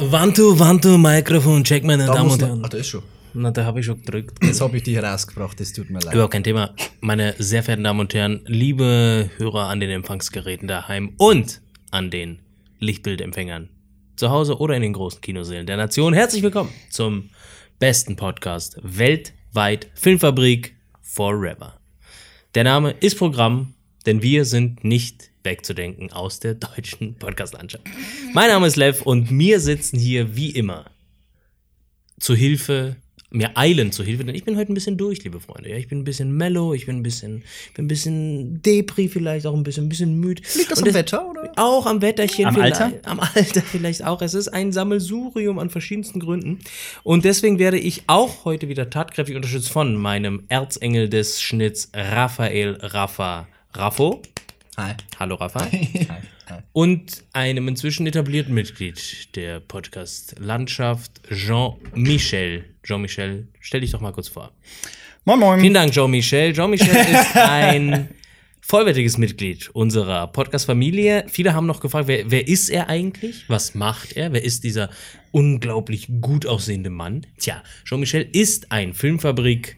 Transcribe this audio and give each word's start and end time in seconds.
One 0.00 0.32
to, 0.32 0.54
one 0.54 0.80
to, 0.80 0.96
Mikrofon, 0.96 1.64
check, 1.64 1.82
meine 1.82 2.06
Da 2.06 2.14
Damen 2.14 2.30
und 2.30 2.40
Herren. 2.40 2.64
Ah, 2.64 2.68
das 2.68 2.82
ist 2.82 2.88
schon. 2.88 3.02
Na, 3.34 3.50
da 3.50 3.64
habe 3.64 3.80
ich 3.80 3.86
schon 3.86 4.00
gedrückt. 4.00 4.38
Jetzt 4.44 4.60
habe 4.60 4.76
ich 4.76 4.84
dich 4.84 4.96
rausgebracht, 4.96 5.58
das 5.58 5.72
tut 5.72 5.90
mir 5.90 5.98
leid. 5.98 6.14
Überhaupt 6.14 6.32
kein 6.32 6.44
Thema. 6.44 6.72
Meine 7.00 7.34
sehr 7.38 7.64
verehrten 7.64 7.82
Damen 7.82 7.98
und 7.98 8.14
Herren, 8.14 8.42
liebe 8.46 9.28
Hörer 9.38 9.66
an 9.66 9.80
den 9.80 9.90
Empfangsgeräten 9.90 10.68
daheim 10.68 11.14
und 11.18 11.60
an 11.90 12.12
den 12.12 12.38
Lichtbildempfängern 12.78 13.70
zu 14.14 14.30
Hause 14.30 14.58
oder 14.58 14.76
in 14.76 14.82
den 14.82 14.92
großen 14.92 15.20
Kinosälen 15.20 15.66
der 15.66 15.76
Nation, 15.76 16.14
herzlich 16.14 16.44
willkommen 16.44 16.70
zum 16.90 17.30
besten 17.80 18.14
Podcast 18.14 18.78
weltweit 18.82 19.88
Filmfabrik 19.94 20.76
Forever. 21.02 21.80
Der 22.54 22.62
Name 22.62 22.92
ist 23.00 23.18
Programm, 23.18 23.74
denn 24.06 24.22
wir 24.22 24.44
sind 24.44 24.84
nicht 24.84 25.27
wegzudenken 25.42 26.12
aus 26.12 26.40
der 26.40 26.54
deutschen 26.54 27.14
Podcast-Landschaft. 27.14 27.84
Mein 28.32 28.48
Name 28.48 28.66
ist 28.66 28.76
Lev 28.76 29.02
und 29.02 29.30
mir 29.30 29.60
sitzen 29.60 29.98
hier 29.98 30.36
wie 30.36 30.50
immer 30.50 30.86
zu 32.18 32.34
Hilfe, 32.34 32.96
mir 33.30 33.56
eilen 33.56 33.92
zu 33.92 34.02
Hilfe, 34.02 34.24
denn 34.24 34.34
ich 34.34 34.44
bin 34.44 34.56
heute 34.56 34.72
ein 34.72 34.74
bisschen 34.74 34.96
durch, 34.96 35.22
liebe 35.22 35.38
Freunde. 35.38 35.68
Ja, 35.68 35.76
ich 35.76 35.88
bin 35.88 35.98
ein 36.00 36.04
bisschen 36.04 36.32
mellow, 36.32 36.72
ich 36.72 36.86
bin 36.86 36.96
ein 36.96 37.02
bisschen, 37.02 37.42
bin 37.74 37.84
ein 37.84 37.88
bisschen 37.88 38.62
Depri 38.62 39.08
vielleicht, 39.08 39.46
auch 39.46 39.54
ein 39.54 39.62
bisschen, 39.62 39.84
ein 39.84 39.88
bisschen 39.90 40.18
müde. 40.18 40.42
Liegt 40.56 40.70
das 40.70 40.80
Und 40.80 40.88
am 40.88 40.94
Wetter, 40.94 41.28
oder? 41.28 41.52
Auch 41.56 41.84
am 41.86 42.00
Wetterchen 42.00 42.46
Am 42.46 42.54
vielleicht. 42.54 42.80
Alter? 42.80 43.08
Am 43.08 43.20
Alter 43.20 43.60
vielleicht 43.60 44.04
auch. 44.04 44.22
Es 44.22 44.32
ist 44.32 44.48
ein 44.48 44.72
Sammelsurium 44.72 45.58
an 45.58 45.68
verschiedensten 45.68 46.20
Gründen. 46.20 46.60
Und 47.02 47.24
deswegen 47.26 47.58
werde 47.58 47.78
ich 47.78 48.04
auch 48.06 48.46
heute 48.46 48.68
wieder 48.68 48.88
tatkräftig 48.88 49.36
unterstützt 49.36 49.68
von 49.68 49.94
meinem 49.94 50.44
Erzengel 50.48 51.08
des 51.10 51.42
Schnitts, 51.42 51.90
Raphael 51.94 52.78
Raffa 52.80 53.46
Raffo. 53.74 54.22
Hi. 54.78 54.94
Hallo 55.18 55.34
Rafa. 55.34 55.64
Hi. 55.72 56.06
Und 56.72 57.24
einem 57.32 57.66
inzwischen 57.66 58.06
etablierten 58.06 58.54
Mitglied 58.54 59.34
der 59.34 59.58
Podcast-Landschaft, 59.58 61.20
Jean-Michel. 61.34 62.64
Jean-Michel, 62.84 63.48
stell 63.58 63.80
dich 63.80 63.90
doch 63.90 64.00
mal 64.00 64.12
kurz 64.12 64.28
vor. 64.28 64.52
Moin 65.24 65.40
Moin. 65.40 65.60
Vielen 65.60 65.74
Dank, 65.74 65.92
Jean-Michel. 65.92 66.52
Jean-Michel 66.52 66.94
ist 67.12 67.36
ein 67.36 68.10
vollwertiges 68.60 69.18
Mitglied 69.18 69.68
unserer 69.70 70.28
Podcast-Familie. 70.28 71.24
Viele 71.26 71.54
haben 71.54 71.66
noch 71.66 71.80
gefragt, 71.80 72.06
wer, 72.06 72.30
wer 72.30 72.46
ist 72.46 72.68
er 72.68 72.88
eigentlich? 72.88 73.46
Was 73.48 73.74
macht 73.74 74.12
er? 74.12 74.32
Wer 74.32 74.44
ist 74.44 74.62
dieser 74.62 74.90
unglaublich 75.32 76.06
gut 76.20 76.46
aussehende 76.46 76.90
Mann? 76.90 77.26
Tja, 77.38 77.64
Jean-Michel 77.84 78.28
ist 78.30 78.70
ein 78.70 78.94
Filmfabrik. 78.94 79.76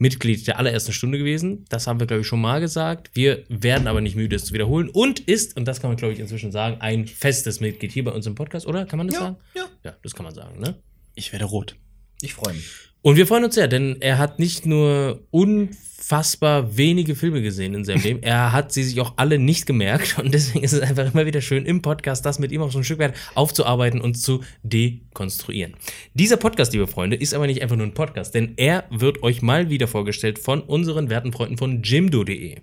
Mitglied 0.00 0.46
der 0.46 0.58
allerersten 0.58 0.92
Stunde 0.92 1.18
gewesen. 1.18 1.66
Das 1.68 1.86
haben 1.86 2.00
wir, 2.00 2.06
glaube 2.06 2.22
ich, 2.22 2.26
schon 2.26 2.40
mal 2.40 2.58
gesagt. 2.60 3.10
Wir 3.14 3.44
werden 3.48 3.86
aber 3.86 4.00
nicht 4.00 4.16
müde, 4.16 4.34
es 4.34 4.46
zu 4.46 4.54
wiederholen. 4.54 4.88
Und 4.88 5.20
ist, 5.20 5.56
und 5.56 5.66
das 5.66 5.80
kann 5.80 5.90
man, 5.90 5.96
glaube 5.98 6.14
ich, 6.14 6.20
inzwischen 6.20 6.50
sagen, 6.52 6.80
ein 6.80 7.06
festes 7.06 7.60
Mitglied 7.60 7.92
hier 7.92 8.04
bei 8.04 8.10
uns 8.12 8.26
im 8.26 8.34
Podcast, 8.34 8.66
oder? 8.66 8.86
Kann 8.86 8.96
man 8.96 9.06
das 9.08 9.14
Ja, 9.16 9.20
sagen? 9.20 9.36
ja. 9.54 9.66
Ja, 9.84 9.96
das 10.02 10.14
kann 10.14 10.24
man 10.24 10.34
sagen, 10.34 10.58
ne? 10.58 10.82
Ich 11.14 11.32
werde 11.32 11.44
rot. 11.44 11.76
Ich 12.22 12.34
freue 12.34 12.54
mich. 12.54 12.89
Und 13.02 13.16
wir 13.16 13.26
freuen 13.26 13.44
uns 13.44 13.54
sehr, 13.54 13.66
denn 13.66 13.96
er 14.00 14.18
hat 14.18 14.38
nicht 14.38 14.66
nur 14.66 15.26
unfassbar 15.30 16.76
wenige 16.76 17.14
Filme 17.14 17.40
gesehen 17.40 17.72
in 17.72 17.82
seinem 17.82 18.02
Leben, 18.04 18.22
er 18.22 18.52
hat 18.52 18.72
sie 18.72 18.82
sich 18.82 19.00
auch 19.00 19.14
alle 19.16 19.38
nicht 19.38 19.64
gemerkt 19.64 20.18
und 20.18 20.34
deswegen 20.34 20.62
ist 20.62 20.74
es 20.74 20.80
einfach 20.80 21.10
immer 21.10 21.24
wieder 21.24 21.40
schön 21.40 21.64
im 21.64 21.80
Podcast, 21.80 22.26
das 22.26 22.38
mit 22.38 22.52
ihm 22.52 22.60
auch 22.60 22.70
so 22.70 22.76
ein 22.78 22.84
Stück 22.84 22.98
weit 22.98 23.14
aufzuarbeiten 23.34 24.02
und 24.02 24.16
zu 24.16 24.44
dekonstruieren. 24.62 25.76
Dieser 26.12 26.36
Podcast, 26.36 26.74
liebe 26.74 26.86
Freunde, 26.86 27.16
ist 27.16 27.32
aber 27.32 27.46
nicht 27.46 27.62
einfach 27.62 27.76
nur 27.76 27.86
ein 27.86 27.94
Podcast, 27.94 28.34
denn 28.34 28.52
er 28.56 28.84
wird 28.90 29.22
euch 29.22 29.40
mal 29.40 29.70
wieder 29.70 29.88
vorgestellt 29.88 30.38
von 30.38 30.60
unseren 30.60 31.08
werten 31.08 31.32
Freunden 31.32 31.56
von 31.56 31.82
jimdo.de. 31.82 32.58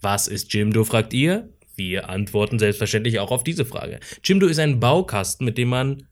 Was 0.00 0.28
ist 0.28 0.52
Jimdo, 0.52 0.84
fragt 0.84 1.12
ihr? 1.14 1.48
Wir 1.74 2.08
antworten 2.10 2.60
selbstverständlich 2.60 3.18
auch 3.18 3.32
auf 3.32 3.42
diese 3.42 3.64
Frage. 3.64 3.98
Jimdo 4.22 4.46
ist 4.46 4.58
ein 4.58 4.78
Baukasten, 4.78 5.44
mit 5.44 5.58
dem 5.58 5.68
man 5.68 6.04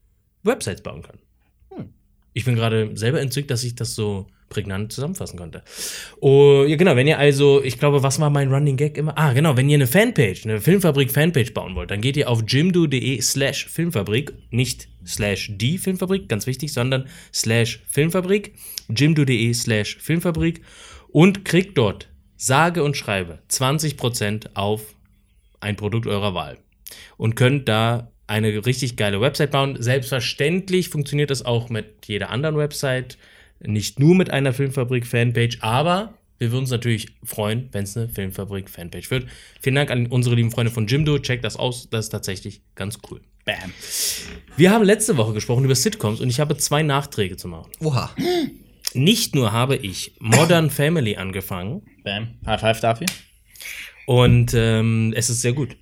Websites 0.43 0.83
bauen 0.83 1.03
kann. 1.03 1.19
Ich 2.33 2.45
bin 2.45 2.55
gerade 2.55 2.91
selber 2.95 3.21
entzückt, 3.21 3.51
dass 3.51 3.65
ich 3.65 3.75
das 3.75 3.95
so 3.95 4.27
prägnant 4.51 4.93
zusammenfassen 4.93 5.39
konnte. 5.39 5.63
Oh, 6.21 6.65
ja, 6.67 6.77
genau, 6.77 6.97
wenn 6.97 7.07
ihr 7.07 7.19
also, 7.19 7.63
ich 7.63 7.79
glaube, 7.79 8.03
was 8.03 8.21
war 8.21 8.31
mein 8.31 8.53
Running 8.53 8.77
Gag 8.77 8.99
immer? 8.99 9.17
Ah, 9.17 9.33
genau, 9.33 9.57
wenn 9.57 9.71
ihr 9.71 9.77
eine 9.77 9.87
Fanpage, 9.87 10.45
eine 10.45 10.61
Filmfabrik-Fanpage 10.61 11.55
bauen 11.55 11.75
wollt, 11.77 11.91
dann 11.91 12.01
geht 12.01 12.17
ihr 12.17 12.29
auf 12.29 12.43
jimdo.de 12.47 13.21
slash 13.23 13.67
Filmfabrik, 13.67 14.35
nicht 14.51 14.89
slash 15.07 15.53
die 15.55 15.79
Filmfabrik, 15.79 16.29
ganz 16.29 16.47
wichtig, 16.47 16.73
sondern 16.73 17.07
slash 17.33 17.81
Filmfabrik, 17.89 18.55
jimdo.de 18.89 19.55
slash 19.55 19.97
Filmfabrik 19.99 20.63
und 21.09 21.45
kriegt 21.45 21.79
dort, 21.79 22.11
sage 22.37 22.83
und 22.83 22.97
schreibe, 22.97 23.39
20% 23.49 24.51
auf 24.55 24.83
ein 25.61 25.77
Produkt 25.77 26.09
eurer 26.09 26.35
Wahl 26.35 26.59
und 27.17 27.37
könnt 27.37 27.69
da 27.69 28.11
eine 28.31 28.65
richtig 28.65 28.97
geile 28.97 29.21
Website 29.21 29.51
bauen. 29.51 29.77
Selbstverständlich 29.83 30.89
funktioniert 30.89 31.31
das 31.31 31.45
auch 31.45 31.69
mit 31.69 32.07
jeder 32.07 32.31
anderen 32.31 32.57
Website, 32.57 33.19
nicht 33.59 33.99
nur 33.99 34.15
mit 34.15 34.31
einer 34.31 34.53
Filmfabrik-Fanpage, 34.53 35.59
aber 35.61 36.15
wir 36.39 36.53
würden 36.53 36.63
uns 36.63 36.71
natürlich 36.71 37.09
freuen, 37.25 37.69
wenn 37.73 37.85
es 37.85 37.97
eine 37.97 38.09
Filmfabrik-Fanpage 38.09 39.11
wird. 39.11 39.27
Vielen 39.61 39.75
Dank 39.75 39.91
an 39.91 40.07
unsere 40.07 40.37
lieben 40.37 40.51
Freunde 40.51 40.73
von 40.73 40.87
Jimdo. 40.87 41.19
Checkt 41.19 41.45
das 41.45 41.57
aus, 41.57 41.91
das 41.91 42.07
ist 42.07 42.11
tatsächlich 42.11 42.63
ganz 42.77 42.99
cool. 43.11 43.21
Bam. 43.45 43.73
Wir 44.57 44.71
haben 44.71 44.85
letzte 44.85 45.17
Woche 45.17 45.35
gesprochen 45.35 45.65
über 45.65 45.75
Sitcoms 45.75 46.21
und 46.21 46.31
ich 46.31 46.41
habe 46.41 46.57
zwei 46.57 46.83
Nachträge 46.83 47.37
zu 47.37 47.49
machen. 47.49 47.71
Oha. 47.81 48.15
Nicht 48.95 49.35
nur 49.35 49.53
habe 49.53 49.77
ich 49.77 50.15
Modern 50.21 50.71
Family 50.71 51.17
angefangen, 51.17 51.83
Bam. 52.05 52.39
High 52.47 52.61
five 52.61 52.81
dafür. 52.81 53.07
Und 54.07 54.55
ähm, 54.55 55.13
es 55.17 55.31
ist 55.31 55.43
sehr 55.43 55.53
gut. 55.53 55.77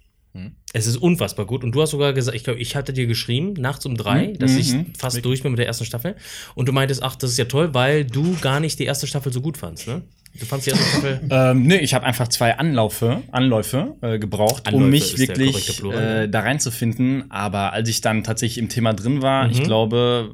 Es 0.73 0.87
ist 0.87 0.97
unfassbar 0.97 1.47
gut. 1.47 1.65
Und 1.65 1.73
du 1.75 1.81
hast 1.81 1.91
sogar 1.91 2.13
gesagt, 2.13 2.37
ich 2.37 2.45
glaube, 2.45 2.61
ich 2.61 2.77
hatte 2.77 2.93
dir 2.93 3.07
geschrieben, 3.07 3.55
nachts 3.55 3.87
um 3.87 3.97
drei, 3.97 4.33
dass 4.39 4.55
ich 4.55 4.75
mhm. 4.75 4.93
fast 4.97 5.25
durch 5.25 5.43
bin 5.43 5.53
mit 5.53 5.59
der 5.59 5.67
ersten 5.67 5.85
Staffel. 5.85 6.15
Und 6.55 6.69
du 6.69 6.73
meintest, 6.73 7.03
ach, 7.03 7.17
das 7.17 7.31
ist 7.31 7.39
ja 7.39 7.47
toll, 7.47 7.73
weil 7.73 8.05
du 8.05 8.37
gar 8.41 8.61
nicht 8.61 8.79
die 8.79 8.85
erste 8.85 9.07
Staffel 9.07 9.33
so 9.33 9.41
gut 9.41 9.57
fandst, 9.57 9.87
ne? 9.89 10.03
Du 10.39 10.45
fandst 10.45 10.67
die 10.67 10.71
erste 10.71 10.87
Staffel. 10.87 11.21
Ähm, 11.31 11.63
nee, 11.63 11.79
ich 11.79 11.95
habe 11.95 12.05
einfach 12.05 12.29
zwei 12.29 12.59
Anlaufe, 12.59 13.23
Anläufe 13.33 13.97
äh, 14.03 14.19
gebraucht, 14.19 14.67
Anläufe 14.67 14.85
um 14.85 14.91
mich 14.91 15.19
wirklich 15.19 15.83
äh, 15.85 16.29
da 16.29 16.41
reinzufinden. 16.41 17.31
Aber 17.31 17.73
als 17.73 17.89
ich 17.89 18.01
dann 18.03 18.23
tatsächlich 18.23 18.59
im 18.59 18.69
Thema 18.69 18.93
drin 18.93 19.23
war, 19.23 19.47
Mhm. 19.47 19.53
ich 19.53 19.63
glaube, 19.63 20.31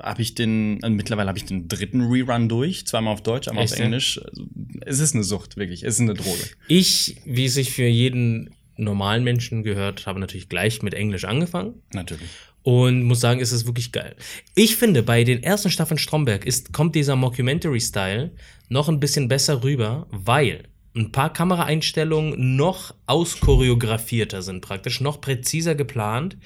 habe 0.00 0.22
ich 0.22 0.34
den, 0.34 0.82
äh, 0.82 0.90
mittlerweile 0.90 1.28
habe 1.28 1.38
ich 1.38 1.44
den 1.44 1.68
dritten 1.68 2.02
Rerun 2.02 2.48
durch, 2.48 2.86
zweimal 2.86 3.12
auf 3.12 3.22
Deutsch, 3.22 3.48
einmal 3.48 3.64
Echt, 3.64 3.74
auf? 3.74 3.80
Englisch. 3.80 4.20
Also, 4.22 4.44
es 4.86 4.98
ist 4.98 5.14
eine 5.14 5.24
Sucht, 5.24 5.56
wirklich. 5.56 5.82
Es 5.82 5.94
ist 5.94 6.00
eine 6.00 6.14
Droge. 6.14 6.42
Ich, 6.68 7.16
wie 7.24 7.46
es 7.46 7.54
sich 7.54 7.70
für 7.70 7.86
jeden 7.86 8.50
normalen 8.76 9.24
Menschen 9.24 9.62
gehört, 9.62 10.06
habe 10.06 10.20
natürlich 10.20 10.48
gleich 10.48 10.82
mit 10.82 10.94
Englisch 10.94 11.24
angefangen. 11.24 11.82
Natürlich. 11.92 12.28
Und 12.62 13.02
muss 13.02 13.20
sagen, 13.20 13.40
es 13.40 13.52
ist 13.52 13.66
wirklich 13.66 13.92
geil. 13.92 14.16
Ich 14.54 14.76
finde, 14.76 15.02
bei 15.02 15.22
den 15.24 15.42
ersten 15.42 15.70
Staffeln 15.70 15.98
Stromberg 15.98 16.46
ist, 16.46 16.72
kommt 16.72 16.94
dieser 16.94 17.14
Mockumentary-Style 17.14 18.32
noch 18.68 18.88
ein 18.88 19.00
bisschen 19.00 19.28
besser 19.28 19.62
rüber, 19.62 20.06
weil 20.10 20.64
ein 20.96 21.12
paar 21.12 21.32
Kameraeinstellungen 21.32 22.56
noch 22.56 22.94
auschoreografierter 23.06 24.42
sind, 24.42 24.60
praktisch 24.60 25.00
noch 25.00 25.20
präziser 25.20 25.74
geplant. 25.74 26.38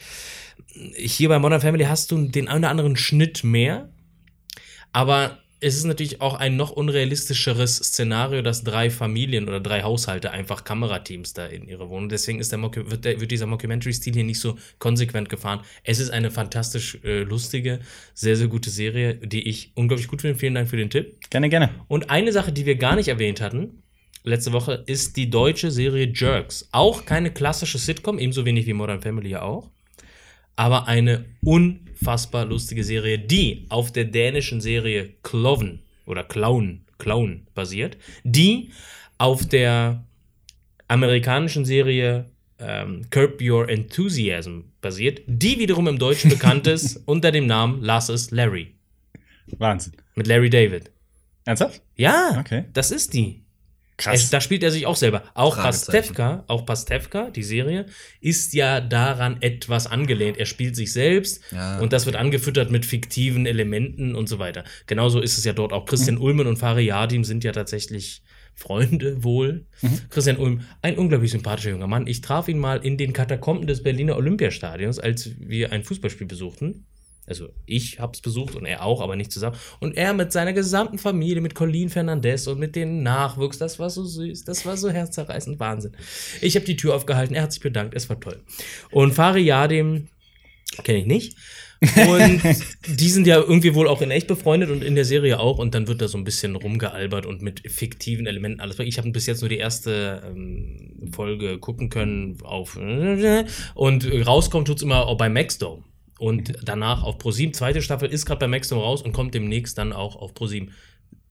Hier 0.96 1.28
bei 1.28 1.38
Modern 1.38 1.60
Family 1.60 1.84
hast 1.84 2.10
du 2.10 2.26
den 2.28 2.48
einen 2.48 2.64
oder 2.64 2.70
anderen 2.70 2.96
Schnitt 2.96 3.44
mehr, 3.44 3.90
aber 4.92 5.38
es 5.60 5.76
ist 5.76 5.84
natürlich 5.84 6.20
auch 6.20 6.34
ein 6.34 6.56
noch 6.56 6.70
unrealistischeres 6.70 7.76
Szenario, 7.76 8.42
dass 8.42 8.62
drei 8.62 8.91
Familien 8.91 9.48
oder 9.48 9.60
drei 9.60 9.82
Haushalte 9.82 10.30
einfach 10.30 10.62
Kamerateams 10.64 11.32
da 11.32 11.46
in 11.46 11.66
ihre 11.66 11.88
Wohnung. 11.88 12.08
Deswegen 12.08 12.38
ist 12.38 12.52
der 12.52 12.58
Mocku- 12.58 12.91
wird, 12.91 13.04
der, 13.04 13.20
wird 13.20 13.30
dieser 13.30 13.46
Mockumentary-Stil 13.46 14.14
hier 14.14 14.24
nicht 14.24 14.41
so 14.41 14.56
konsequent 14.78 15.28
gefahren. 15.28 15.60
Es 15.82 15.98
ist 15.98 16.10
eine 16.10 16.30
fantastisch 16.30 16.98
äh, 17.02 17.22
lustige, 17.22 17.80
sehr, 18.14 18.36
sehr 18.36 18.46
gute 18.46 18.70
Serie, 18.70 19.14
die 19.14 19.48
ich 19.48 19.72
unglaublich 19.74 20.06
gut 20.08 20.20
finde. 20.20 20.38
Vielen 20.38 20.54
Dank 20.54 20.69
für 20.69 20.76
den 20.76 20.91
Tipp. 20.91 21.16
Gerne, 21.30 21.48
gerne. 21.48 21.70
Und 21.88 22.10
eine 22.10 22.32
Sache, 22.32 22.52
die 22.52 22.64
wir 22.64 22.76
gar 22.76 22.94
nicht 22.94 23.08
erwähnt 23.08 23.40
hatten, 23.40 23.82
letzte 24.22 24.52
Woche, 24.52 24.84
ist 24.86 25.16
die 25.16 25.28
deutsche 25.28 25.70
Serie 25.72 26.12
Jerks. 26.14 26.69
Auch 26.70 27.04
keine 27.04 27.32
klassische 27.32 27.78
Sitcom, 27.78 28.19
ebenso 28.19 28.44
wenig 28.44 28.66
wie 28.66 28.75
Modern 28.75 29.02
Family 29.02 29.30
ja 29.30 29.42
auch. 29.42 29.70
Aber 30.58 30.88
eine 30.88 31.25
unfassbar 31.44 32.44
lustige 32.44 32.82
Serie, 32.82 33.16
die 33.16 33.66
auf 33.69 33.93
der 33.93 34.06
dänischen 34.06 34.60
Serie 34.60 35.10
Clown 35.22 35.78
oder 36.05 36.25
Clown, 36.25 36.81
Clown 36.99 37.46
basiert, 37.55 37.96
die 38.25 38.70
auf 39.19 39.46
der 39.46 40.05
amerikanischen 40.88 41.64
Serie 41.64 42.25
ähm, 42.58 43.06
Curb 43.10 43.40
Your 43.40 43.69
Enthusiasm 43.69 44.62
basiert, 44.81 45.22
die 45.28 45.60
wiederum 45.60 45.87
im 45.87 45.99
Deutschen 46.00 46.28
bekannt 46.28 46.66
ist 46.76 47.02
unter 47.06 47.31
dem 47.31 47.46
Namen 47.46 47.81
Lass 47.81 48.08
es 48.08 48.32
Larry. 48.32 48.75
Wahnsinn. 49.58 49.93
Mit 50.16 50.26
Larry 50.26 50.50
David. 50.50 50.90
Ernsthaft? 51.44 51.81
Ja, 51.94 52.37
Okay. 52.40 52.64
das 52.72 52.90
ist 52.90 53.14
die. 53.14 53.44
Krass. 53.98 54.22
Es, 54.22 54.30
da 54.30 54.40
spielt 54.40 54.62
er 54.62 54.70
sich 54.70 54.86
auch 54.86 54.94
selber. 54.96 55.24
Auch. 55.34 55.56
Pastewka, 55.56 56.44
auch 56.46 56.64
Pastewka, 56.64 57.30
die 57.30 57.42
Serie, 57.42 57.86
ist 58.20 58.54
ja 58.54 58.80
daran 58.80 59.42
etwas 59.42 59.88
angelehnt. 59.88 60.38
Er 60.38 60.46
spielt 60.46 60.76
sich 60.76 60.92
selbst 60.92 61.42
Ja. 61.50 61.80
und 61.80 61.92
das 61.92 62.06
wird 62.06 62.14
angefüttert 62.14 62.70
mit 62.70 62.86
fiktiven 62.86 63.44
Elementen 63.44 64.14
und 64.14 64.28
so 64.28 64.38
weiter. 64.38 64.62
Genauso 64.86 65.20
ist 65.20 65.36
es 65.36 65.44
ja 65.44 65.52
dort 65.52 65.72
auch. 65.72 65.84
Christian 65.84 66.16
Ulmen 66.16 66.46
und 66.46 66.58
Fari 66.58 66.86
Yadim 66.86 67.24
sind 67.24 67.42
ja 67.42 67.50
tatsächlich 67.50 68.22
Freunde 68.54 69.24
wohl. 69.24 69.66
Christian 70.10 70.36
Ulm, 70.36 70.62
ein 70.80 70.96
unglaublich 70.96 71.32
sympathischer 71.32 71.70
junger 71.70 71.86
Mann. 71.88 72.06
Ich 72.06 72.20
traf 72.20 72.48
ihn 72.48 72.58
mal 72.58 72.78
in 72.84 72.98
den 72.98 73.12
Katakomben 73.12 73.66
des 73.66 73.82
Berliner 73.82 74.16
Olympiastadions, 74.16 74.98
als 75.00 75.30
wir 75.38 75.72
ein 75.72 75.82
Fußballspiel 75.84 76.26
besuchten. 76.26 76.86
Also 77.28 77.48
ich 77.66 78.00
hab's 78.00 78.20
besucht 78.20 78.54
und 78.54 78.64
er 78.66 78.84
auch, 78.84 79.00
aber 79.00 79.16
nicht 79.16 79.32
zusammen. 79.32 79.56
Und 79.80 79.96
er 79.96 80.14
mit 80.14 80.32
seiner 80.32 80.52
gesamten 80.52 80.98
Familie, 80.98 81.40
mit 81.40 81.54
Colin 81.54 81.88
Fernandez 81.88 82.46
und 82.46 82.58
mit 82.58 82.76
den 82.76 83.02
Nachwuchs, 83.02 83.58
das 83.58 83.78
war 83.78 83.90
so 83.90 84.04
süß, 84.04 84.44
das 84.44 84.66
war 84.66 84.76
so 84.76 84.90
herzzerreißend, 84.90 85.60
Wahnsinn. 85.60 85.92
Ich 86.40 86.56
habe 86.56 86.66
die 86.66 86.76
Tür 86.76 86.94
aufgehalten, 86.94 87.34
er 87.34 87.42
hat 87.42 87.52
sich 87.52 87.62
bedankt, 87.62 87.94
es 87.94 88.08
war 88.08 88.19
toll. 88.20 88.42
Und 88.90 89.14
Fari 89.14 89.42
Yadim 89.42 90.08
kenne 90.82 90.98
ich 90.98 91.06
nicht. 91.06 91.36
Und 91.80 92.42
die 92.98 93.08
sind 93.08 93.26
ja 93.26 93.36
irgendwie 93.36 93.74
wohl 93.74 93.88
auch 93.88 94.02
in 94.02 94.10
echt 94.10 94.26
befreundet 94.26 94.70
und 94.70 94.82
in 94.82 94.94
der 94.94 95.04
Serie 95.04 95.38
auch. 95.38 95.58
Und 95.58 95.74
dann 95.74 95.86
wird 95.86 96.02
da 96.02 96.08
so 96.08 96.19
ein 96.19 96.24
bisschen 96.24 96.56
rumgealbert 96.56 97.26
und 97.26 97.42
mit 97.42 97.70
fiktiven 97.70 98.26
Elementen 98.26 98.60
alles. 98.60 98.78
Ich 98.81 98.98
habe 98.98 99.10
bis 99.10 99.26
jetzt 99.26 99.40
nur 99.40 99.48
die 99.48 99.58
erste 99.58 100.22
ähm, 100.26 101.10
Folge 101.12 101.58
gucken 101.58 101.88
können 101.88 102.38
auf 102.42 102.76
und 102.76 104.26
rauskommt 104.26 104.66
tut's 104.66 104.82
immer 104.82 105.06
auch 105.06 105.16
bei 105.16 105.28
Maxdome. 105.28 105.84
Und 106.19 106.53
danach 106.62 107.03
auf 107.03 107.19
ProSieben. 107.19 107.55
Zweite 107.55 107.81
Staffel 107.81 108.11
ist 108.11 108.26
gerade 108.26 108.41
bei 108.41 108.49
Maxdome 108.49 108.82
raus 108.82 109.03
und 109.03 109.12
kommt 109.12 109.35
demnächst 109.35 109.79
dann 109.79 109.93
auch 109.93 110.17
auf 110.17 110.35
ProSieben. 110.35 110.73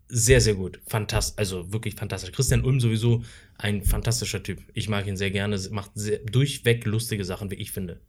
Sehr, 0.07 0.39
sehr 0.39 0.56
gut. 0.56 0.80
Fantastisch. 0.88 1.38
Also 1.38 1.74
wirklich 1.74 1.95
fantastisch. 1.95 2.31
Christian 2.31 2.63
Ulm 2.63 2.80
sowieso 2.80 3.24
ein 3.57 3.84
fantastischer 3.84 4.42
Typ. 4.42 4.60
Ich 4.74 4.88
mag 4.88 5.06
ihn 5.06 5.18
sehr 5.18 5.31
gerne. 5.31 5.60
Macht 5.72 5.92
sehr, 5.95 6.19
durchweg 6.19 6.86
lustige 6.86 7.25
Sachen, 7.25 7.51
wie 7.51 7.56
ich 7.56 7.72
finde. 7.72 8.00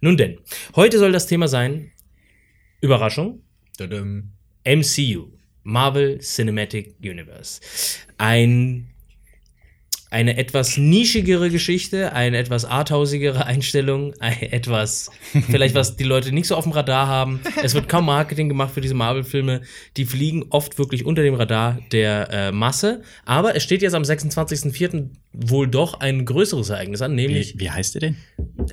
Nun 0.00 0.16
denn, 0.16 0.38
heute 0.74 0.98
soll 0.98 1.12
das 1.12 1.26
Thema 1.26 1.46
sein, 1.46 1.92
Überraschung, 2.80 3.42
Tadam. 3.76 4.32
MCU, 4.64 5.28
Marvel 5.62 6.18
Cinematic 6.20 6.96
Universe. 7.02 7.60
Ein, 8.18 8.88
eine 10.10 10.36
etwas 10.36 10.76
nischigere 10.76 11.50
Geschichte, 11.50 12.12
eine 12.12 12.38
etwas 12.38 12.64
arthausigere 12.64 13.46
Einstellung, 13.46 14.12
ein 14.20 14.42
etwas, 14.42 15.10
vielleicht 15.46 15.76
was 15.76 15.96
die 15.96 16.04
Leute 16.04 16.32
nicht 16.32 16.48
so 16.48 16.56
auf 16.56 16.64
dem 16.64 16.72
Radar 16.72 17.06
haben. 17.06 17.40
Es 17.62 17.74
wird 17.74 17.88
kaum 17.88 18.06
Marketing 18.06 18.48
gemacht 18.48 18.74
für 18.74 18.80
diese 18.80 18.94
Marvel-Filme. 18.94 19.62
Die 19.96 20.04
fliegen 20.04 20.46
oft 20.50 20.78
wirklich 20.78 21.06
unter 21.06 21.22
dem 21.22 21.34
Radar 21.34 21.78
der 21.92 22.28
äh, 22.30 22.52
Masse. 22.52 23.02
Aber 23.24 23.54
es 23.54 23.62
steht 23.62 23.82
jetzt 23.82 23.94
am 23.94 24.02
26.04. 24.02 25.10
wohl 25.32 25.68
doch 25.68 26.00
ein 26.00 26.24
größeres 26.24 26.70
Ereignis 26.70 27.02
an, 27.02 27.14
nämlich 27.14 27.54
Wie, 27.54 27.60
wie 27.60 27.70
heißt 27.70 27.94
der 27.94 28.00
denn? 28.00 28.16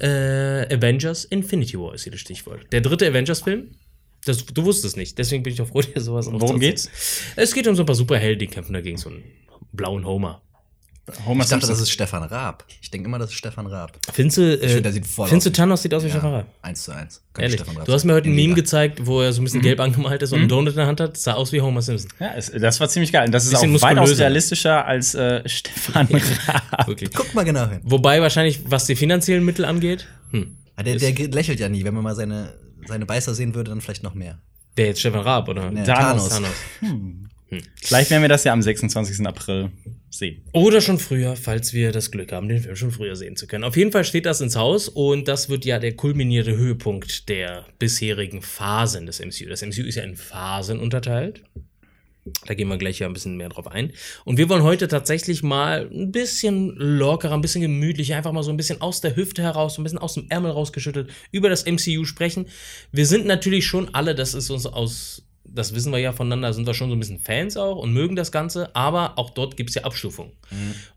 äh, 0.01 0.75
Avengers 0.75 1.23
Infinity 1.25 1.77
War 1.79 1.93
ist 1.93 2.03
hier 2.03 2.11
das 2.11 2.21
Stichwort. 2.21 2.65
Der 2.71 2.81
dritte 2.81 3.07
Avengers-Film. 3.07 3.71
Das, 4.25 4.45
du 4.45 4.65
wusstest 4.65 4.93
es 4.93 4.95
nicht, 4.97 5.17
deswegen 5.19 5.43
bin 5.43 5.53
ich 5.53 5.61
auch 5.61 5.67
froh, 5.67 5.81
dir 5.81 6.01
sowas 6.01 6.25
Worum 6.25 6.41
aufzuerzählen. 6.41 6.93
Es 7.37 7.53
geht 7.53 7.67
um 7.67 7.75
so 7.75 7.83
ein 7.83 7.85
paar 7.85 7.95
Superhelden, 7.95 8.39
die 8.39 8.47
kämpfen 8.47 8.73
dagegen 8.73 8.97
so 8.97 9.09
einen 9.09 9.23
blauen 9.71 10.05
Homer. 10.05 10.41
Homer 11.25 11.43
Ich 11.43 11.49
dachte, 11.49 11.65
Simpson. 11.65 11.69
das 11.69 11.79
ist 11.81 11.89
Stefan 11.91 12.23
Raab. 12.23 12.65
Ich 12.81 12.91
denke 12.91 13.07
immer, 13.07 13.17
das 13.17 13.29
ist 13.29 13.37
Stefan 13.37 13.65
Raab. 13.67 13.97
Findest 14.11 14.37
du, 14.37 14.41
äh, 14.61 15.03
voll 15.03 15.27
findest 15.29 15.45
du 15.47 15.49
aus. 15.51 15.55
Thanos 15.55 15.81
sieht 15.81 15.93
aus 15.93 16.03
wie 16.03 16.09
Stefan 16.09 16.31
Ja, 16.31 16.37
Raab? 16.39 16.47
eins 16.61 16.83
zu 16.83 16.91
eins. 16.91 17.21
Könnte 17.33 17.41
Ehrlich. 17.43 17.59
Stefan 17.61 17.77
Raab 17.77 17.85
Du 17.85 17.93
hast 17.93 18.03
mir 18.03 18.13
heute 18.13 18.27
ein 18.29 18.35
Meme 18.35 18.55
gezeigt, 18.55 19.05
wo 19.05 19.21
er 19.21 19.31
so 19.31 19.41
ein 19.41 19.45
bisschen 19.45 19.61
gelb 19.61 19.79
angemalt 19.79 20.21
ist 20.21 20.33
und 20.33 20.39
einen 20.39 20.49
Donut 20.49 20.71
in 20.73 20.77
der 20.77 20.87
Hand 20.87 20.99
hat. 20.99 21.13
Das 21.13 21.23
sah 21.23 21.33
aus 21.33 21.51
wie 21.53 21.61
Homer 21.61 21.81
Simpson. 21.81 22.11
ja, 22.19 22.33
es, 22.35 22.51
das 22.51 22.79
war 22.81 22.89
ziemlich 22.89 23.11
geil. 23.13 23.25
Und 23.27 23.31
das 23.31 23.45
ist 23.45 23.55
auch 23.55 23.61
Bisschen 23.61 23.81
weitaus 23.81 24.17
realistischer 24.19 24.85
als 24.85 25.15
äh, 25.15 25.47
Stefan 25.47 26.07
Raab. 26.47 26.87
Wirklich. 26.87 27.11
Guck 27.13 27.33
mal 27.33 27.43
genau 27.45 27.67
hin. 27.69 27.79
Wobei 27.83 28.21
wahrscheinlich, 28.21 28.61
was 28.69 28.85
die 28.85 28.95
finanziellen 28.95 29.45
Mittel 29.45 29.63
angeht, 29.65 30.07
hm, 30.31 30.57
Ah, 30.75 30.83
Der, 30.83 30.97
der 30.97 31.11
lächelt 31.29 31.59
ja 31.59 31.69
nie. 31.69 31.83
Wenn 31.85 31.93
man 31.93 32.03
mal 32.03 32.15
seine, 32.15 32.53
seine 32.85 33.05
Beißer 33.05 33.33
sehen 33.33 33.55
würde, 33.55 33.71
dann 33.71 33.81
vielleicht 33.81 34.03
noch 34.03 34.13
mehr. 34.13 34.39
der 34.77 34.87
jetzt 34.87 34.99
Stefan 34.99 35.21
Raab, 35.21 35.47
oder? 35.47 35.71
Nee, 35.71 35.83
Thanos. 35.83 36.29
Thanos. 36.29 36.49
Vielleicht 37.81 38.11
werden 38.11 38.21
wir 38.21 38.29
das 38.29 38.43
ja 38.43 38.53
am 38.53 38.61
26. 38.61 39.25
April 39.25 39.71
sehen. 40.09 40.41
Oder 40.53 40.81
schon 40.81 40.99
früher, 40.99 41.35
falls 41.35 41.73
wir 41.73 41.91
das 41.91 42.11
Glück 42.11 42.31
haben, 42.31 42.47
den 42.47 42.61
Film 42.61 42.75
schon 42.75 42.91
früher 42.91 43.15
sehen 43.15 43.35
zu 43.35 43.47
können. 43.47 43.63
Auf 43.63 43.77
jeden 43.77 43.91
Fall 43.91 44.03
steht 44.03 44.25
das 44.25 44.41
ins 44.41 44.55
Haus 44.55 44.89
und 44.89 45.27
das 45.27 45.49
wird 45.49 45.65
ja 45.65 45.79
der 45.79 45.95
kulminierte 45.95 46.55
Höhepunkt 46.55 47.29
der 47.29 47.65
bisherigen 47.79 48.41
Phasen 48.41 49.05
des 49.05 49.19
MCU. 49.19 49.49
Das 49.49 49.61
MCU 49.61 49.83
ist 49.83 49.95
ja 49.95 50.03
in 50.03 50.15
Phasen 50.15 50.79
unterteilt. 50.79 51.43
Da 52.45 52.53
gehen 52.53 52.67
wir 52.67 52.77
gleich 52.77 52.99
ja 52.99 53.07
ein 53.07 53.13
bisschen 53.13 53.37
mehr 53.37 53.49
drauf 53.49 53.67
ein. 53.67 53.93
Und 54.25 54.37
wir 54.37 54.49
wollen 54.49 54.63
heute 54.63 54.87
tatsächlich 54.87 55.43
mal 55.43 55.89
ein 55.91 56.11
bisschen 56.11 56.75
lockerer, 56.75 57.33
ein 57.33 57.41
bisschen 57.41 57.61
gemütlicher, 57.61 58.17
einfach 58.17 58.31
mal 58.31 58.43
so 58.43 58.51
ein 58.51 58.57
bisschen 58.57 58.81
aus 58.81 59.01
der 59.01 59.15
Hüfte 59.15 59.41
heraus, 59.41 59.75
so 59.75 59.81
ein 59.81 59.83
bisschen 59.83 59.99
aus 59.99 60.15
dem 60.15 60.27
Ärmel 60.29 60.51
rausgeschüttelt, 60.51 61.09
über 61.31 61.49
das 61.49 61.65
MCU 61.65 62.05
sprechen. 62.05 62.47
Wir 62.91 63.05
sind 63.05 63.25
natürlich 63.25 63.65
schon 63.65 63.93
alle, 63.93 64.15
das 64.15 64.33
ist 64.33 64.49
uns 64.49 64.65
aus, 64.65 65.26
das 65.53 65.73
wissen 65.73 65.91
wir 65.91 65.99
ja 65.99 66.13
voneinander, 66.13 66.53
sind 66.53 66.67
wir 66.67 66.73
schon 66.73 66.89
so 66.89 66.95
ein 66.95 66.99
bisschen 66.99 67.19
Fans 67.19 67.57
auch 67.57 67.77
und 67.77 67.93
mögen 67.93 68.15
das 68.15 68.31
Ganze, 68.31 68.75
aber 68.75 69.17
auch 69.17 69.29
dort 69.29 69.57
gibt 69.57 69.69
es 69.69 69.75
ja 69.75 69.83
Abstufungen. 69.83 70.31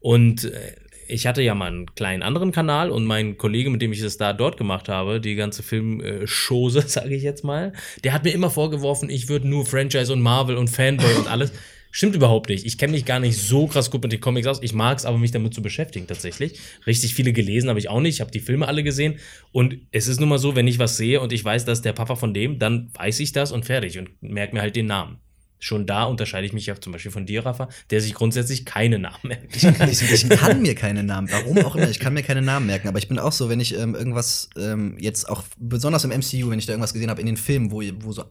Und 0.00 0.44
äh, 0.44 0.74
ich 1.10 1.26
hatte 1.26 1.42
ja 1.42 1.54
mal 1.54 1.66
einen 1.66 1.94
kleinen 1.94 2.22
anderen 2.22 2.52
Kanal 2.52 2.90
und 2.90 3.04
mein 3.04 3.36
Kollege, 3.36 3.70
mit 3.70 3.82
dem 3.82 3.92
ich 3.92 4.00
das 4.00 4.16
da 4.16 4.32
dort 4.32 4.56
gemacht 4.56 4.88
habe, 4.88 5.20
die 5.20 5.34
ganze 5.34 5.62
Filmschose, 5.62 6.82
sage 6.86 7.14
ich 7.14 7.22
jetzt 7.22 7.44
mal, 7.44 7.72
der 8.04 8.12
hat 8.12 8.24
mir 8.24 8.32
immer 8.32 8.50
vorgeworfen, 8.50 9.10
ich 9.10 9.28
würde 9.28 9.48
nur 9.48 9.66
Franchise 9.66 10.12
und 10.12 10.20
Marvel 10.20 10.56
und 10.56 10.68
Fanboy 10.68 11.14
und 11.14 11.28
alles. 11.28 11.52
Stimmt 11.90 12.14
überhaupt 12.14 12.48
nicht. 12.48 12.64
Ich 12.66 12.78
kenne 12.78 12.92
mich 12.92 13.04
gar 13.04 13.18
nicht 13.18 13.36
so 13.36 13.66
krass 13.66 13.90
gut 13.90 14.02
mit 14.02 14.12
den 14.12 14.20
Comics 14.20 14.46
aus. 14.46 14.62
Ich 14.62 14.72
mag 14.72 14.98
es 14.98 15.04
aber, 15.04 15.18
mich 15.18 15.32
damit 15.32 15.54
zu 15.54 15.62
beschäftigen 15.62 16.06
tatsächlich. 16.06 16.60
Richtig 16.86 17.14
viele 17.14 17.32
gelesen 17.32 17.68
habe 17.68 17.80
ich 17.80 17.88
auch 17.88 18.00
nicht. 18.00 18.16
Ich 18.16 18.20
habe 18.20 18.30
die 18.30 18.40
Filme 18.40 18.68
alle 18.68 18.84
gesehen. 18.84 19.18
Und 19.50 19.76
es 19.90 20.06
ist 20.06 20.20
nun 20.20 20.28
mal 20.28 20.38
so, 20.38 20.54
wenn 20.54 20.68
ich 20.68 20.78
was 20.78 20.96
sehe 20.96 21.20
und 21.20 21.32
ich 21.32 21.44
weiß, 21.44 21.64
dass 21.64 21.82
der 21.82 21.92
Papa 21.92 22.14
von 22.14 22.32
dem, 22.32 22.58
dann 22.58 22.90
weiß 22.94 23.20
ich 23.20 23.32
das 23.32 23.50
und 23.50 23.64
fertig 23.64 23.98
und 23.98 24.10
merke 24.22 24.54
mir 24.54 24.62
halt 24.62 24.76
den 24.76 24.86
Namen. 24.86 25.18
Schon 25.62 25.84
da 25.84 26.04
unterscheide 26.04 26.46
ich 26.46 26.54
mich 26.54 26.64
ja 26.66 26.80
zum 26.80 26.92
Beispiel 26.92 27.12
von 27.12 27.26
dir, 27.26 27.44
Rafa, 27.44 27.68
der 27.90 28.00
sich 28.00 28.14
grundsätzlich 28.14 28.64
keine 28.64 28.98
Namen 28.98 29.18
merkt. 29.24 29.54
Ich, 29.54 29.62
ich 29.62 30.28
kann 30.30 30.62
mir 30.62 30.74
keine 30.74 31.02
Namen, 31.02 31.28
warum 31.30 31.58
auch 31.58 31.76
immer, 31.76 31.90
ich 31.90 31.98
kann 31.98 32.14
mir 32.14 32.22
keine 32.22 32.40
Namen 32.40 32.66
merken, 32.66 32.88
aber 32.88 32.98
ich 32.98 33.08
bin 33.08 33.18
auch 33.18 33.32
so, 33.32 33.50
wenn 33.50 33.60
ich 33.60 33.76
ähm, 33.76 33.94
irgendwas 33.94 34.48
ähm, 34.56 34.96
jetzt 34.98 35.28
auch, 35.28 35.44
besonders 35.58 36.04
im 36.04 36.10
MCU, 36.10 36.50
wenn 36.50 36.58
ich 36.58 36.64
da 36.64 36.72
irgendwas 36.72 36.94
gesehen 36.94 37.10
habe 37.10 37.20
in 37.20 37.26
den 37.26 37.36
Filmen, 37.36 37.70
wo, 37.70 37.82
wo 38.00 38.12
so 38.12 38.24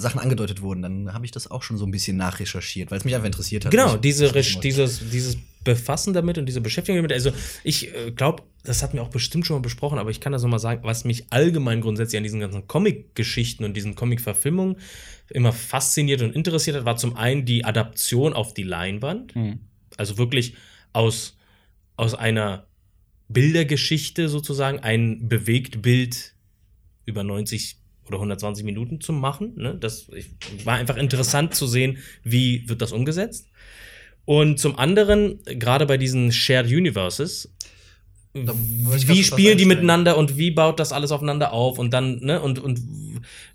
Sachen 0.00 0.20
angedeutet 0.20 0.62
wurden, 0.62 0.82
dann 0.82 1.12
habe 1.12 1.24
ich 1.24 1.30
das 1.30 1.50
auch 1.50 1.62
schon 1.62 1.76
so 1.76 1.84
ein 1.84 1.90
bisschen 1.90 2.16
nachrecherchiert, 2.16 2.90
weil 2.90 2.98
es 2.98 3.04
mich 3.04 3.14
einfach 3.14 3.26
interessiert 3.26 3.64
hat. 3.64 3.70
Genau, 3.70 3.96
diese, 3.96 4.32
dieses, 4.32 5.10
dieses 5.10 5.36
Befassen 5.64 6.12
damit 6.12 6.38
und 6.38 6.46
diese 6.46 6.60
Beschäftigung 6.60 6.96
damit. 6.98 7.12
Also 7.12 7.30
ich 7.62 7.94
äh, 7.94 8.10
glaube, 8.10 8.42
das 8.64 8.82
hatten 8.82 8.94
wir 8.94 9.02
auch 9.02 9.10
bestimmt 9.10 9.46
schon 9.46 9.56
mal 9.56 9.62
besprochen, 9.62 9.98
aber 9.98 10.10
ich 10.10 10.20
kann 10.20 10.32
das 10.32 10.42
nochmal 10.42 10.58
sagen, 10.58 10.80
was 10.84 11.04
mich 11.04 11.26
allgemein 11.30 11.80
grundsätzlich 11.80 12.16
an 12.16 12.24
diesen 12.24 12.40
ganzen 12.40 12.66
Comic-Geschichten 12.66 13.64
und 13.64 13.76
diesen 13.76 13.94
Comic-Verfilmungen 13.94 14.76
immer 15.30 15.52
fasziniert 15.52 16.22
und 16.22 16.34
interessiert 16.34 16.76
hat, 16.76 16.84
war 16.84 16.96
zum 16.96 17.16
einen 17.16 17.44
die 17.44 17.64
Adaption 17.64 18.32
auf 18.32 18.54
die 18.54 18.64
Leinwand. 18.64 19.34
Also 19.96 20.18
wirklich 20.18 20.54
aus, 20.92 21.36
aus 21.96 22.14
einer 22.14 22.66
Bildergeschichte 23.28 24.28
sozusagen 24.28 24.80
ein 24.80 25.28
Bewegtbild 25.28 26.34
über 27.06 27.24
90 27.24 27.81
oder 28.06 28.16
120 28.16 28.64
Minuten 28.64 29.00
zu 29.00 29.12
machen. 29.12 29.54
Ne? 29.56 29.76
Das 29.78 30.08
ich, 30.14 30.30
war 30.64 30.76
einfach 30.76 30.96
interessant 30.96 31.54
zu 31.54 31.66
sehen, 31.66 31.98
wie 32.22 32.68
wird 32.68 32.82
das 32.82 32.92
umgesetzt. 32.92 33.48
Und 34.24 34.58
zum 34.58 34.78
anderen, 34.78 35.40
gerade 35.44 35.86
bei 35.86 35.96
diesen 35.96 36.32
Shared 36.32 36.66
Universes, 36.66 37.52
wie 38.34 39.24
spielen 39.24 39.58
die 39.58 39.66
miteinander 39.66 40.16
und 40.16 40.38
wie 40.38 40.50
baut 40.50 40.80
das 40.80 40.92
alles 40.92 41.12
aufeinander 41.12 41.52
auf 41.52 41.78
und 41.78 41.92
dann, 41.92 42.20
ne, 42.20 42.40
und, 42.40 42.58
und 42.58 42.80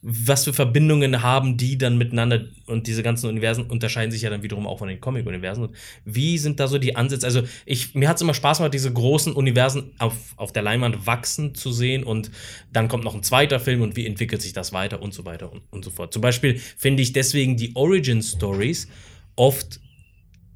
was 0.04 0.44
für 0.44 0.54
Verbindungen 0.54 1.24
haben 1.24 1.58
die 1.58 1.80
dann 1.80 1.98
miteinander 1.98 2.46
und 2.68 2.86
diese 2.86 3.02
ganzen 3.02 3.28
Universen 3.28 3.66
unterscheiden 3.66 4.12
sich 4.12 4.22
ja 4.22 4.30
dann 4.30 4.44
wiederum 4.44 4.68
auch 4.68 4.78
von 4.78 4.88
den 4.88 5.02
Comic-Universen. 5.02 5.66
Und 5.66 5.76
wie 6.06 6.38
sind 6.38 6.60
da 6.60 6.68
so 6.68 6.78
die 6.78 6.96
Ansätze? 6.96 7.26
Also, 7.26 7.42
ich, 7.66 7.96
mir 7.96 8.08
hat 8.08 8.18
es 8.18 8.22
immer 8.22 8.36
Spaß 8.36 8.60
gemacht, 8.60 8.74
diese 8.74 8.94
großen 8.94 9.34
Universen 9.34 9.92
auf, 9.98 10.14
auf 10.36 10.54
der 10.54 10.62
Leinwand 10.62 11.08
wachsen 11.08 11.56
zu 11.56 11.72
sehen 11.72 12.04
und 12.04 12.30
dann 12.72 12.88
kommt 12.88 13.04
noch 13.04 13.16
ein 13.16 13.24
zweiter 13.24 13.60
Film 13.60 13.82
und 13.82 13.96
wie 13.96 14.06
entwickelt 14.06 14.42
sich 14.42 14.54
das 14.54 14.74
weiter 14.74 15.02
und 15.02 15.14
so 15.14 15.26
weiter 15.26 15.52
und, 15.52 15.64
und 15.72 15.86
so 15.86 15.90
fort. 15.90 16.14
Zum 16.14 16.22
Beispiel 16.22 16.60
finde 16.78 17.02
ich 17.02 17.14
deswegen 17.14 17.58
die 17.58 17.76
Origin-Stories 17.76 18.88
oft 19.36 19.80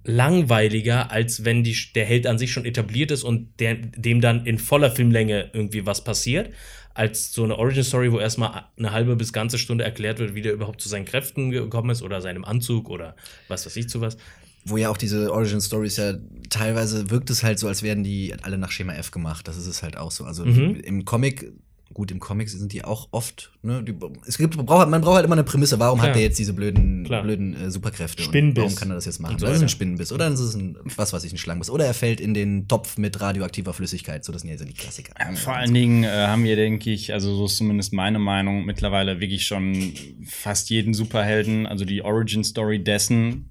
langweiliger, 0.04 1.12
als 1.12 1.46
wenn 1.46 1.64
die, 1.64 1.76
der 1.96 2.06
Held 2.06 2.28
an 2.28 2.38
sich 2.38 2.52
schon 2.52 2.66
etabliert 2.66 3.12
ist 3.12 3.24
und 3.24 3.60
der, 3.60 3.76
dem 3.76 4.22
dann 4.22 4.46
in 4.46 4.58
voller 4.58 4.92
Filmlänge 4.92 5.50
irgendwie 5.54 5.86
was 5.86 6.04
passiert, 6.04 6.50
als 6.94 7.32
so 7.32 7.44
eine 7.44 7.58
Origin-Story, 7.58 8.12
wo 8.12 8.20
erstmal 8.20 8.66
eine 8.78 8.92
halbe 8.92 9.16
bis 9.16 9.32
ganze 9.32 9.58
Stunde 9.58 9.84
erklärt 9.84 10.20
wird, 10.20 10.36
wie 10.36 10.42
der 10.42 10.54
überhaupt 10.54 10.82
zu 10.82 10.90
seinen 10.90 11.06
Kräften 11.06 11.50
gekommen 11.52 11.90
ist 11.90 12.02
oder 12.02 12.20
seinem 12.22 12.44
Anzug 12.44 12.90
oder 12.90 13.16
was 13.48 13.66
weiß 13.66 13.76
ich 13.78 13.88
zu 13.88 14.02
was. 14.02 14.18
Wo 14.66 14.78
ja 14.78 14.90
auch 14.90 14.98
diese 14.98 15.32
Origin 15.32 15.62
Stories 15.62 15.98
ja 15.98 16.14
teilweise 16.50 17.10
wirkt 17.10 17.30
es 17.30 17.44
halt 17.44 17.58
so, 17.60 17.68
als 17.68 17.82
wären 17.82 18.04
die 18.04 18.36
alle 18.44 18.58
nach 18.58 18.72
Schema 18.72 18.94
F 18.94 19.10
gemacht. 19.12 19.48
Das 19.48 19.58
ist 19.58 19.68
es 19.68 19.82
halt 19.82 19.98
auch 19.98 20.12
so. 20.12 20.26
Also 20.26 20.46
Mhm. 20.46 20.76
im 20.84 21.06
Comic, 21.06 21.52
gut, 21.94 22.12
im 22.12 22.20
Comic 22.20 22.50
sind 22.50 22.74
die 22.74 22.84
auch 22.84 23.10
oft, 23.12 23.52
ne, 23.62 23.84
die, 23.84 23.96
es 24.28 24.38
gibt, 24.38 24.56
man 24.56 24.66
braucht, 24.66 24.90
man 24.90 25.02
braucht 25.02 25.16
halt 25.16 25.26
immer 25.26 25.36
eine 25.36 25.44
Prämisse. 25.44 25.80
Warum 25.80 26.00
Klar. 26.00 26.10
hat 26.10 26.16
der 26.16 26.24
jetzt 26.24 26.40
diese 26.40 26.54
blöden, 26.54 27.04
Klar. 27.04 27.24
blöden 27.24 27.56
äh, 27.56 27.72
Superkräfte? 27.72 28.24
Spinnenbiss. 28.24 28.64
Warum 28.64 28.76
kann 28.76 28.90
er 28.92 28.96
das 28.96 29.06
jetzt 29.06 29.20
machen? 29.20 29.38
So 29.40 29.46
das 29.46 29.58
ist 29.58 29.62
ein. 29.62 29.70
Spinnenbiss. 29.70 30.12
Oder 30.12 30.28
ist 30.28 30.40
es 30.40 30.56
ein, 30.56 30.78
was 30.96 31.14
weiß 31.14 31.24
ich, 31.24 31.34
ein 31.34 31.38
Schlangenbiss. 31.38 31.70
Oder 31.70 31.86
er 31.86 31.94
fällt 31.94 32.20
in 32.20 32.34
den 32.34 32.68
Topf 32.68 32.98
mit 32.98 33.20
radioaktiver 33.22 33.74
Flüssigkeit. 33.74 34.24
So, 34.26 34.32
das 34.32 34.42
sind 34.42 34.52
ja 34.52 34.58
so 34.58 34.66
die 34.66 34.74
Klassiker. 34.74 35.14
Vor 35.36 35.54
allen 35.54 35.74
Dingen 35.74 36.04
äh, 36.04 36.08
haben 36.10 36.44
wir, 36.44 36.56
denke 36.56 36.92
ich, 36.92 37.14
also 37.14 37.36
so 37.36 37.46
ist 37.46 37.58
zumindest 37.58 37.94
meine 37.94 38.20
Meinung, 38.20 38.66
mittlerweile 38.66 39.20
wirklich 39.20 39.46
schon 39.46 39.94
fast 40.26 40.70
jeden 40.70 40.94
Superhelden, 40.94 41.68
also 41.68 41.86
die 41.86 42.02
Origin-Story 42.02 42.84
dessen 42.84 43.51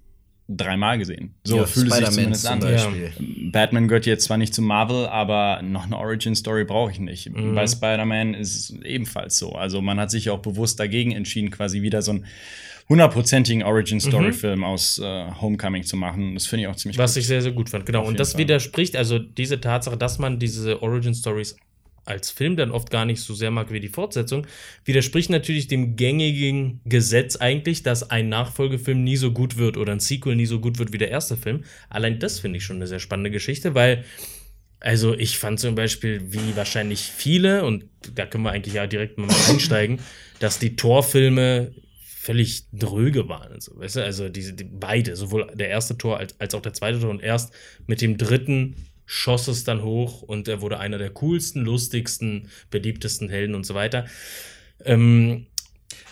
dreimal 0.56 0.98
gesehen. 0.98 1.34
So 1.44 1.58
Ja, 1.58 1.66
fühlt 1.66 1.86
es 1.88 1.94
sich 1.96 2.06
Spider-Man 2.06 2.12
zumindest 2.14 2.42
zum 2.44 2.52
an. 2.52 2.60
Beispiel. 2.60 3.12
Batman 3.52 3.88
gehört 3.88 4.06
jetzt 4.06 4.24
zwar 4.24 4.36
nicht 4.36 4.52
zu 4.54 4.62
Marvel, 4.62 5.06
aber 5.06 5.62
noch 5.62 5.84
eine 5.86 5.96
Origin-Story 5.96 6.64
brauche 6.64 6.90
ich 6.90 6.98
nicht. 6.98 7.30
Mhm. 7.30 7.54
Bei 7.54 7.66
Spider-Man 7.66 8.34
ist 8.34 8.54
es 8.56 8.70
ebenfalls 8.82 9.38
so. 9.38 9.52
Also 9.52 9.80
man 9.80 9.98
hat 10.00 10.10
sich 10.10 10.30
auch 10.30 10.40
bewusst 10.40 10.80
dagegen 10.80 11.12
entschieden, 11.12 11.50
quasi 11.50 11.82
wieder 11.82 12.02
so 12.02 12.10
einen 12.12 12.26
hundertprozentigen 12.88 13.62
Origin-Story-Film 13.62 14.64
aus 14.64 14.98
äh, 14.98 15.30
Homecoming 15.40 15.84
zu 15.84 15.96
machen. 15.96 16.34
Das 16.34 16.46
finde 16.46 16.62
ich 16.62 16.68
auch 16.68 16.76
ziemlich 16.76 16.98
Was 16.98 17.14
gut. 17.14 17.20
ich 17.20 17.26
sehr, 17.28 17.40
sehr 17.42 17.52
gut 17.52 17.70
fand. 17.70 17.86
Genau. 17.86 18.00
Auf 18.00 18.08
Und 18.08 18.18
das 18.18 18.32
Fall. 18.32 18.40
widerspricht, 18.40 18.96
also 18.96 19.18
diese 19.18 19.60
Tatsache, 19.60 19.96
dass 19.96 20.18
man 20.18 20.38
diese 20.40 20.82
Origin 20.82 21.14
Stories 21.14 21.56
als 22.04 22.30
Film 22.30 22.56
dann 22.56 22.70
oft 22.70 22.90
gar 22.90 23.04
nicht 23.04 23.20
so 23.20 23.34
sehr 23.34 23.50
mag 23.50 23.72
wie 23.72 23.80
die 23.80 23.88
Fortsetzung, 23.88 24.46
widerspricht 24.84 25.30
natürlich 25.30 25.68
dem 25.68 25.96
gängigen 25.96 26.80
Gesetz 26.84 27.36
eigentlich, 27.36 27.82
dass 27.82 28.10
ein 28.10 28.28
Nachfolgefilm 28.28 29.04
nie 29.04 29.16
so 29.16 29.32
gut 29.32 29.56
wird 29.56 29.76
oder 29.76 29.92
ein 29.92 30.00
Sequel 30.00 30.36
nie 30.36 30.46
so 30.46 30.60
gut 30.60 30.78
wird 30.78 30.92
wie 30.92 30.98
der 30.98 31.10
erste 31.10 31.36
Film. 31.36 31.64
Allein 31.88 32.18
das 32.18 32.40
finde 32.40 32.58
ich 32.58 32.64
schon 32.64 32.76
eine 32.76 32.86
sehr 32.86 33.00
spannende 33.00 33.30
Geschichte, 33.30 33.74
weil 33.74 34.04
also 34.80 35.14
ich 35.14 35.38
fand 35.38 35.60
zum 35.60 35.74
Beispiel, 35.74 36.32
wie 36.32 36.56
wahrscheinlich 36.56 37.00
viele, 37.02 37.64
und 37.64 37.84
da 38.14 38.24
können 38.24 38.44
wir 38.44 38.50
eigentlich 38.50 38.74
ja 38.74 38.86
direkt 38.86 39.18
mal 39.18 39.28
einsteigen, 39.48 40.00
dass 40.40 40.58
die 40.58 40.74
Torfilme 40.74 41.74
völlig 42.02 42.64
dröge 42.72 43.28
waren. 43.28 43.52
und 43.52 43.62
So, 43.62 43.78
weißt 43.78 43.96
du? 43.96 44.04
Also 44.04 44.28
diese, 44.28 44.54
die, 44.54 44.64
beide, 44.64 45.16
sowohl 45.16 45.52
der 45.54 45.68
erste 45.68 45.98
Tor 45.98 46.18
als, 46.18 46.38
als 46.40 46.54
auch 46.54 46.62
der 46.62 46.72
zweite 46.72 47.00
Tor. 47.00 47.10
Und 47.10 47.22
erst 47.22 47.52
mit 47.86 48.00
dem 48.00 48.16
dritten 48.16 48.76
schoss 49.12 49.48
es 49.48 49.64
dann 49.64 49.82
hoch 49.82 50.22
und 50.22 50.46
er 50.46 50.60
wurde 50.60 50.78
einer 50.78 50.96
der 50.96 51.10
coolsten, 51.10 51.64
lustigsten, 51.64 52.48
beliebtesten 52.70 53.28
Helden 53.28 53.56
und 53.56 53.66
so 53.66 53.74
weiter. 53.74 54.06
Ähm, 54.84 55.46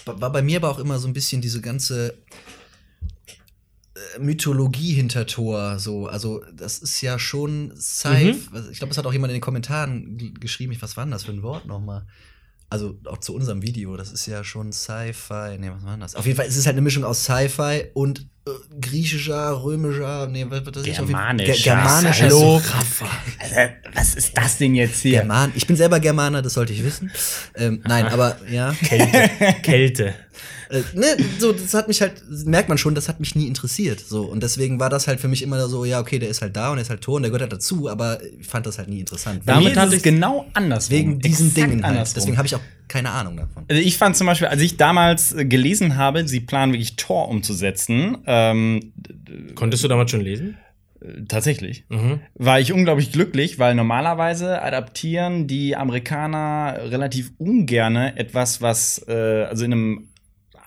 War 0.04 0.32
bei 0.32 0.42
mir 0.42 0.56
aber 0.56 0.68
auch 0.68 0.80
immer 0.80 0.98
so 0.98 1.06
ein 1.06 1.12
bisschen 1.12 1.40
diese 1.40 1.60
ganze 1.60 2.18
äh, 3.94 4.18
Mythologie 4.18 4.94
hinter 4.94 5.26
Thor. 5.26 5.78
So, 5.78 6.08
also 6.08 6.42
das 6.52 6.80
ist 6.80 7.00
ja 7.00 7.20
schon 7.20 7.72
Sci. 7.76 8.34
Mhm. 8.34 8.68
Ich 8.72 8.78
glaube, 8.78 8.90
es 8.90 8.98
hat 8.98 9.06
auch 9.06 9.12
jemand 9.12 9.30
in 9.30 9.36
den 9.36 9.42
Kommentaren 9.42 10.34
geschrieben. 10.40 10.72
Ich- 10.72 10.82
Was 10.82 10.96
war 10.96 11.04
denn 11.04 11.12
das 11.12 11.22
für 11.24 11.32
ein 11.32 11.42
Wort 11.42 11.66
nochmal? 11.66 12.04
Also 12.70 12.98
auch 13.04 13.18
zu 13.18 13.32
unserem 13.34 13.62
Video. 13.62 13.96
Das 13.96 14.10
ist 14.12 14.26
ja 14.26 14.42
schon 14.42 14.72
Sci-Fi. 14.72 15.56
Nee, 15.58 15.70
was 15.70 15.84
war 15.84 15.92
denn 15.92 16.00
das? 16.00 16.16
Auf 16.16 16.26
jeden 16.26 16.36
Fall 16.36 16.46
ist 16.46 16.56
es 16.56 16.66
halt 16.66 16.74
eine 16.74 16.82
Mischung 16.82 17.04
aus 17.04 17.22
Sci-Fi 17.24 17.92
und 17.94 18.26
griechischer, 18.80 19.62
römischer, 19.62 20.26
nee, 20.26 20.44
was 20.48 20.64
was 20.66 20.74
Fall- 20.74 20.82
Germanischer. 20.84 21.52
Ge 21.52 21.62
germanischer. 21.62 22.24
Hallo. 22.24 22.60
Alter, 23.38 23.70
was 23.94 24.14
ist 24.14 24.36
das 24.36 24.58
denn 24.58 24.74
jetzt 24.74 25.00
hier? 25.02 25.18
German. 25.20 25.52
Ich 25.54 25.66
bin 25.66 25.76
selber 25.76 26.00
Germaner, 26.00 26.42
das 26.42 26.54
sollte 26.54 26.72
ich 26.72 26.84
wissen. 26.84 27.10
Ähm, 27.54 27.80
nein, 27.86 28.06
aber 28.06 28.36
ja. 28.50 28.72
Kälte. 28.82 29.30
Kälte. 29.62 30.14
Äh, 30.70 30.82
ne, 30.92 31.06
so, 31.38 31.52
das 31.54 31.72
hat 31.72 31.88
mich 31.88 32.02
halt, 32.02 32.12
merkt 32.44 32.68
man 32.68 32.76
schon, 32.76 32.94
das 32.94 33.08
hat 33.08 33.20
mich 33.20 33.34
nie 33.34 33.46
interessiert. 33.46 34.00
So, 34.06 34.24
und 34.24 34.42
deswegen 34.42 34.78
war 34.78 34.90
das 34.90 35.08
halt 35.08 35.18
für 35.18 35.26
mich 35.26 35.40
immer 35.40 35.66
so, 35.66 35.86
ja, 35.86 35.98
okay, 35.98 36.18
der 36.18 36.28
ist 36.28 36.42
halt 36.42 36.54
da 36.56 36.68
und 36.68 36.76
der 36.76 36.82
ist 36.82 36.90
halt 36.90 37.00
Ton, 37.00 37.22
der 37.22 37.30
gehört 37.30 37.40
halt 37.40 37.52
dazu, 37.54 37.88
aber 37.88 38.22
ich 38.38 38.46
fand 38.46 38.66
das 38.66 38.76
halt 38.76 38.88
nie 38.90 39.00
interessant. 39.00 39.40
Damit 39.46 39.76
hatte 39.78 39.86
ist 39.86 39.92
ich- 39.94 39.96
es 40.00 40.02
genau 40.02 40.44
andersrum. 40.52 40.90
Wegen 40.94 41.18
diesen 41.20 41.54
Dingen 41.54 41.82
halt. 41.86 42.14
Deswegen 42.14 42.36
habe 42.36 42.46
ich 42.46 42.54
auch 42.54 42.60
keine 42.88 43.10
Ahnung 43.10 43.36
davon. 43.36 43.64
Also 43.68 43.80
ich 43.82 43.96
fand 43.98 44.16
zum 44.16 44.26
Beispiel, 44.26 44.48
als 44.48 44.60
ich 44.62 44.76
damals 44.76 45.32
äh, 45.32 45.44
gelesen 45.44 45.96
habe, 45.96 46.26
sie 46.26 46.40
planen 46.40 46.72
wirklich 46.72 46.96
Tor 46.96 47.28
umzusetzen, 47.28 48.18
ähm, 48.26 48.92
Konntest 49.54 49.84
du 49.84 49.88
damals 49.88 50.10
schon 50.10 50.20
lesen? 50.22 50.56
äh, 51.00 51.22
tatsächlich, 51.28 51.84
Mhm. 51.90 52.20
war 52.34 52.58
ich 52.58 52.72
unglaublich 52.72 53.12
glücklich, 53.12 53.58
weil 53.58 53.74
normalerweise 53.74 54.62
adaptieren 54.62 55.46
die 55.46 55.76
Amerikaner 55.76 56.78
relativ 56.90 57.30
ungerne 57.38 58.16
etwas, 58.16 58.60
was 58.62 59.04
äh, 59.06 59.12
also 59.44 59.64
in 59.64 59.72
einem 59.72 60.07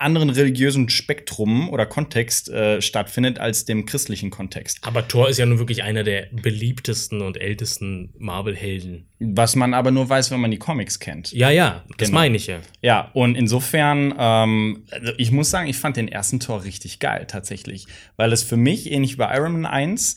anderen 0.02 0.30
religiösen 0.30 0.88
Spektrum 0.88 1.70
oder 1.70 1.86
Kontext 1.86 2.48
äh, 2.50 2.82
stattfindet 2.82 3.38
als 3.38 3.64
dem 3.64 3.86
christlichen 3.86 4.30
Kontext. 4.30 4.78
Aber 4.82 5.08
Thor 5.08 5.28
ist 5.28 5.38
ja 5.38 5.46
nun 5.46 5.58
wirklich 5.58 5.82
einer 5.82 6.04
der 6.04 6.26
beliebtesten 6.32 7.22
und 7.22 7.36
ältesten 7.40 8.12
Marvel-Helden. 8.18 9.06
Was 9.20 9.56
man 9.56 9.72
aber 9.74 9.90
nur 9.90 10.08
weiß, 10.08 10.30
wenn 10.30 10.40
man 10.40 10.50
die 10.50 10.58
Comics 10.58 10.98
kennt. 10.98 11.32
Ja, 11.32 11.50
ja, 11.50 11.84
das 11.96 12.08
Genau. 12.08 12.20
meine 12.20 12.36
ich 12.36 12.48
ja. 12.48 12.58
Ja, 12.80 13.10
und 13.14 13.36
insofern, 13.36 14.14
ähm, 14.18 14.84
also 14.90 15.12
ich 15.16 15.30
muss 15.30 15.50
sagen, 15.50 15.68
ich 15.68 15.76
fand 15.78 15.96
den 15.96 16.08
ersten 16.08 16.40
Tor 16.40 16.64
richtig 16.64 16.98
geil, 16.98 17.26
tatsächlich. 17.28 17.86
Weil 18.16 18.32
es 18.32 18.42
für 18.42 18.56
mich, 18.56 18.90
ähnlich 18.90 19.12
wie 19.14 19.16
bei 19.16 19.34
Iron 19.36 19.52
Man 19.52 19.66
1, 19.66 20.16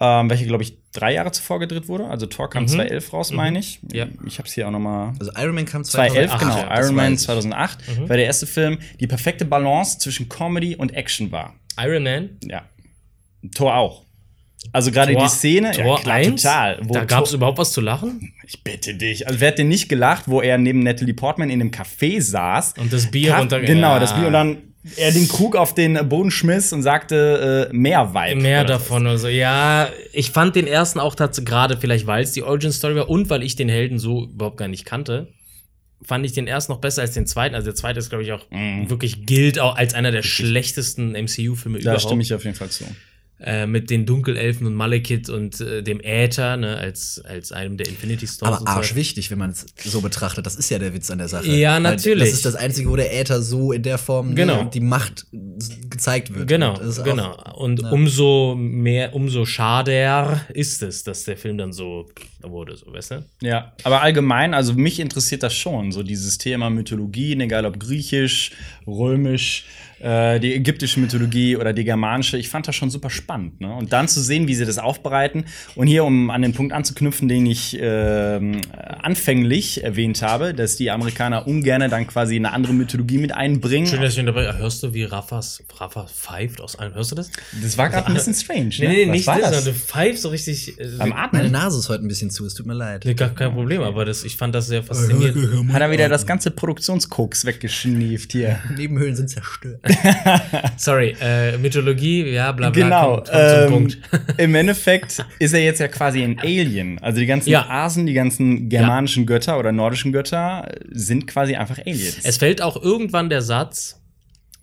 ähm, 0.00 0.28
welche, 0.30 0.46
glaube 0.46 0.64
ich, 0.64 0.78
drei 0.92 1.14
Jahre 1.14 1.30
zuvor 1.32 1.60
gedreht 1.60 1.88
wurde. 1.88 2.06
Also 2.08 2.26
Tor 2.26 2.50
kam 2.50 2.66
2011 2.66 3.12
raus, 3.12 3.30
meine 3.32 3.58
ich. 3.58 3.80
Ja. 3.92 4.06
Ich 4.26 4.38
habe 4.38 4.48
es 4.48 4.54
hier 4.54 4.66
auch 4.66 4.72
noch 4.72 4.78
mal 4.80 5.12
Also 5.18 5.30
Iron 5.36 5.54
Man 5.54 5.64
kam 5.66 5.84
2011, 5.84 6.30
2008. 6.30 6.40
genau. 6.66 6.80
Iron 6.80 6.94
Man 6.94 7.12
weiß 7.12 7.20
ich. 7.20 7.26
2008 7.26 8.08
war 8.08 8.16
der 8.16 8.26
erste 8.26 8.46
Film, 8.46 8.78
die 8.98 9.06
perfekte 9.06 9.44
Balance 9.44 9.98
zwischen 9.98 10.28
Comedy 10.28 10.74
und 10.76 10.94
Action 10.94 11.30
war. 11.32 11.54
Iron 11.78 12.02
Man. 12.02 12.30
Ja. 12.44 12.62
Tor 13.54 13.74
auch. 13.76 14.04
Also 14.72 14.90
gerade 14.92 15.16
die 15.16 15.28
Szene, 15.28 15.70
Tor 15.70 15.96
ja, 15.96 16.02
klar, 16.02 16.14
1, 16.16 16.42
total. 16.42 16.78
Wo 16.82 16.92
da 16.92 17.04
gab 17.04 17.24
es 17.24 17.32
überhaupt 17.32 17.56
was 17.56 17.72
zu 17.72 17.80
lachen. 17.80 18.32
ich 18.46 18.62
bitte 18.62 18.94
dich. 18.94 19.26
Also 19.26 19.40
wer 19.40 19.48
hat 19.48 19.58
denn 19.58 19.68
nicht 19.68 19.88
gelacht, 19.88 20.24
wo 20.28 20.42
er 20.42 20.58
neben 20.58 20.80
Natalie 20.80 21.14
Portman 21.14 21.48
in 21.48 21.60
einem 21.62 21.70
Café 21.70 22.20
saß? 22.20 22.74
Und 22.76 22.92
das 22.92 23.10
Bier 23.10 23.30
Kaff- 23.30 23.40
runter- 23.40 23.60
Genau, 23.60 23.98
das 23.98 24.14
Bier 24.14 24.26
und 24.26 24.34
dann 24.34 24.58
er 24.96 25.12
den 25.12 25.28
Krug 25.28 25.56
auf 25.56 25.74
den 25.74 26.08
Boden 26.08 26.30
schmiss 26.30 26.72
und 26.72 26.82
sagte 26.82 27.68
äh, 27.70 27.74
mehr 27.76 28.14
Vibe. 28.14 28.40
Mehr 28.40 28.64
davon 28.64 29.06
oder 29.06 29.18
so. 29.18 29.28
Ja, 29.28 29.88
ich 30.12 30.30
fand 30.30 30.56
den 30.56 30.66
ersten 30.66 31.00
auch 31.00 31.14
tatsächlich, 31.14 31.50
gerade 31.50 31.76
vielleicht, 31.76 32.06
weil 32.06 32.22
es 32.22 32.32
die 32.32 32.42
Origin-Story 32.42 32.96
war 32.96 33.08
und 33.10 33.28
weil 33.30 33.42
ich 33.42 33.56
den 33.56 33.68
Helden 33.68 33.98
so 33.98 34.24
überhaupt 34.24 34.56
gar 34.56 34.68
nicht 34.68 34.84
kannte, 34.84 35.28
fand 36.02 36.24
ich 36.24 36.32
den 36.32 36.46
ersten 36.46 36.72
noch 36.72 36.80
besser 36.80 37.02
als 37.02 37.12
den 37.12 37.26
zweiten. 37.26 37.54
Also 37.54 37.66
der 37.66 37.74
zweite 37.74 37.98
ist, 37.98 38.08
glaube 38.08 38.24
ich, 38.24 38.32
auch 38.32 38.46
wirklich 38.50 39.26
gilt 39.26 39.58
auch 39.58 39.76
als 39.76 39.92
einer 39.92 40.10
der 40.12 40.22
schlechtesten 40.22 41.12
MCU-Filme 41.12 41.78
Da 41.78 41.82
überhaupt. 41.82 42.02
stimme 42.02 42.22
ich 42.22 42.32
auf 42.32 42.44
jeden 42.44 42.56
Fall 42.56 42.70
zu. 42.70 42.84
Äh, 43.42 43.66
mit 43.66 43.88
den 43.90 44.04
Dunkelelfen 44.06 44.66
und 44.66 44.74
Malekith 44.74 45.28
und 45.30 45.60
äh, 45.60 45.82
dem 45.82 46.00
Äther, 46.00 46.56
ne, 46.58 46.76
als, 46.76 47.20
als 47.24 47.52
einem 47.52 47.76
der 47.76 47.88
Infinity 47.88 48.26
Stones. 48.26 48.52
Aber 48.52 48.60
und 48.60 48.68
so 48.68 48.74
arschwichtig, 48.74 49.30
wenn 49.30 49.38
man 49.38 49.50
es 49.50 49.66
so 49.82 50.00
betrachtet. 50.02 50.44
Das 50.44 50.56
ist 50.56 50.68
ja 50.70 50.78
der 50.78 50.92
Witz 50.92 51.10
an 51.10 51.18
der 51.18 51.28
Sache. 51.28 51.46
Ja, 51.50 51.74
Weil 51.74 51.80
natürlich. 51.80 52.24
Das 52.24 52.32
ist 52.34 52.44
das 52.44 52.54
Einzige, 52.54 52.90
wo 52.90 52.96
der 52.96 53.18
Äther 53.18 53.40
so 53.42 53.72
in 53.72 53.82
der 53.82 53.96
Form 53.98 54.34
Genau. 54.34 54.64
ne, 54.64 54.70
die 54.72 54.80
Macht 54.80 55.26
gezeigt 55.88 56.34
wird. 56.34 56.48
Genau, 56.48 56.72
Und 56.74 56.80
das 56.80 56.88
ist 56.88 56.98
auch- 57.00 57.04
genau. 57.04 57.36
Und 57.56 57.82
ja. 57.82 57.90
umso 57.90 58.54
mehr, 58.58 59.14
umso 59.14 59.44
schader 59.46 60.44
ist 60.52 60.82
es, 60.82 61.02
dass 61.04 61.24
der 61.24 61.36
Film 61.36 61.56
dann 61.58 61.72
so 61.72 62.08
wurde, 62.42 62.76
so, 62.76 62.92
weißt 62.92 63.10
du? 63.12 63.24
Ja, 63.42 63.72
aber 63.84 64.02
allgemein, 64.02 64.54
also 64.54 64.74
mich 64.74 65.00
interessiert 65.00 65.42
das 65.42 65.54
schon, 65.54 65.92
so 65.92 66.02
dieses 66.02 66.38
Thema 66.38 66.70
Mythologie, 66.70 67.32
egal 67.40 67.64
ob 67.66 67.78
griechisch, 67.80 68.52
römisch, 68.86 69.64
äh, 70.00 70.40
die 70.40 70.54
ägyptische 70.54 71.00
Mythologie 71.00 71.56
oder 71.56 71.72
die 71.72 71.84
germanische. 71.84 72.36
Ich 72.38 72.48
fand 72.48 72.66
das 72.68 72.74
schon 72.76 72.90
super 72.90 73.10
spannend. 73.10 73.60
Ne? 73.60 73.72
Und 73.74 73.92
dann 73.92 74.08
zu 74.08 74.20
sehen, 74.20 74.48
wie 74.48 74.54
sie 74.54 74.64
das 74.64 74.78
aufbereiten. 74.78 75.44
Und 75.74 75.86
hier, 75.86 76.04
um 76.04 76.30
an 76.30 76.42
den 76.42 76.52
Punkt 76.52 76.72
anzuknüpfen, 76.72 77.28
den 77.28 77.46
ich 77.46 77.78
ähm, 77.80 78.60
anfänglich 79.02 79.82
erwähnt 79.84 80.22
habe, 80.22 80.54
dass 80.54 80.76
die 80.76 80.90
Amerikaner 80.90 81.46
ungern 81.46 81.88
dann 81.90 82.06
quasi 82.06 82.36
eine 82.36 82.52
andere 82.52 82.72
Mythologie 82.72 83.18
mit 83.18 83.32
einbringen. 83.34 83.86
Schön, 83.86 84.00
dass 84.00 84.12
ich 84.14 84.18
ihn 84.18 84.26
dabei. 84.26 84.52
Hörst 84.56 84.82
du, 84.82 84.92
wie 84.94 85.04
Raffas, 85.04 85.62
Rafa 85.76 86.06
pfeift 86.06 86.60
aus 86.60 86.76
einem? 86.78 86.94
Hörst 86.94 87.10
du 87.12 87.14
das? 87.16 87.30
das 87.62 87.78
war 87.78 87.88
gerade 87.88 88.06
ein 88.08 88.14
bisschen 88.14 88.34
strange. 88.34 88.70
Ne? 88.78 88.88
Nee, 88.88 88.88
nee, 88.88 89.06
Was 89.08 89.12
nicht 89.12 89.26
war 89.26 89.38
das, 89.38 89.50
das? 89.50 89.64
du 89.64 89.72
pfeifst 89.74 90.22
so 90.22 90.28
richtig. 90.28 90.78
Äh, 90.78 90.88
Meine 90.98 91.16
Atmen 91.16 91.50
Nase 91.50 91.78
ist 91.78 91.88
heute 91.88 92.04
ein 92.04 92.08
bisschen 92.08 92.30
zu, 92.30 92.46
es 92.46 92.54
tut 92.54 92.66
mir 92.66 92.74
leid. 92.74 93.04
nee, 93.04 93.14
gar 93.14 93.30
kein 93.30 93.52
Problem, 93.52 93.82
aber 93.82 94.04
das, 94.04 94.24
ich 94.24 94.36
fand 94.36 94.54
das 94.54 94.66
sehr 94.66 94.82
faszinierend. 94.82 95.72
hat 95.72 95.80
er 95.80 95.90
wieder 95.90 96.08
das 96.08 96.26
ganze 96.26 96.50
Produktionskoks 96.50 97.44
weggeschnieft 97.44 98.32
hier. 98.32 98.58
Nebenhöhlen 98.76 99.16
sind 99.16 99.28
zerstört. 99.30 99.80
Sorry, 100.76 101.16
äh, 101.20 101.58
Mythologie, 101.58 102.30
ja, 102.30 102.52
bla 102.52 102.70
bla. 102.70 102.84
Genau. 102.84 103.14
Kommt, 103.16 103.28
kommt 103.30 103.50
zum 103.50 103.60
ähm, 103.60 103.70
Punkt. 103.70 103.98
Im 104.38 104.54
Endeffekt 104.54 105.24
ist 105.38 105.52
er 105.52 105.60
jetzt 105.60 105.80
ja 105.80 105.88
quasi 105.88 106.22
ein 106.22 106.38
Alien. 106.38 106.98
Also 107.00 107.20
die 107.20 107.26
ganzen 107.26 107.50
Ja. 107.50 107.68
Asen, 107.68 108.06
die 108.06 108.12
ganzen 108.12 108.68
germanischen 108.68 109.26
Götter 109.26 109.58
oder 109.58 109.72
nordischen 109.72 110.12
Götter 110.12 110.70
sind 110.90 111.26
quasi 111.26 111.56
einfach 111.56 111.78
Aliens. 111.78 112.18
Es 112.22 112.38
fällt 112.38 112.62
auch 112.62 112.80
irgendwann 112.80 113.28
der 113.30 113.42
Satz, 113.42 114.00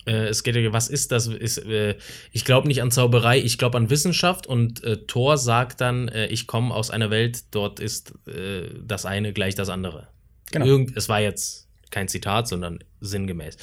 äh, 0.08 0.28
es 0.28 0.44
geht 0.44 0.56
ja, 0.56 0.74
was 0.74 0.88
ist 0.88 1.12
das? 1.12 1.28
Ist, 1.28 1.58
äh, 1.60 1.96
ich 2.32 2.46
glaube 2.46 2.68
nicht 2.68 2.82
an 2.82 2.92
Zauberei, 2.92 3.40
ich 3.40 3.58
glaube 3.58 3.78
an 3.78 3.90
Wissenschaft 3.90 4.48
und 4.48 4.84
äh, 4.84 4.98
Thor 5.06 5.38
sagt 5.38 5.82
dann, 5.82 6.08
äh, 6.08 6.28
ich 6.28 6.48
komme 6.48 6.74
aus 6.74 6.90
einer 6.90 7.10
Welt, 7.10 7.44
dort 7.52 7.80
ist 7.80 8.14
äh, 8.28 8.70
das 8.82 9.06
eine 9.06 9.34
gleich 9.34 9.56
das 9.56 9.70
andere. 9.70 10.08
Genau. 10.52 10.66
Irgend, 10.66 10.96
es 10.96 11.10
war 11.10 11.20
jetzt 11.20 11.67
kein 11.92 12.08
Zitat, 12.08 12.48
sondern 12.48 12.80
sinngemäß. 13.00 13.58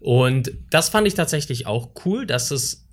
Und 0.00 0.52
das 0.70 0.88
fand 0.88 1.06
ich 1.06 1.14
tatsächlich 1.14 1.66
auch 1.66 1.90
cool, 2.04 2.26
dass 2.26 2.50
es 2.50 2.86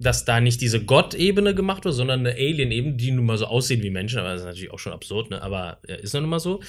dass 0.00 0.24
da 0.24 0.40
nicht 0.40 0.60
diese 0.60 0.84
Gott-Ebene 0.84 1.54
gemacht 1.54 1.84
wird, 1.84 1.94
sondern 1.94 2.20
eine 2.20 2.36
Alien-Ebene, 2.36 2.94
die 2.94 3.10
nun 3.10 3.26
mal 3.26 3.36
so 3.36 3.46
aussehen 3.46 3.82
wie 3.82 3.90
Menschen, 3.90 4.18
aber 4.18 4.30
das 4.30 4.40
ist 4.40 4.46
natürlich 4.46 4.70
auch 4.70 4.78
schon 4.78 4.92
absurd, 4.92 5.30
ne? 5.30 5.42
aber 5.42 5.78
ist 5.82 6.14
nun 6.14 6.28
mal 6.28 6.38
so. 6.38 6.60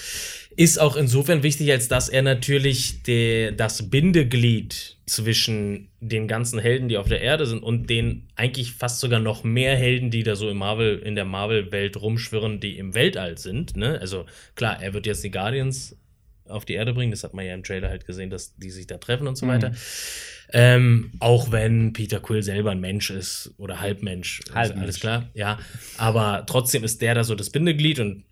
Ist 0.56 0.80
auch 0.80 0.96
insofern 0.96 1.44
wichtig, 1.44 1.72
als 1.72 1.88
dass 1.88 2.10
er 2.10 2.24
natürlich 2.24 3.04
der, 3.04 3.52
das 3.52 3.90
Bindeglied 3.90 4.98
zwischen 5.06 5.90
den 6.00 6.28
ganzen 6.28 6.60
Helden, 6.60 6.88
die 6.88 6.98
auf 6.98 7.08
der 7.08 7.22
Erde 7.22 7.46
sind, 7.46 7.62
und 7.62 7.90
den 7.90 8.28
eigentlich 8.36 8.72
fast 8.72 9.00
sogar 9.00 9.20
noch 9.20 9.44
mehr 9.44 9.76
Helden, 9.76 10.10
die 10.10 10.24
da 10.24 10.36
so 10.36 10.50
im 10.50 10.58
Marvel, 10.58 11.00
in 11.00 11.16
der 11.16 11.26
Marvel-Welt 11.26 12.02
rumschwirren, 12.02 12.60
die 12.60 12.78
im 12.78 12.96
Weltall 12.96 13.38
sind. 13.38 13.76
Ne? 13.76 14.00
Also 14.00 14.26
klar, 14.56 14.82
er 14.82 14.94
wird 14.94 15.06
jetzt 15.06 15.24
die 15.24 15.32
Guardians 15.32 15.99
auf 16.50 16.66
die 16.66 16.74
Erde 16.74 16.94
bringen. 16.94 17.12
Das 17.12 17.24
hat 17.24 17.34
man 17.34 17.46
ja 17.46 17.54
im 17.54 17.64
Trailer 17.64 17.90
halt 17.90 18.06
gesehen, 18.06 18.30
dass 18.30 18.56
die 18.58 18.70
sich 18.72 18.88
da 18.88 18.98
treffen 18.98 19.28
und 19.28 19.38
so 19.38 19.46
Mhm. 19.46 19.50
weiter. 19.50 19.72
Ähm, 20.52 21.12
auch 21.20 21.52
wenn 21.52 21.94
Peter 21.94 22.20
Quill 22.20 22.42
selber 22.42 22.72
ein 22.72 22.80
Mensch 22.80 23.12
ist 23.12 23.54
oder 23.58 23.80
Halbmensch, 23.82 24.40
ist 24.40 24.56
Halbmensch. 24.56 24.82
alles 24.84 25.00
klar, 25.00 25.30
ja. 25.36 25.60
Aber 25.98 26.44
trotzdem 26.48 26.84
ist 26.84 27.02
der 27.02 27.14
da 27.16 27.24
so 27.24 27.36
das 27.36 27.52
Bindeglied 27.52 28.00
und 28.00 28.24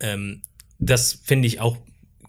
ähm, 0.00 0.42
das 0.78 1.12
finde 1.12 1.46
ich 1.46 1.60
auch 1.60 1.76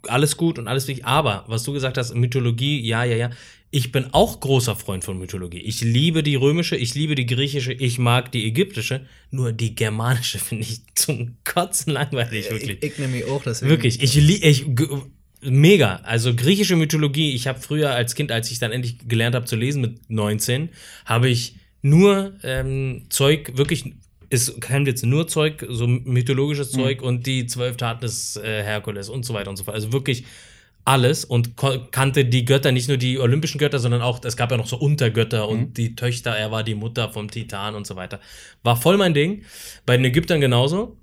alles 0.08 0.38
gut 0.38 0.60
und 0.60 0.68
alles 0.68 0.88
wichtig. 0.88 1.06
Aber 1.06 1.46
was 1.48 1.64
du 1.64 1.74
gesagt 1.74 1.98
hast, 1.98 2.14
Mythologie, 2.14 2.80
ja, 2.82 3.04
ja, 3.04 3.16
ja. 3.16 3.30
Ich 3.74 3.94
bin 3.94 4.08
auch 4.14 4.42
großer 4.42 4.76
Freund 4.76 5.06
von 5.06 5.18
Mythologie. 5.18 5.60
Ich 5.60 5.80
liebe 5.80 6.24
die 6.24 6.36
römische, 6.36 6.76
ich 6.76 6.94
liebe 6.94 7.16
die 7.16 7.26
griechische, 7.26 7.72
ich 7.72 7.98
mag 8.00 8.30
die 8.34 8.46
ägyptische. 8.46 9.06
Nur 9.32 9.54
die 9.54 9.76
germanische 9.76 10.40
finde 10.48 10.66
ich 10.66 10.82
zum 10.96 11.38
Kotzen 11.46 11.94
langweilig, 11.94 12.52
wirklich. 12.52 12.84
Ich, 12.84 12.92
ich 12.92 13.00
nehme 13.00 13.14
mich 13.14 13.26
auch, 13.26 13.42
deswegen. 13.44 13.70
Wirklich, 13.70 14.04
ich, 14.04 14.14
lie- 14.16 14.44
ich 14.44 14.76
g- 14.76 14.88
mega. 15.42 15.96
Also 16.04 16.36
griechische 16.36 16.76
Mythologie, 16.76 17.32
ich 17.34 17.48
habe 17.48 17.60
früher 17.62 17.92
als 17.92 18.14
Kind, 18.14 18.32
als 18.34 18.52
ich 18.52 18.60
dann 18.60 18.74
endlich 18.74 19.08
gelernt 19.08 19.36
habe 19.36 19.46
zu 19.46 19.56
lesen 19.56 19.82
mit 19.82 20.10
19, 20.10 20.68
habe 21.06 21.30
ich 21.30 21.56
nur 21.82 22.34
ähm, 22.44 23.04
Zeug, 23.10 23.54
wirklich, 23.56 23.86
ist 24.30 24.60
kein 24.62 24.86
Witz, 24.86 25.02
nur 25.04 25.28
Zeug, 25.28 25.66
so 25.70 25.88
mythologisches 25.88 26.72
Zeug 26.72 27.02
und 27.02 27.26
die 27.26 27.48
zwölf 27.48 27.76
Taten 27.78 28.02
des 28.02 28.36
äh, 28.36 28.64
Herkules 28.64 29.10
und 29.10 29.26
so 29.26 29.34
weiter 29.34 29.50
und 29.50 29.56
so 29.58 29.64
fort. 29.64 29.76
Also 29.76 29.92
wirklich 29.94 30.26
alles 30.86 31.26
und 31.26 31.56
kannte 31.92 32.26
die 32.26 32.46
Götter, 32.46 32.72
nicht 32.72 32.88
nur 32.88 32.98
die 32.98 33.20
olympischen 33.20 33.58
Götter, 33.60 33.80
sondern 33.80 34.02
auch, 34.02 34.24
es 34.24 34.38
gab 34.38 34.52
ja 34.52 34.58
noch 34.58 34.68
so 34.68 34.78
Untergötter 34.78 35.48
und 35.48 35.78
die 35.78 35.96
Töchter, 35.96 36.32
er 36.32 36.52
war 36.52 36.64
die 36.64 36.76
Mutter 36.76 37.12
vom 37.12 37.30
Titan 37.30 37.76
und 37.76 37.86
so 37.86 37.96
weiter. 37.96 38.20
War 38.64 38.76
voll 38.76 38.98
mein 38.98 39.14
Ding. 39.14 39.44
Bei 39.86 39.96
den 39.96 40.06
Ägyptern 40.06 40.42
genauso. 40.42 40.98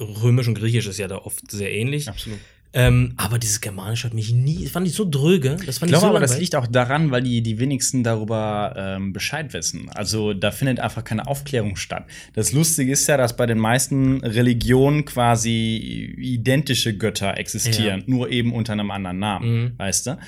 Römisch 0.00 0.48
und 0.48 0.54
Griechisch 0.54 0.86
ist 0.86 0.98
ja 0.98 1.08
da 1.08 1.18
oft 1.18 1.50
sehr 1.50 1.72
ähnlich. 1.72 2.08
Absolut. 2.08 2.38
Ähm, 2.76 3.12
aber 3.16 3.38
dieses 3.38 3.60
Germanische 3.60 4.08
hat 4.08 4.14
mich 4.14 4.32
nie, 4.34 4.64
das 4.64 4.72
fand 4.72 4.86
ich 4.88 4.94
so 4.94 5.08
dröge. 5.08 5.50
Das 5.64 5.78
fand 5.78 5.90
Ich 5.90 5.92
glaube 5.92 6.00
so 6.00 6.06
aber, 6.08 6.18
das 6.20 6.38
liegt 6.40 6.56
auch 6.56 6.66
daran, 6.66 7.12
weil 7.12 7.22
die, 7.22 7.40
die 7.40 7.60
wenigsten 7.60 8.02
darüber 8.02 8.74
ähm, 8.76 9.12
Bescheid 9.12 9.52
wissen. 9.52 9.88
Also 9.94 10.34
da 10.34 10.50
findet 10.50 10.80
einfach 10.80 11.04
keine 11.04 11.26
Aufklärung 11.28 11.76
statt. 11.76 12.04
Das 12.32 12.52
Lustige 12.52 12.90
ist 12.92 13.06
ja, 13.06 13.16
dass 13.16 13.36
bei 13.36 13.46
den 13.46 13.58
meisten 13.58 14.20
Religionen 14.24 15.04
quasi 15.04 16.14
identische 16.18 16.96
Götter 16.96 17.38
existieren, 17.38 18.00
Ja. 18.00 18.04
nur 18.06 18.30
eben 18.30 18.52
unter 18.52 18.72
einem 18.72 18.90
anderen 18.90 19.18
Namen, 19.20 19.62
Mhm. 19.62 19.72
weißt 19.78 20.06
du? 20.08 20.18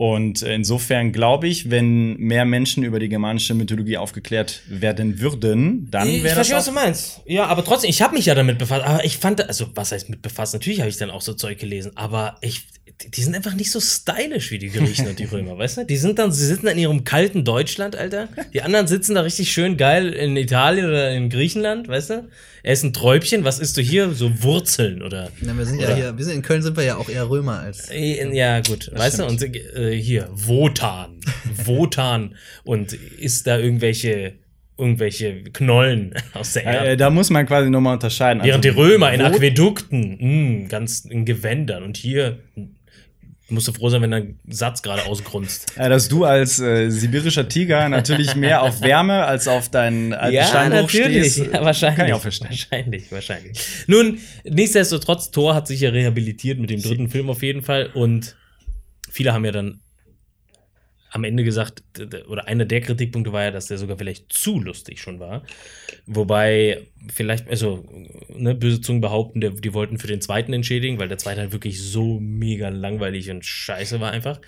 Und 0.00 0.40
insofern 0.40 1.12
glaube 1.12 1.46
ich, 1.46 1.68
wenn 1.68 2.16
mehr 2.16 2.46
Menschen 2.46 2.84
über 2.84 2.98
die 2.98 3.10
germanische 3.10 3.52
Mythologie 3.52 3.98
aufgeklärt 3.98 4.62
werden 4.66 5.20
würden, 5.20 5.90
dann 5.90 6.08
Ich 6.08 6.22
wäre 6.22 6.36
das 6.36 6.48
verstehe, 6.48 6.56
was 6.56 6.64
du 6.64 6.72
meinst. 6.72 7.20
Ja, 7.26 7.44
aber 7.44 7.62
trotzdem, 7.62 7.90
ich 7.90 8.00
habe 8.00 8.14
mich 8.14 8.24
ja 8.24 8.34
damit 8.34 8.56
befasst. 8.56 8.82
Aber 8.82 9.04
ich 9.04 9.18
fand, 9.18 9.46
also 9.46 9.66
was 9.74 9.92
heißt 9.92 10.08
mit 10.08 10.22
befasst? 10.22 10.54
Natürlich 10.54 10.80
habe 10.80 10.88
ich 10.88 10.96
dann 10.96 11.10
auch 11.10 11.20
so 11.20 11.34
Zeug 11.34 11.58
gelesen, 11.58 11.92
aber 11.96 12.38
ich, 12.40 12.62
die- 13.08 13.22
sind 13.22 13.34
einfach 13.34 13.54
nicht 13.54 13.70
so 13.70 13.80
stylisch 13.80 14.50
wie 14.50 14.58
die 14.58 14.68
Griechen 14.70 15.08
und 15.08 15.18
die 15.18 15.24
Römer, 15.24 15.56
weißt 15.58 15.78
du? 15.78 15.84
Die 15.86 15.96
sind 15.96 16.18
dann, 16.18 16.32
sie 16.32 16.46
sitzen 16.46 16.66
in 16.68 16.78
ihrem 16.78 17.04
kalten 17.04 17.44
Deutschland, 17.44 17.96
Alter. 17.96 18.28
Die 18.52 18.62
anderen 18.62 18.86
sitzen 18.86 19.14
da 19.14 19.22
richtig 19.22 19.50
schön 19.52 19.76
geil 19.76 20.10
in 20.12 20.36
Italien 20.36 20.86
oder 20.86 21.10
in 21.12 21.30
Griechenland, 21.30 21.88
weißt 21.88 22.10
du? 22.10 22.28
Essen 22.62 22.92
Träubchen, 22.92 23.42
was 23.44 23.58
isst 23.58 23.76
du 23.76 23.80
hier? 23.80 24.10
So 24.12 24.42
Wurzeln 24.42 25.02
oder. 25.02 25.30
Na, 25.40 25.56
wir 25.56 25.64
sind 25.64 25.80
ja 25.80 25.86
Oder- 25.88 25.96
hier, 25.96 26.18
wir 26.18 26.24
sind 26.24 26.34
in 26.34 26.42
Köln 26.42 26.62
sind 26.62 26.76
wir 26.76 26.84
ja 26.84 26.96
auch 26.96 27.08
eher 27.08 27.28
Römer 27.30 27.60
als. 27.60 27.90
Äh, 27.90 28.34
Ja, 28.36 28.60
gut, 28.60 28.90
weißt 28.94 29.20
du, 29.20 29.24
und 29.26 29.42
äh, 29.42 29.96
hier, 29.96 30.28
Wotan. 30.32 31.20
Wotan 31.64 32.34
und 32.64 32.92
isst 32.92 33.46
da 33.46 33.58
irgendwelche, 33.58 34.34
irgendwelche 34.78 35.42
Knollen 35.44 36.14
aus 36.34 36.52
der 36.54 36.64
Erde. 36.64 36.88
Äh, 36.90 36.96
da 36.96 37.10
muss 37.10 37.30
man 37.30 37.46
quasi 37.46 37.70
nochmal 37.70 37.94
unterscheiden. 37.94 38.42
Während 38.44 38.64
Also, 38.64 38.74
die 38.76 38.80
Römer 38.82 39.12
in 39.12 39.22
Aquädukten, 39.22 40.62
mh, 40.62 40.68
ganz 40.68 41.04
in 41.06 41.24
Gewändern 41.24 41.82
und 41.82 41.96
hier 41.96 42.40
musst 43.50 43.68
du 43.68 43.72
froh 43.72 43.88
sein, 43.88 44.02
wenn 44.02 44.10
dein 44.10 44.38
Satz 44.48 44.82
gerade 44.82 45.04
ausgrunzt. 45.06 45.74
Ja, 45.76 45.88
dass 45.88 46.08
du 46.08 46.24
als 46.24 46.58
äh, 46.60 46.90
sibirischer 46.90 47.48
Tiger 47.48 47.88
natürlich 47.88 48.34
mehr 48.36 48.62
auf 48.62 48.80
Wärme 48.80 49.24
als 49.24 49.48
auf 49.48 49.68
deinen 49.68 50.12
alten 50.12 50.44
Steinbruch 50.44 50.88
stehst. 50.88 51.38
Ja, 51.38 51.64
wahrscheinlich. 51.64 51.98
Kann 51.98 52.06
ich 52.06 52.14
auch 52.14 52.20
verstehen. 52.20 52.48
Wahrscheinlich, 52.50 53.12
wahrscheinlich. 53.12 53.58
Nun, 53.86 54.18
nichtsdestotrotz, 54.44 55.30
Thor 55.30 55.54
hat 55.54 55.66
sich 55.66 55.80
ja 55.80 55.90
rehabilitiert 55.90 56.58
mit 56.58 56.70
dem 56.70 56.82
dritten 56.82 57.08
Film 57.08 57.30
auf 57.30 57.42
jeden 57.42 57.62
Fall 57.62 57.90
und 57.92 58.36
viele 59.10 59.32
haben 59.32 59.44
ja 59.44 59.52
dann 59.52 59.80
am 61.10 61.24
Ende 61.24 61.44
gesagt, 61.44 61.82
oder 62.28 62.46
einer 62.46 62.64
der 62.64 62.80
Kritikpunkte 62.80 63.32
war 63.32 63.44
ja, 63.44 63.50
dass 63.50 63.66
der 63.66 63.78
sogar 63.78 63.98
vielleicht 63.98 64.32
zu 64.32 64.60
lustig 64.60 65.00
schon 65.00 65.18
war. 65.18 65.42
Wobei, 66.06 66.86
vielleicht, 67.12 67.48
also, 67.48 67.84
ne, 68.28 68.54
böse 68.54 68.80
Zungen 68.80 69.00
behaupten, 69.00 69.40
der, 69.40 69.50
die 69.50 69.74
wollten 69.74 69.98
für 69.98 70.06
den 70.06 70.20
zweiten 70.20 70.52
entschädigen, 70.52 70.98
weil 70.98 71.08
der 71.08 71.18
zweite 71.18 71.40
halt 71.40 71.52
wirklich 71.52 71.82
so 71.82 72.20
mega 72.20 72.68
langweilig 72.68 73.30
und 73.30 73.44
scheiße 73.44 74.00
war 74.00 74.12
einfach. 74.12 74.40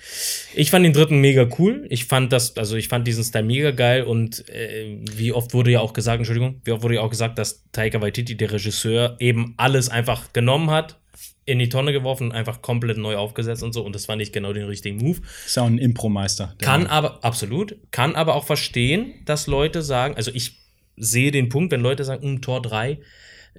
Ich 0.55 0.71
fand 0.71 0.85
den 0.85 0.93
dritten 0.93 1.19
mega 1.19 1.47
cool. 1.59 1.85
Ich 1.89 2.05
fand 2.05 2.31
das, 2.31 2.55
also 2.57 2.77
ich 2.77 2.87
fand 2.87 3.07
diesen 3.07 3.23
Style 3.23 3.43
mega 3.43 3.71
geil 3.71 4.03
und 4.03 4.47
äh, 4.49 4.99
wie 5.11 5.33
oft 5.33 5.53
wurde 5.53 5.71
ja 5.71 5.81
auch 5.81 5.93
gesagt, 5.93 6.19
Entschuldigung, 6.19 6.61
wie 6.63 6.71
oft 6.71 6.83
wurde 6.83 6.95
ja 6.95 7.01
auch 7.01 7.09
gesagt, 7.09 7.37
dass 7.37 7.63
Taika 7.71 8.01
Waititi, 8.01 8.35
der 8.35 8.51
Regisseur, 8.51 9.17
eben 9.19 9.53
alles 9.57 9.89
einfach 9.89 10.31
genommen 10.31 10.69
hat, 10.69 10.97
in 11.45 11.59
die 11.59 11.69
Tonne 11.69 11.91
geworfen 11.91 12.25
und 12.25 12.31
einfach 12.31 12.61
komplett 12.61 12.97
neu 12.97 13.17
aufgesetzt 13.17 13.63
und 13.63 13.73
so. 13.73 13.83
Und 13.83 13.95
das 13.95 14.05
fand 14.05 14.21
ich 14.21 14.31
genau 14.31 14.53
den 14.53 14.65
richtigen 14.65 14.97
Move. 14.97 15.19
Ist 15.45 15.57
ja 15.57 15.63
auch 15.63 15.67
ein 15.67 15.77
Impro-Meister. 15.77 16.55
Kann 16.59 16.83
Mann. 16.83 16.89
aber, 16.89 17.23
absolut, 17.23 17.75
kann 17.91 18.15
aber 18.15 18.35
auch 18.35 18.45
verstehen, 18.45 19.13
dass 19.25 19.47
Leute 19.47 19.81
sagen, 19.81 20.15
also 20.15 20.31
ich 20.33 20.57
sehe 20.95 21.31
den 21.31 21.49
Punkt, 21.49 21.71
wenn 21.71 21.81
Leute 21.81 22.03
sagen, 22.03 22.23
hm, 22.23 22.41
Tor 22.41 22.61
3, 22.61 22.99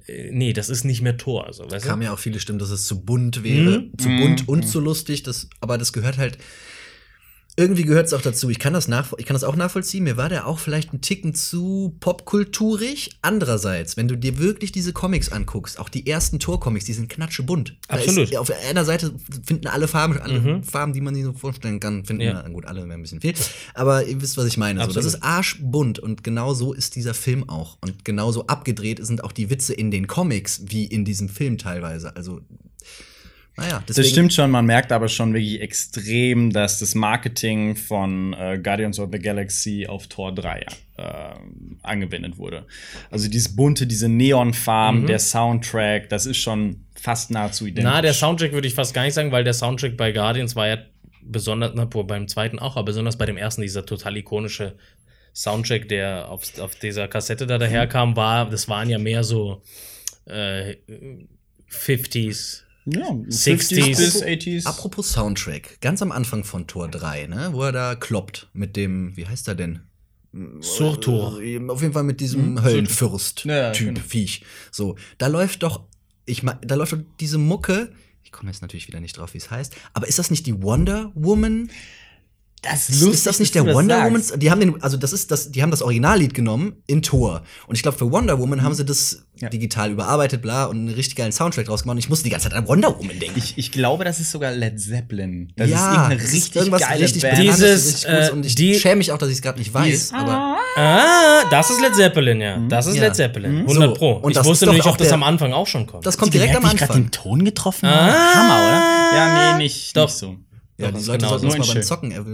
äh, 0.07 0.31
nee, 0.31 0.53
das 0.53 0.69
ist 0.69 0.83
nicht 0.83 1.01
mehr 1.01 1.17
Tor. 1.17 1.45
Also, 1.47 1.69
weißt 1.69 1.85
Kam 1.85 1.99
du? 1.99 2.05
ja 2.05 2.13
auch 2.13 2.19
viele 2.19 2.39
Stimmen, 2.39 2.59
dass 2.59 2.69
es 2.69 2.87
zu 2.87 3.03
bunt 3.03 3.43
wäre. 3.43 3.81
Mhm. 3.81 3.97
Zu 3.97 4.09
bunt 4.09 4.47
und 4.47 4.63
zu 4.67 4.79
lustig. 4.79 5.23
Das, 5.23 5.49
aber 5.61 5.77
das 5.77 5.93
gehört 5.93 6.17
halt. 6.17 6.37
Irgendwie 7.57 7.83
gehört 7.83 8.07
es 8.07 8.13
auch 8.13 8.21
dazu. 8.21 8.49
Ich 8.49 8.59
kann, 8.59 8.73
das 8.73 8.89
ich 9.17 9.25
kann 9.25 9.33
das 9.33 9.45
auch 9.45 9.55
nachvollziehen. 9.55 10.03
Mir 10.03 10.17
war 10.17 10.27
der 10.27 10.45
auch 10.45 10.59
vielleicht 10.59 10.91
ein 10.91 10.99
Ticken 10.99 11.33
zu 11.33 11.95
popkulturig. 12.01 13.11
Andererseits, 13.21 13.95
wenn 13.95 14.09
du 14.09 14.17
dir 14.17 14.39
wirklich 14.39 14.73
diese 14.73 14.91
Comics 14.91 15.31
anguckst, 15.31 15.79
auch 15.79 15.87
die 15.87 16.05
ersten 16.05 16.39
Tor-Comics, 16.39 16.83
die 16.83 16.91
sind 16.93 17.07
knatschebunt. 17.07 17.77
Absolut. 17.87 18.31
Ist, 18.31 18.37
auf 18.37 18.51
einer 18.69 18.83
Seite 18.83 19.13
finden 19.45 19.67
alle 19.67 19.87
Farben, 19.87 20.19
alle 20.19 20.63
Farben, 20.63 20.91
die 20.91 20.99
man 20.99 21.15
sich 21.15 21.23
so 21.23 21.31
vorstellen 21.31 21.79
kann, 21.79 22.03
finden. 22.03 22.23
Ja. 22.23 22.43
Na, 22.43 22.49
gut, 22.49 22.65
alle 22.65 22.83
ein 22.83 23.01
bisschen 23.01 23.21
viel. 23.21 23.33
Aber 23.73 24.05
ihr 24.05 24.21
wisst, 24.21 24.35
was 24.35 24.45
ich 24.45 24.57
meine. 24.57 24.83
So, 24.83 24.91
das 24.91 25.05
ist 25.05 25.23
arschbunt 25.23 25.97
und 25.99 26.25
genau 26.25 26.53
so 26.53 26.73
ist 26.73 26.95
dieser 26.95 27.13
Film 27.13 27.47
auch. 27.47 27.77
Und 27.79 28.03
genauso 28.03 28.47
abgedreht 28.47 29.05
sind 29.05 29.23
auch 29.23 29.31
die 29.31 29.49
Witze 29.49 29.73
in 29.73 29.91
den 29.91 30.07
Comics 30.07 30.63
wie 30.67 30.85
in 30.85 31.05
diesem 31.05 31.29
Film 31.29 31.57
teilweise. 31.57 32.17
Also, 32.17 32.41
naja, 33.57 33.83
deswegen. 33.87 34.03
Das 34.03 34.09
stimmt 34.11 34.33
schon, 34.33 34.51
man 34.51 34.65
merkt 34.65 34.91
aber 34.91 35.07
schon 35.07 35.33
wirklich 35.33 35.61
extrem, 35.61 36.51
dass 36.51 36.79
das 36.79 36.93
Marketing 36.93 37.75
von 37.75 38.33
äh, 38.33 38.59
Guardians 38.61 38.99
of 38.99 39.09
the 39.11 39.19
Galaxy 39.19 39.87
auf 39.87 40.07
Tor 40.07 40.35
3 40.35 40.65
äh, 40.97 41.03
angewendet 41.81 42.37
wurde. 42.37 42.65
Also 43.11 43.29
dieses 43.29 43.55
bunte, 43.55 43.87
diese 43.87 44.09
Neonfarben, 44.09 45.07
der 45.07 45.19
Soundtrack, 45.19 46.09
das 46.09 46.25
ist 46.25 46.37
schon 46.37 46.85
fast 46.95 47.31
nahezu 47.31 47.65
identisch. 47.65 47.91
Na, 47.91 48.01
der 48.01 48.13
Soundtrack 48.13 48.51
würde 48.51 48.67
ich 48.67 48.73
fast 48.73 48.93
gar 48.93 49.03
nicht 49.03 49.13
sagen, 49.13 49.31
weil 49.31 49.43
der 49.43 49.53
Soundtrack 49.53 49.95
bei 49.95 50.11
Guardians 50.11 50.55
war 50.55 50.67
ja 50.67 50.77
besonders, 51.21 51.71
na, 51.75 51.85
beim 51.85 52.27
zweiten 52.27 52.59
auch, 52.59 52.75
aber 52.75 52.85
besonders 52.85 53.17
bei 53.17 53.25
dem 53.25 53.37
ersten, 53.37 53.61
dieser 53.61 53.85
total 53.85 54.17
ikonische 54.17 54.75
Soundtrack, 55.33 55.87
der 55.87 56.29
auf, 56.29 56.59
auf 56.59 56.75
dieser 56.75 57.07
Kassette 57.07 57.47
da 57.47 57.57
daherkam, 57.57 58.15
war, 58.15 58.49
das 58.49 58.67
waren 58.67 58.89
ja 58.89 58.97
mehr 58.97 59.23
so 59.23 59.61
äh, 60.25 60.75
50s. 61.69 62.64
Ja, 62.85 63.09
60s. 63.09 63.97
bis 63.97 64.23
80s. 64.23 64.65
Apropos 64.65 65.11
Soundtrack, 65.11 65.81
ganz 65.81 66.01
am 66.01 66.11
Anfang 66.11 66.43
von 66.43 66.67
Tor 66.67 66.87
3, 66.87 67.27
ne, 67.27 67.49
wo 67.51 67.63
er 67.63 67.71
da 67.71 67.95
kloppt 67.95 68.49
mit 68.53 68.75
dem, 68.75 69.15
wie 69.17 69.27
heißt 69.27 69.47
er 69.47 69.55
denn? 69.55 69.79
Surtur. 70.59 71.39
Auf 71.69 71.81
jeden 71.81 71.93
Fall 71.93 72.03
mit 72.03 72.19
diesem 72.19 72.61
Höllenfürst-Typ, 72.61 73.49
Ja, 73.49 73.71
genau. 73.71 74.01
Viech. 74.01 74.43
So, 74.71 74.95
da 75.17 75.27
läuft 75.27 75.63
doch, 75.63 75.83
ich 76.25 76.43
mein, 76.43 76.57
da 76.61 76.75
läuft 76.75 76.91
doch 76.93 76.99
diese 77.19 77.37
Mucke. 77.37 77.93
Ich 78.23 78.31
komme 78.31 78.51
jetzt 78.51 78.61
natürlich 78.61 78.87
wieder 78.87 78.99
nicht 78.99 79.17
drauf, 79.17 79.33
wie 79.33 79.37
es 79.37 79.49
heißt. 79.49 79.75
Aber 79.93 80.07
ist 80.07 80.19
das 80.19 80.31
nicht 80.31 80.45
die 80.45 80.61
Wonder 80.61 81.11
Woman? 81.15 81.69
Das 82.69 82.89
ist 82.89 83.25
das 83.25 83.39
nicht 83.39 83.53
der 83.55 83.65
Wonder 83.73 84.03
Woman? 84.05 84.21
Die 84.37 84.51
haben 84.51 84.59
den, 84.59 84.81
also 84.81 84.97
das 84.97 85.13
ist 85.13 85.31
das, 85.31 85.51
die 85.51 85.61
haben 85.61 85.71
das 85.71 85.81
Originallied 85.81 86.33
genommen 86.33 86.73
in 86.87 87.01
Tor. 87.01 87.43
Und 87.67 87.75
ich 87.75 87.81
glaube, 87.83 87.97
für 87.97 88.11
Wonder 88.11 88.39
Woman 88.39 88.63
haben 88.63 88.73
sie 88.73 88.83
das 88.85 89.21
Ja. 89.39 89.49
digital 89.49 89.91
überarbeitet, 89.91 90.41
bla, 90.41 90.65
und 90.65 90.77
einen 90.77 90.89
richtig 90.89 91.15
geilen 91.17 91.31
Soundtrack 91.33 91.65
draus 91.65 91.83
gemacht. 91.83 91.95
Und 91.95 91.99
ich 91.99 92.09
musste 92.09 92.23
die 92.23 92.29
ganze 92.29 92.49
Zeit 92.49 92.57
an 92.57 92.67
Wonder 92.67 92.97
Woman 92.97 93.19
denken. 93.19 93.37
Ich, 93.37 93.57
ich 93.57 93.71
glaube, 93.71 94.03
das 94.05 94.19
ist 94.19 94.31
sogar 94.31 94.51
Led 94.53 94.79
Zeppelin. 94.79 95.51
Das 95.57 95.69
ja, 95.69 96.07
ist 96.11 96.21
richtig 96.33 96.55
irgendwas 96.55 96.81
geile 96.81 97.03
richtig 97.03 97.21
Band. 97.21 97.37
Dieses, 97.39 97.85
richtig 97.95 98.05
Gutes. 98.11 98.29
äh, 98.29 98.31
und 98.31 98.45
ich 98.45 98.55
die- 98.55 98.75
schäme 98.79 98.95
mich 98.97 99.11
auch, 99.11 99.17
dass 99.17 99.29
ich 99.29 99.35
es 99.35 99.41
gerade 99.41 99.59
nicht 99.59 99.73
weiß. 99.73 100.11
aber 100.13 100.57
Ah, 100.77 101.43
das 101.49 101.69
ist 101.69 101.81
Led 101.81 101.95
Zeppelin, 101.95 102.39
ja. 102.41 102.57
Das 102.69 102.87
ist 102.87 102.95
Ja. 102.95 103.03
Led 103.03 103.15
Zeppelin. 103.15 103.51
Mhm. 103.63 103.67
100 103.67 103.89
So, 103.89 103.93
Pro. 103.95 104.11
und 104.13 104.31
ich 104.31 104.37
das 104.37 104.45
wusste 104.45 104.65
ist 104.65 104.67
doch 104.69 104.73
nicht, 104.73 104.85
auch 104.85 104.91
ob 104.93 104.97
das 104.97 105.11
am 105.11 105.23
Anfang 105.23 105.53
auch 105.53 105.67
schon 105.67 105.85
kommt. 105.85 106.05
das 106.05 106.17
kommt 106.17 106.33
direkt 106.33 106.55
am 106.55 106.63
wie 106.63 106.67
ich 106.75 106.81
Anfang. 106.81 107.03
den 107.03 107.11
Ton 107.11 107.43
getroffen? 107.45 107.85
Ah. 107.87 108.33
Hammer, 108.35 108.55
oder? 108.67 109.17
Ja, 109.17 109.53
nee, 109.57 109.63
nicht, 109.63 109.95
Doch. 109.97 110.05
nicht 110.07 110.17
so. 110.17 110.37
Ja, 110.77 110.91
Doch, 110.91 110.99
die 110.99 111.05
Leute 111.05 111.17
genau 111.19 111.29
sollten 111.29 111.51
so. 111.51 111.57
uns 111.57 111.67
mal 111.67 111.73
beim 111.73 111.83
Zocken, 111.83 112.11
äh, 112.11 112.25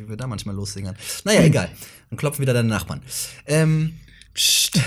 wie 0.00 0.08
wir 0.08 0.16
da 0.16 0.26
manchmal 0.26 0.54
lossingern. 0.54 0.96
Naja, 1.24 1.42
egal. 1.42 1.68
Dann 2.08 2.16
klopfen 2.18 2.40
wieder 2.40 2.54
deine 2.54 2.68
Nachbarn. 2.68 3.02
Ähm, 3.46 3.94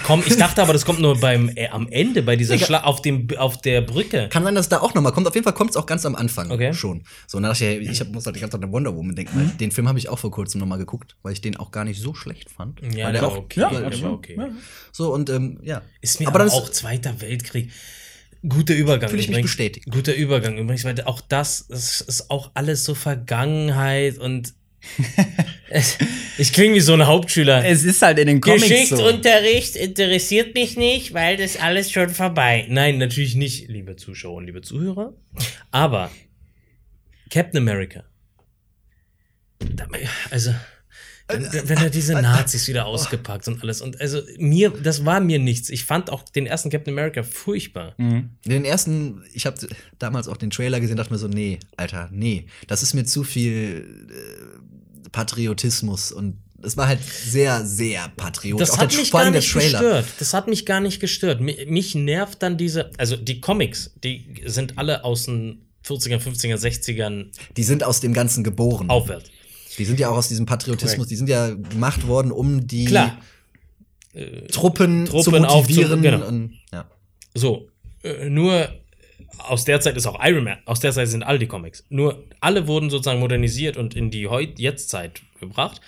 Komm, 0.06 0.24
ich 0.26 0.38
dachte 0.38 0.62
aber, 0.62 0.72
das 0.72 0.86
kommt 0.86 1.02
nur 1.02 1.20
beim 1.20 1.52
äh, 1.56 1.68
am 1.68 1.90
Ende 1.90 2.24
bei 2.24 2.38
dieser 2.38 2.58
Schlag 2.58 2.86
auf 2.86 3.02
dem 3.02 3.28
auf 3.38 3.60
der 3.62 3.82
Brücke. 3.82 4.30
Kann 4.30 4.44
sein, 4.44 4.56
dass 4.56 4.68
es 4.68 4.70
da 4.70 4.80
auch 4.80 4.94
noch 4.94 5.02
mal 5.02 5.12
kommt. 5.12 5.28
Auf 5.28 5.36
jeden 5.36 5.44
Fall 5.44 5.54
kommt 5.54 5.72
es 5.72 5.76
auch 5.76 5.86
ganz 5.86 6.06
am 6.06 6.16
Anfang 6.16 6.50
Okay. 6.50 6.74
schon. 6.74 7.04
So, 7.28 7.38
und 7.38 7.44
dann 7.44 7.52
dachte 7.52 7.66
ich, 7.66 7.90
ich 7.90 8.00
hab, 8.00 8.08
muss 8.10 8.26
halt 8.26 8.38
die 8.38 8.40
ganze 8.40 8.58
Zeit 8.58 8.64
an 8.64 8.72
Wonder 8.72 8.96
Woman 8.96 9.16
denken. 9.16 9.38
Weil 9.38 9.48
den 9.48 9.72
Film 9.72 9.90
habe 9.90 10.00
ich 10.00 10.08
auch 10.08 10.18
vor 10.18 10.32
kurzem 10.32 10.60
noch 10.60 10.68
mal 10.68 10.78
geguckt, 10.78 11.18
weil 11.24 11.34
ich 11.34 11.42
den 11.42 11.58
auch 11.58 11.72
gar 11.72 11.84
nicht 11.84 12.02
so 12.02 12.14
schlecht 12.14 12.50
fand. 12.50 12.80
Ja, 12.82 12.88
weil 12.88 12.94
der 12.96 13.12
der 13.12 13.22
war 13.24 13.30
auch, 13.30 13.38
okay. 13.38 13.60
ja, 13.60 13.70
der 13.70 14.02
war 14.02 14.14
okay. 14.14 14.40
So, 14.94 15.14
und 15.14 15.30
ähm, 15.30 15.60
ja. 15.62 15.82
Ist 16.00 16.22
mir 16.22 16.30
aber 16.30 16.40
aber, 16.40 16.54
auch 16.54 16.70
Zweiter 16.70 17.20
Weltkrieg. 17.20 17.70
Guter 18.48 18.76
Übergang. 18.76 19.10
Fühl 19.10 19.20
ich 19.20 19.28
mich 19.28 19.36
übrigens. 19.36 19.52
bestätigt. 19.52 19.88
Guter 19.90 20.14
Übergang 20.16 20.58
übrigens, 20.58 20.84
weil 20.84 21.00
auch 21.04 21.22
das, 21.22 21.68
das 21.68 22.02
ist 22.02 22.30
auch 22.30 22.52
alles 22.54 22.84
so 22.84 22.94
Vergangenheit 22.94 24.18
und 24.18 24.54
ich 26.38 26.52
klinge 26.52 26.76
wie 26.76 26.82
so 26.82 26.94
ein 26.94 27.08
Hauptschüler. 27.08 27.66
Es 27.66 27.86
ist 27.86 28.02
halt 28.02 28.20
in 28.20 28.28
den 28.28 28.42
Comics 28.42 28.64
so. 28.64 28.68
Geschichtsunterricht 28.70 29.78
interessiert 29.78 30.56
mich 30.56 30.76
nicht, 30.76 31.14
weil 31.14 31.38
das 31.38 31.56
alles 31.56 31.90
schon 31.90 32.10
vorbei. 32.10 32.66
Nein, 32.70 32.98
natürlich 32.98 33.36
nicht, 33.36 33.70
liebe 33.70 33.96
Zuschauer 33.96 34.36
und 34.36 34.46
liebe 34.46 34.62
Zuhörer. 34.62 35.14
Aber 35.72 36.12
Captain 37.30 37.60
America. 37.60 38.04
Also, 40.30 40.54
wenn, 41.28 41.44
wenn 41.70 41.78
er 41.78 41.90
diese 41.90 42.14
Nazis 42.14 42.68
wieder 42.68 42.86
ausgepackt 42.86 43.48
und 43.48 43.62
alles. 43.64 43.82
Und 43.82 44.00
also 44.02 44.22
mir, 44.38 44.70
das 44.72 45.06
war 45.06 45.20
mir 45.22 45.40
nichts. 45.40 45.70
Ich 45.70 45.86
fand 45.86 46.10
auch 46.10 46.24
den 46.24 46.46
ersten 46.46 46.70
Captain 46.70 46.94
America 46.94 47.24
furchtbar. 47.24 47.96
Den 47.98 48.66
ersten, 48.66 49.24
ich 49.34 49.46
habe 49.46 49.58
damals 50.00 50.28
auch 50.28 50.38
den 50.38 50.50
Trailer 50.50 50.80
gesehen, 50.80 50.98
dachte 50.98 51.14
mir 51.14 51.20
so, 51.20 51.28
nee, 51.28 51.60
Alter, 51.78 52.10
nee, 52.12 52.46
das 52.68 52.84
ist 52.84 52.94
mir 52.94 53.06
zu 53.06 53.24
viel 53.24 54.08
äh, 54.10 55.10
Patriotismus 55.12 56.12
und 56.12 56.38
es 56.66 56.78
war 56.78 56.88
halt 56.88 57.00
sehr, 57.04 57.66
sehr 57.66 58.08
patriotisch. 58.16 58.68
Das 58.70 58.78
Auch 58.78 58.84
hat 58.84 58.96
mich 58.96 59.12
gar 59.12 59.30
nicht 59.32 59.52
Trailer. 59.52 59.80
gestört. 59.80 60.06
Das 60.20 60.34
hat 60.34 60.48
mich 60.48 60.66
gar 60.66 60.80
nicht 60.80 61.00
gestört. 61.02 61.42
Mi- 61.42 61.66
Mich 61.70 61.94
nervt 61.94 62.42
dann 62.42 62.58
diese, 62.58 62.90
also 62.98 63.18
die 63.18 63.42
Comics, 63.42 63.92
die 64.04 64.26
sind 64.46 64.78
alle 64.78 65.04
aus 65.04 65.26
den 65.26 65.66
40er, 65.86 66.20
50er, 66.20 66.56
60ern 66.56 67.26
Die 67.58 67.64
sind 67.64 67.84
aus 67.84 68.00
dem 68.00 68.14
Ganzen 68.14 68.46
geboren. 68.46 68.90
aufwärts. 68.90 69.30
Die 69.78 69.86
sind 69.86 70.00
ja 70.00 70.10
auch 70.10 70.18
aus 70.18 70.28
diesem 70.28 70.46
Patriotismus, 70.46 71.08
die 71.08 71.16
sind 71.16 71.30
ja 71.30 71.50
gemacht 71.50 72.08
worden, 72.08 72.32
um 72.32 72.68
die 72.68 72.86
Klar. 72.86 73.18
Truppen, 74.52 75.08
zu 75.08 75.12
Truppen 75.24 75.46
aufzu- 75.46 75.62
motivieren. 75.62 76.02
genau. 76.02 76.28
und, 76.28 76.60
ja. 76.72 76.86
So, 77.34 77.68
äh, 78.04 78.30
nur 78.30 78.70
aus 79.40 79.66
der 79.66 79.82
Zeit 79.82 79.98
ist 79.98 80.06
auch 80.06 80.24
Iron 80.24 80.44
Man, 80.44 80.58
aus 80.66 80.80
der 80.80 80.92
Zeit 80.92 81.08
sind 81.08 81.24
all 81.24 81.40
die 81.40 81.48
Comics. 81.48 81.84
Nur 81.90 82.24
alle 82.40 82.68
wurden 82.68 82.92
sozusagen 82.92 83.20
modernisiert 83.20 83.76
und 83.78 83.96
in 83.96 84.12
die 84.12 84.28
heut 84.28 84.60
jetzt 84.60 84.90
Zeit 84.90 85.22
gebracht. 85.40 85.82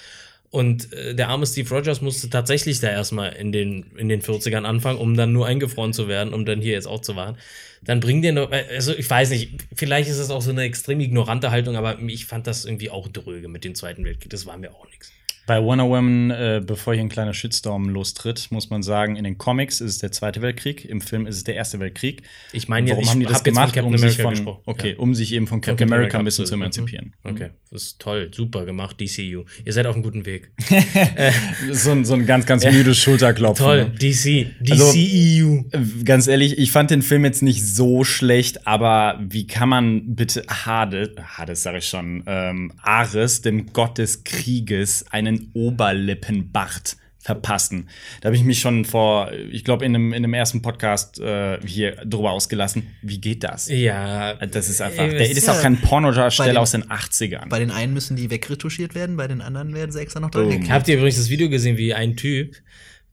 Und 0.55 0.93
äh, 0.93 1.13
der 1.13 1.27
arme 1.27 1.45
Steve 1.45 1.69
Rogers 1.69 1.99
musste 1.99 2.29
tatsächlich 2.29 2.79
da 2.79 2.89
erstmal 2.89 3.33
in 3.33 3.51
den, 3.51 3.87
in 3.97 4.07
den 4.07 4.21
40ern 4.21 4.63
anfangen, 4.63 4.99
um 4.99 5.17
dann 5.17 5.33
nur 5.33 5.47
eingefroren 5.47 5.91
zu 5.91 6.07
werden, 6.07 6.33
um 6.33 6.45
dann 6.45 6.61
hier 6.61 6.71
jetzt 6.71 6.87
auch 6.87 7.01
zu 7.01 7.17
waren. 7.17 7.37
Dann 7.83 7.99
bringt 7.99 8.23
der 8.23 8.31
noch, 8.31 8.49
äh, 8.53 8.63
also 8.73 8.95
ich 8.95 9.09
weiß 9.09 9.31
nicht, 9.31 9.51
vielleicht 9.75 10.09
ist 10.09 10.17
es 10.17 10.29
auch 10.29 10.41
so 10.41 10.51
eine 10.51 10.61
extrem 10.61 11.01
ignorante 11.01 11.51
Haltung, 11.51 11.75
aber 11.75 11.99
ich 11.99 12.25
fand 12.25 12.47
das 12.47 12.63
irgendwie 12.63 12.89
auch 12.89 13.09
dröge 13.09 13.49
mit 13.49 13.65
dem 13.65 13.75
Zweiten 13.75 14.05
Weltkrieg. 14.05 14.29
Das 14.29 14.45
war 14.45 14.55
mir 14.55 14.73
auch 14.73 14.89
nichts. 14.89 15.11
Bei 15.47 15.61
Wonder 15.61 15.85
Woman, 15.87 16.31
äh, 16.31 16.61
bevor 16.65 16.93
hier 16.95 17.03
ein 17.03 17.09
kleiner 17.09 17.33
Shitstorm 17.33 17.87
lostritt, 17.89 18.47
muss 18.49 18.69
man 18.71 18.81
sagen, 18.81 19.15
in 19.15 19.23
den 19.23 19.37
Comics 19.37 19.79
ist 19.79 19.91
es 19.91 19.97
der 19.99 20.11
Zweite 20.11 20.41
Weltkrieg, 20.41 20.85
im 20.85 21.01
Film 21.01 21.27
ist 21.27 21.35
es 21.37 21.43
der 21.43 21.53
Erste 21.55 21.79
Weltkrieg. 21.79 22.23
Ich 22.51 22.67
meine, 22.67 22.89
Warum 22.89 23.03
ich 23.03 23.09
haben 23.11 23.19
die 23.19 23.25
das 23.27 23.43
gemacht, 23.43 23.73
Captain 23.75 23.85
um 23.85 23.97
sich 23.97 24.19
America 24.19 24.43
von, 24.43 24.57
okay, 24.65 24.91
Ja. 24.93 24.97
um 24.97 25.13
sich 25.13 25.33
eben 25.33 25.45
von 25.45 25.61
Captain, 25.61 25.87
America 25.91 26.17
ein 26.17 26.25
bisschen 26.25 26.45
zu 26.47 26.53
absolut. 26.55 26.63
emanzipieren. 26.77 27.13
Mhm. 27.23 27.29
Okay, 27.31 27.49
das 27.71 27.83
ist 27.83 27.99
toll, 27.99 28.31
super 28.33 28.65
gemacht, 28.65 28.99
DCU. 28.99 29.43
Ihr 29.65 29.73
seid 29.73 29.85
auf 29.85 29.93
einem 29.95 30.03
guten 30.03 30.25
Weg. 30.25 30.51
So, 31.71 31.91
ein- 31.91 32.05
so 32.05 32.13
ein 32.13 32.25
ganz, 32.25 32.45
ganz 32.45 32.65
müdes 32.65 32.97
Schulterklopfen. 32.97 33.65
Toll, 33.65 33.83
ne? 33.85 33.91
DC, 33.91 34.47
Also- 34.71 34.91
DCEU. 34.91 35.63
Äh, 35.71 36.03
Ganz 36.05 36.27
ehrlich, 36.27 36.57
ich 36.57 36.71
fand 36.71 36.91
den 36.91 37.01
Film 37.01 37.23
jetzt 37.25 37.41
nicht 37.43 37.63
so 37.63 38.03
schlecht, 38.03 38.67
aber 38.67 39.19
wie 39.21 39.47
kann 39.47 39.69
man 39.69 40.15
bitte 40.15 40.43
Hades, 40.47 41.09
Hades 41.21 41.63
sage 41.63 41.79
ich 41.79 41.87
schon, 41.87 42.23
ähm, 42.27 42.71
Ares, 42.81 43.41
dem 43.41 43.73
Gott 43.73 43.97
des 43.97 44.23
Krieges, 44.23 45.05
einen 45.11 45.34
Oberlippenbart 45.53 46.97
verpassen? 47.19 47.89
Da 48.21 48.27
habe 48.27 48.35
ich 48.35 48.43
mich 48.43 48.59
schon 48.59 48.85
vor, 48.85 49.31
ich 49.51 49.63
glaube, 49.63 49.83
in 49.85 49.95
einem, 49.95 50.13
in 50.13 50.23
einem 50.23 50.33
ersten 50.35 50.61
Podcast 50.61 51.19
äh, 51.19 51.59
hier 51.65 51.95
drüber 52.05 52.31
ausgelassen. 52.31 52.87
Wie 53.01 53.19
geht 53.19 53.43
das? 53.43 53.67
ja, 53.67 54.35
Das 54.45 54.69
ist 54.69 54.79
einfach, 54.81 55.03
Ey, 55.03 55.09
der 55.09 55.19
das 55.19 55.29
ist 55.29 55.37
ist 55.39 55.49
auch 55.49 55.55
ja- 55.55 55.61
kein 55.61 55.81
Pornodarsteller 55.81 56.51
den- 56.53 56.57
aus 56.57 56.71
den 56.71 56.83
80ern. 56.83 57.49
Bei 57.49 57.57
den 57.59 57.71
einen 57.71 57.93
müssen 57.93 58.15
die 58.15 58.29
wegretuschiert 58.29 58.93
werden, 58.93 59.17
bei 59.17 59.27
den 59.27 59.41
anderen 59.41 59.73
werden 59.73 59.91
sie 59.91 59.99
extra 60.01 60.19
noch 60.19 60.29
dran 60.29 60.45
Oh. 60.65 60.69
Habt 60.69 60.87
ihr 60.87 60.97
übrigens 60.97 61.17
das 61.17 61.29
Video 61.29 61.49
gesehen, 61.49 61.77
wie 61.77 61.93
ein 61.95 62.15
Typ 62.15 62.55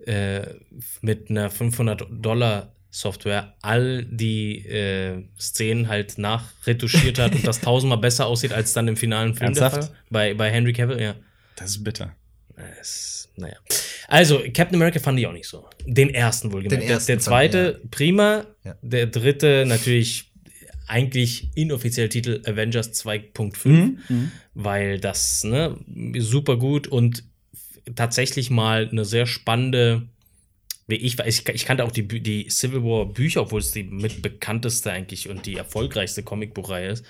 äh, 0.07 0.43
mit 1.01 1.31
einer 1.31 1.49
500 1.49 2.05
Dollar 2.11 2.75
Software 2.91 3.55
all 3.63 4.05
die 4.05 4.59
äh, 4.67 5.25
Szenen 5.41 5.89
halt 5.89 6.19
nachretuschiert 6.19 7.19
hat 7.19 7.35
und 7.35 7.47
das 7.47 7.61
tausendmal 7.63 7.97
besser 7.97 8.27
aussieht 8.27 8.53
als 8.53 8.75
dann 8.75 8.87
im 8.89 8.97
finalen 8.99 9.33
Film 9.35 9.55
der 9.55 9.63
Ernsthaft? 9.63 9.89
Fall? 9.89 9.97
Bei, 10.11 10.35
bei 10.35 10.51
Henry 10.51 10.75
Cavill, 10.75 11.01
ja. 11.01 11.15
Das 11.57 11.71
ist 11.71 11.85
bitter. 11.85 12.15
Es, 12.81 13.31
naja. 13.37 13.57
Also, 14.09 14.41
Captain 14.53 14.75
America 14.77 15.01
fand 15.01 15.19
ich 15.19 15.27
auch 15.27 15.33
nicht 15.33 15.49
so. 15.49 15.67
Den 15.87 16.11
ersten 16.15 16.53
wohlgemerkt. 16.53 16.83
Den 16.83 16.87
Der, 16.87 16.95
ersten 16.97 17.07
der 17.09 17.17
fand- 17.17 17.25
zweite, 17.25 17.81
prima. 17.91 18.45
Ja. 18.65 18.77
Der 18.83 19.07
dritte, 19.07 19.65
natürlich 19.67 20.31
eigentlich 20.87 21.49
inoffiziell 21.55 22.09
Titel 22.11 22.43
Avengers 22.45 22.93
2.5, 22.93 23.97
Mhm, 24.09 24.33
weil 24.55 25.01
das 25.01 25.45
ne, 25.45 25.79
super 26.19 26.57
gut 26.59 26.87
und 26.89 27.25
tatsächlich 27.95 28.51
mal 28.51 28.89
eine 28.91 29.05
sehr 29.07 29.27
spannende, 29.27 30.03
wie 30.87 30.97
ich 30.97 31.17
weiß, 31.17 31.27
ich, 31.41 31.49
ich 31.49 31.65
kannte 31.65 31.85
auch 31.85 31.93
die, 31.93 32.07
die 32.07 32.49
Civil 32.51 32.83
War 32.83 33.07
Bücher, 33.07 33.43
obwohl 33.43 33.61
es 33.61 33.71
die 33.71 33.85
mit 33.85 34.21
bekannteste 34.21 34.91
eigentlich 34.93 35.29
und 35.31 35.47
die 35.47 35.57
erfolgreichste 35.57 36.23
Comicbuchreihe 36.23 36.91
ist, 36.91 37.05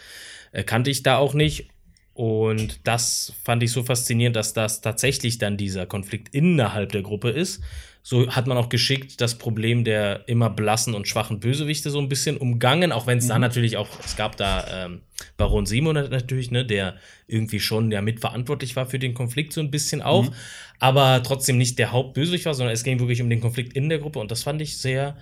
äh, 0.52 0.62
kannte 0.62 0.90
ich 0.90 1.02
da 1.02 1.16
auch 1.16 1.34
nicht. 1.34 1.68
Und 2.22 2.78
das 2.84 3.32
fand 3.42 3.64
ich 3.64 3.72
so 3.72 3.82
faszinierend, 3.82 4.36
dass 4.36 4.52
das 4.52 4.80
tatsächlich 4.80 5.38
dann 5.38 5.56
dieser 5.56 5.86
Konflikt 5.86 6.32
innerhalb 6.32 6.92
der 6.92 7.02
Gruppe 7.02 7.30
ist. 7.30 7.64
So 8.04 8.30
hat 8.30 8.46
man 8.46 8.56
auch 8.56 8.68
geschickt 8.68 9.20
das 9.20 9.38
Problem 9.38 9.82
der 9.82 10.28
immer 10.28 10.48
blassen 10.48 10.94
und 10.94 11.08
schwachen 11.08 11.40
Bösewichte 11.40 11.90
so 11.90 11.98
ein 11.98 12.08
bisschen 12.08 12.36
umgangen, 12.36 12.92
auch 12.92 13.08
wenn 13.08 13.18
es 13.18 13.26
da 13.26 13.40
natürlich 13.40 13.76
auch, 13.76 13.88
es 14.04 14.14
gab 14.14 14.36
da 14.36 14.84
ähm, 14.84 15.00
Baron 15.36 15.66
Simon 15.66 15.94
natürlich, 15.94 16.52
ne, 16.52 16.64
der 16.64 16.94
irgendwie 17.26 17.58
schon 17.58 17.90
ja 17.90 18.00
mitverantwortlich 18.00 18.76
war 18.76 18.86
für 18.86 19.00
den 19.00 19.14
Konflikt 19.14 19.52
so 19.52 19.60
ein 19.60 19.72
bisschen 19.72 20.00
auch, 20.00 20.30
aber 20.78 21.24
trotzdem 21.24 21.58
nicht 21.58 21.76
der 21.80 21.90
Hauptbösewicht 21.90 22.46
war, 22.46 22.54
sondern 22.54 22.72
es 22.72 22.84
ging 22.84 23.00
wirklich 23.00 23.20
um 23.20 23.30
den 23.30 23.40
Konflikt 23.40 23.72
in 23.72 23.88
der 23.88 23.98
Gruppe 23.98 24.20
und 24.20 24.30
das 24.30 24.44
fand 24.44 24.62
ich 24.62 24.78
sehr, 24.78 25.16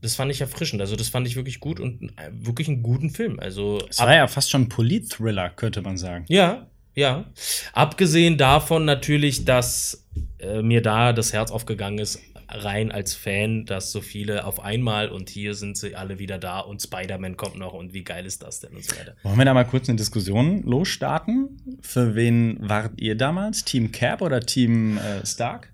das 0.00 0.14
fand 0.16 0.30
ich 0.30 0.40
erfrischend. 0.40 0.80
Also 0.80 0.96
das 0.96 1.08
fand 1.08 1.26
ich 1.26 1.36
wirklich 1.36 1.60
gut 1.60 1.80
und 1.80 2.10
äh, 2.16 2.30
wirklich 2.32 2.68
einen 2.68 2.82
guten 2.82 3.10
Film. 3.10 3.38
Also 3.40 3.78
Es 3.88 3.98
war 3.98 4.14
ja 4.14 4.26
fast 4.26 4.50
schon 4.50 4.62
ein 4.62 4.68
Polit-Thriller, 4.68 5.50
könnte 5.50 5.82
man 5.82 5.96
sagen. 5.96 6.24
ja, 6.28 6.66
ja. 6.94 7.26
Abgesehen 7.74 8.38
davon 8.38 8.86
natürlich, 8.86 9.44
dass 9.44 10.06
äh, 10.38 10.62
mir 10.62 10.80
da 10.80 11.12
das 11.12 11.32
Herz 11.34 11.50
aufgegangen 11.50 11.98
ist, 11.98 12.20
rein 12.48 12.92
als 12.92 13.14
Fan, 13.14 13.66
dass 13.66 13.92
so 13.92 14.00
viele 14.00 14.44
auf 14.44 14.60
einmal 14.60 15.08
und 15.10 15.28
hier 15.28 15.54
sind 15.54 15.76
sie 15.76 15.94
alle 15.94 16.18
wieder 16.18 16.38
da 16.38 16.60
und 16.60 16.80
Spider-Man 16.80 17.36
kommt 17.36 17.58
noch 17.58 17.72
und 17.72 17.92
wie 17.92 18.04
geil 18.04 18.24
ist 18.24 18.42
das 18.42 18.60
denn 18.60 18.74
und 18.74 18.84
so 18.84 18.96
weiter. 18.96 19.14
Wollen 19.24 19.36
wir 19.36 19.44
da 19.44 19.52
mal 19.52 19.64
kurz 19.64 19.88
eine 19.88 19.96
Diskussion 19.96 20.62
losstarten? 20.62 21.78
Für 21.82 22.14
wen 22.14 22.56
wart 22.60 22.92
ihr 23.00 23.14
damals? 23.16 23.64
Team 23.64 23.92
Cap 23.92 24.22
oder 24.22 24.40
Team 24.40 24.96
äh, 24.98 25.26
Stark? 25.26 25.72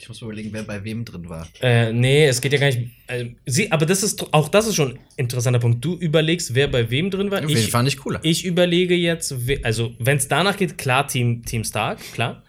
Ich 0.00 0.08
muss 0.08 0.20
mal 0.22 0.28
überlegen, 0.28 0.50
wer 0.52 0.62
bei 0.62 0.82
wem 0.82 1.04
drin 1.04 1.28
war. 1.28 1.46
Äh, 1.60 1.92
nee, 1.92 2.26
es 2.26 2.40
geht 2.40 2.52
ja 2.52 2.58
gar 2.58 2.66
nicht. 2.68 2.90
Äh, 3.06 3.26
sie, 3.44 3.70
aber 3.70 3.84
das 3.84 4.02
ist 4.02 4.32
auch 4.32 4.48
das 4.48 4.66
ist 4.66 4.74
schon 4.76 4.92
ein 4.92 4.98
interessanter 5.16 5.58
Punkt. 5.60 5.84
Du 5.84 5.96
überlegst, 5.96 6.54
wer 6.54 6.68
bei 6.68 6.90
wem 6.90 7.10
drin 7.10 7.30
war. 7.30 7.40
Den 7.42 7.56
fand 7.58 7.86
ich 7.88 7.98
cooler. 7.98 8.20
Ich 8.22 8.44
überlege 8.44 8.94
jetzt, 8.94 9.34
also 9.62 9.94
wenn 9.98 10.16
es 10.16 10.28
danach 10.28 10.56
geht, 10.56 10.78
klar, 10.78 11.06
Team, 11.06 11.44
Team 11.44 11.64
Stark, 11.64 11.98
klar. 12.12 12.42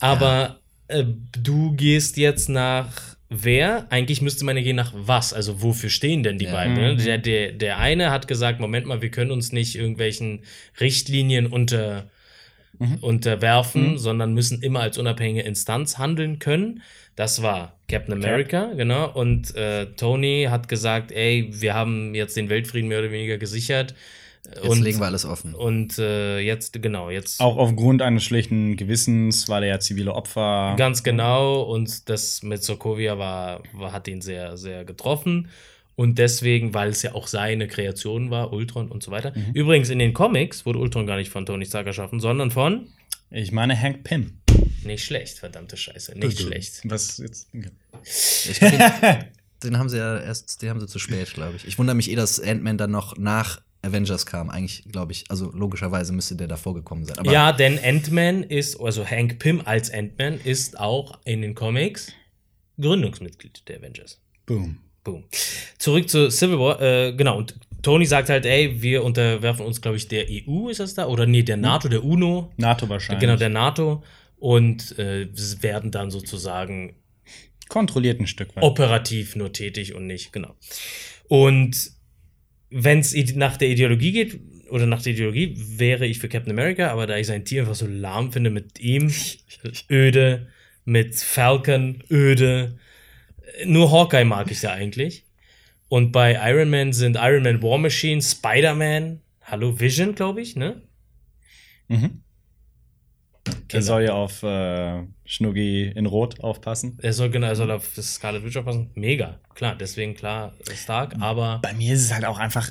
Aber 0.00 0.60
äh, 0.88 1.04
du 1.40 1.72
gehst 1.76 2.16
jetzt 2.16 2.48
nach 2.48 3.16
wer? 3.28 3.86
Eigentlich 3.90 4.20
müsste 4.20 4.44
man 4.44 4.56
ja 4.56 4.62
gehen 4.62 4.76
nach 4.76 4.92
was. 4.94 5.32
Also 5.32 5.62
wofür 5.62 5.88
stehen 5.90 6.22
denn 6.24 6.38
die 6.38 6.46
Ja. 6.46 6.52
beiden? 6.52 6.74
Ne? 6.74 6.96
Der, 6.96 7.18
der, 7.18 7.52
der 7.52 7.78
eine 7.78 8.10
hat 8.10 8.26
gesagt, 8.26 8.58
Moment 8.60 8.86
mal, 8.86 9.00
wir 9.02 9.10
können 9.10 9.30
uns 9.30 9.52
nicht 9.52 9.76
irgendwelchen 9.76 10.40
Richtlinien 10.80 11.46
unter, 11.46 12.10
unterwerfen, 13.00 13.98
sondern 13.98 14.32
müssen 14.32 14.62
immer 14.62 14.80
als 14.80 14.96
unabhängige 14.96 15.42
Instanz 15.42 15.98
handeln 15.98 16.38
können. 16.38 16.82
Das 17.16 17.42
war 17.42 17.76
Captain 17.88 18.14
America, 18.14 18.72
genau. 18.74 19.10
Und 19.12 19.54
äh, 19.54 19.86
Tony 19.96 20.46
hat 20.48 20.68
gesagt, 20.68 21.12
ey, 21.12 21.50
wir 21.52 21.74
haben 21.74 22.14
jetzt 22.14 22.36
den 22.36 22.48
Weltfrieden 22.48 22.88
mehr 22.88 23.00
oder 23.00 23.10
weniger 23.10 23.36
gesichert. 23.36 23.94
Jetzt 24.62 24.80
legen 24.80 24.98
wir 24.98 25.06
alles 25.06 25.26
offen. 25.26 25.54
Und 25.54 25.98
äh, 25.98 26.38
jetzt, 26.38 26.82
genau, 26.82 27.10
jetzt 27.10 27.40
Auch 27.40 27.56
aufgrund 27.58 28.00
eines 28.00 28.24
schlechten 28.24 28.76
Gewissens, 28.76 29.48
weil 29.48 29.64
er 29.64 29.68
ja 29.68 29.80
zivile 29.80 30.14
Opfer. 30.14 30.74
ganz 30.78 31.02
genau. 31.02 31.62
Und 31.62 32.08
das 32.08 32.42
mit 32.42 32.62
Sokovia 32.62 33.18
war, 33.18 33.62
war, 33.74 33.92
hat 33.92 34.08
ihn 34.08 34.22
sehr, 34.22 34.56
sehr 34.56 34.84
getroffen. 34.84 35.48
Und 36.00 36.16
deswegen, 36.16 36.72
weil 36.72 36.88
es 36.88 37.02
ja 37.02 37.14
auch 37.14 37.26
seine 37.26 37.68
Kreation 37.68 38.30
war, 38.30 38.54
Ultron 38.54 38.90
und 38.90 39.02
so 39.02 39.10
weiter. 39.10 39.34
Übrigens, 39.52 39.90
in 39.90 39.98
den 39.98 40.14
Comics 40.14 40.64
wurde 40.64 40.78
Ultron 40.78 41.06
gar 41.06 41.18
nicht 41.18 41.28
von 41.28 41.44
Tony 41.44 41.66
Stark 41.66 41.86
erschaffen, 41.86 42.20
sondern 42.20 42.50
von 42.50 42.86
Ich 43.30 43.52
meine 43.52 43.78
Hank 43.78 44.02
Pym. 44.02 44.40
nicht 44.82 45.04
schlecht, 45.04 45.40
verdammte 45.40 45.76
Scheiße, 45.76 46.18
nicht 46.18 46.40
schlecht. 46.40 46.80
Was 46.84 47.18
jetzt? 47.18 47.50
Den, 47.52 47.70
den 49.62 49.78
haben 49.78 49.90
sie 49.90 49.98
ja 49.98 50.18
erst, 50.18 50.62
den 50.62 50.70
haben 50.70 50.80
sie 50.80 50.86
zu 50.86 50.98
spät, 50.98 51.34
glaube 51.34 51.56
ich. 51.56 51.66
Ich 51.66 51.78
wundere 51.78 51.94
mich 51.94 52.10
eh, 52.10 52.14
dass 52.14 52.40
Ant-Man 52.40 52.78
dann 52.78 52.92
noch 52.92 53.18
nach 53.18 53.60
Avengers 53.82 54.24
kam. 54.24 54.48
Eigentlich, 54.48 54.84
glaube 54.90 55.12
ich, 55.12 55.26
also 55.28 55.52
logischerweise 55.52 56.14
müsste 56.14 56.34
der 56.34 56.48
davor 56.48 56.72
gekommen 56.72 57.04
sein. 57.04 57.18
Aber 57.18 57.30
ja, 57.30 57.52
denn 57.52 57.78
Ant-Man 57.78 58.44
ist, 58.44 58.80
also 58.80 59.04
Hank 59.04 59.38
Pym 59.38 59.60
als 59.66 59.92
Ant-Man 59.92 60.40
ist 60.44 60.80
auch 60.80 61.20
in 61.26 61.42
den 61.42 61.54
Comics 61.54 62.10
Gründungsmitglied 62.80 63.68
der 63.68 63.80
Avengers. 63.80 64.18
Boom. 64.46 64.78
Boom. 65.04 65.24
Zurück 65.78 66.08
zu 66.08 66.30
Civil 66.30 66.58
War, 66.58 66.80
äh, 66.80 67.12
genau, 67.12 67.38
und 67.38 67.54
Tony 67.82 68.04
sagt 68.04 68.28
halt, 68.28 68.44
ey, 68.44 68.82
wir 68.82 69.02
unterwerfen 69.02 69.64
uns, 69.64 69.80
glaube 69.80 69.96
ich, 69.96 70.08
der 70.08 70.26
EU, 70.28 70.68
ist 70.68 70.80
das 70.80 70.94
da? 70.94 71.06
Oder 71.06 71.26
nee, 71.26 71.42
der 71.42 71.56
NATO, 71.56 71.88
der 71.88 72.04
UNO. 72.04 72.52
NATO 72.56 72.88
wahrscheinlich. 72.88 73.20
Genau, 73.20 73.36
der 73.36 73.48
NATO. 73.48 74.02
Und 74.38 74.98
äh, 74.98 75.28
werden 75.62 75.90
dann 75.90 76.10
sozusagen 76.10 76.96
Kontrolliert 77.68 78.20
ein 78.20 78.26
Stück 78.26 78.54
weit. 78.56 78.64
operativ 78.64 79.36
nur 79.36 79.52
tätig 79.52 79.94
und 79.94 80.06
nicht, 80.06 80.32
genau. 80.32 80.56
Und 81.28 81.92
wenn 82.70 82.98
es 82.98 83.14
nach 83.34 83.56
der 83.56 83.68
Ideologie 83.68 84.12
geht, 84.12 84.40
oder 84.70 84.86
nach 84.86 85.02
der 85.02 85.12
Ideologie, 85.12 85.54
wäre 85.56 86.06
ich 86.06 86.18
für 86.18 86.28
Captain 86.28 86.52
America, 86.52 86.90
aber 86.90 87.06
da 87.06 87.16
ich 87.16 87.26
sein 87.26 87.44
Team 87.44 87.60
einfach 87.60 87.74
so 87.74 87.86
lahm 87.86 88.32
finde, 88.32 88.50
mit 88.50 88.80
ihm 88.80 89.12
öde, 89.90 90.48
mit 90.84 91.16
Falcon 91.16 92.02
öde, 92.10 92.78
nur 93.66 93.90
Hawkeye 93.90 94.24
mag 94.24 94.50
ich 94.50 94.60
da 94.60 94.72
eigentlich. 94.72 95.24
Und 95.88 96.12
bei 96.12 96.38
Iron 96.50 96.70
Man 96.70 96.92
sind 96.92 97.16
Iron 97.16 97.42
Man 97.42 97.62
War 97.62 97.78
Machine, 97.78 98.22
Spider-Man, 98.22 99.20
hallo 99.42 99.80
Vision, 99.80 100.14
glaube 100.14 100.40
ich, 100.40 100.56
ne? 100.56 100.82
Mhm. 101.88 102.22
Er 103.72 103.82
soll 103.82 104.04
ja 104.04 104.12
auf 104.12 104.42
äh, 104.42 105.02
Schnuggi 105.34 105.92
in 105.94 106.06
Rot 106.06 106.40
aufpassen. 106.40 106.98
Er 107.02 107.12
soll 107.12 107.30
genau, 107.30 107.46
er 107.46 107.54
soll 107.54 107.70
auf 107.70 107.86
das 107.94 108.14
Scarlet 108.14 108.44
Witch 108.44 108.56
aufpassen. 108.56 108.90
Mega, 108.96 109.38
klar, 109.54 109.76
deswegen 109.78 110.16
klar 110.16 110.54
Stark, 110.74 111.14
aber 111.20 111.60
Bei 111.62 111.72
mir 111.72 111.94
ist 111.94 112.02
es 112.06 112.12
halt 112.12 112.24
auch 112.24 112.38
einfach, 112.40 112.68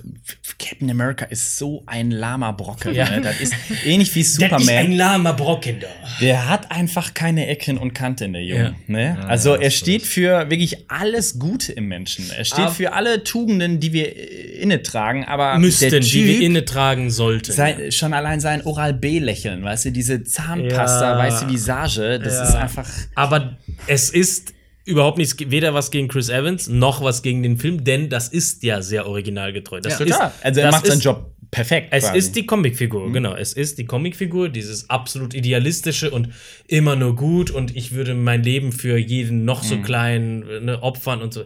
Captain 0.57 0.91
America 0.91 1.23
ist 1.23 1.57
so 1.57 1.83
ein 1.85 2.11
lahmer 2.11 2.51
Brocken. 2.51 2.93
Ja. 2.93 3.09
Ne? 3.09 3.21
Das 3.21 3.39
ist 3.39 3.53
ähnlich 3.85 4.13
wie 4.13 4.19
Der 4.23 4.27
ist 4.27 4.41
ein 4.41 4.59
Superman. 4.59 4.91
lahmer 4.91 5.33
Brocken 5.33 5.79
da. 5.79 5.87
Der 6.19 6.49
hat 6.49 6.69
einfach 6.69 7.13
keine 7.13 7.47
Ecken 7.47 7.77
und 7.77 7.93
Kanten, 7.93 8.33
der 8.33 8.43
Junge. 8.43 8.63
Ja. 8.63 8.73
Ne? 8.87 9.17
Ja, 9.21 9.25
also 9.27 9.53
er 9.53 9.59
du 9.69 9.71
steht 9.71 10.01
für 10.01 10.49
wirklich 10.49 10.89
alles 10.91 11.39
Gute 11.39 11.71
im 11.71 11.87
Menschen. 11.87 12.29
Er 12.35 12.43
steht 12.43 12.59
Aber- 12.59 12.71
für 12.71 12.91
alle 12.91 13.23
Tugenden, 13.23 13.79
die 13.79 13.93
wir 13.93 14.07
äh, 14.17 14.59
inne 14.61 14.83
tragen. 14.83 15.23
Aber 15.23 15.57
Müssten, 15.59 15.89
der 15.91 16.01
die 16.01 16.25
wir 16.25 16.33
Typ, 16.35 16.43
inne 16.43 16.65
tragen 16.65 17.09
sollten. 17.09 17.53
sein, 17.53 17.89
schon 17.93 18.13
allein 18.13 18.41
sein 18.41 18.65
Oral-B-Lächeln, 18.65 19.63
weißt 19.63 19.85
du, 19.85 19.91
diese 19.93 20.23
Zahnpasta, 20.25 21.11
Ja. 21.13 21.17
weiße 21.17 21.47
Visage, 21.49 22.19
das 22.19 22.33
Ja. 22.33 22.48
Ist 22.49 22.55
einfach. 22.55 22.89
Aber 23.15 23.57
es 23.87 24.09
ist 24.09 24.53
überhaupt 24.85 25.17
nichts, 25.17 25.35
weder 25.39 25.73
was 25.73 25.91
gegen 25.91 26.07
Chris 26.07 26.29
Evans, 26.29 26.67
noch 26.67 27.03
was 27.03 27.21
gegen 27.21 27.43
den 27.43 27.57
Film, 27.57 27.83
denn 27.83 28.09
das 28.09 28.27
ist 28.27 28.63
ja 28.63 28.81
sehr 28.81 29.07
originalgetreu. 29.07 29.79
Das 29.81 29.99
Ja, 29.99 30.05
ist, 30.05 30.11
Total. 30.11 30.31
Also 30.41 30.61
er 30.61 30.71
macht 30.71 30.87
seinen 30.87 31.01
Job 31.01 31.31
perfekt. 31.51 31.89
Es 31.91 32.05
quasi. 32.05 32.17
ist 32.17 32.35
die 32.35 32.45
Comicfigur, 32.45 33.11
genau. 33.11 33.35
Es 33.35 33.53
ist 33.53 33.77
die 33.77 33.85
Comicfigur, 33.85 34.49
dieses 34.49 34.89
absolut 34.89 35.33
idealistische 35.33 36.11
und 36.11 36.29
immer 36.67 36.95
nur 36.95 37.15
gut 37.15 37.51
und 37.51 37.75
ich 37.75 37.93
würde 37.93 38.13
mein 38.13 38.43
Leben 38.43 38.71
für 38.71 38.97
jeden 38.97 39.45
noch 39.45 39.63
so 39.63 39.77
kleinen 39.77 40.65
ne, 40.65 40.81
opfern 40.81 41.21
und 41.21 41.33
so. 41.33 41.45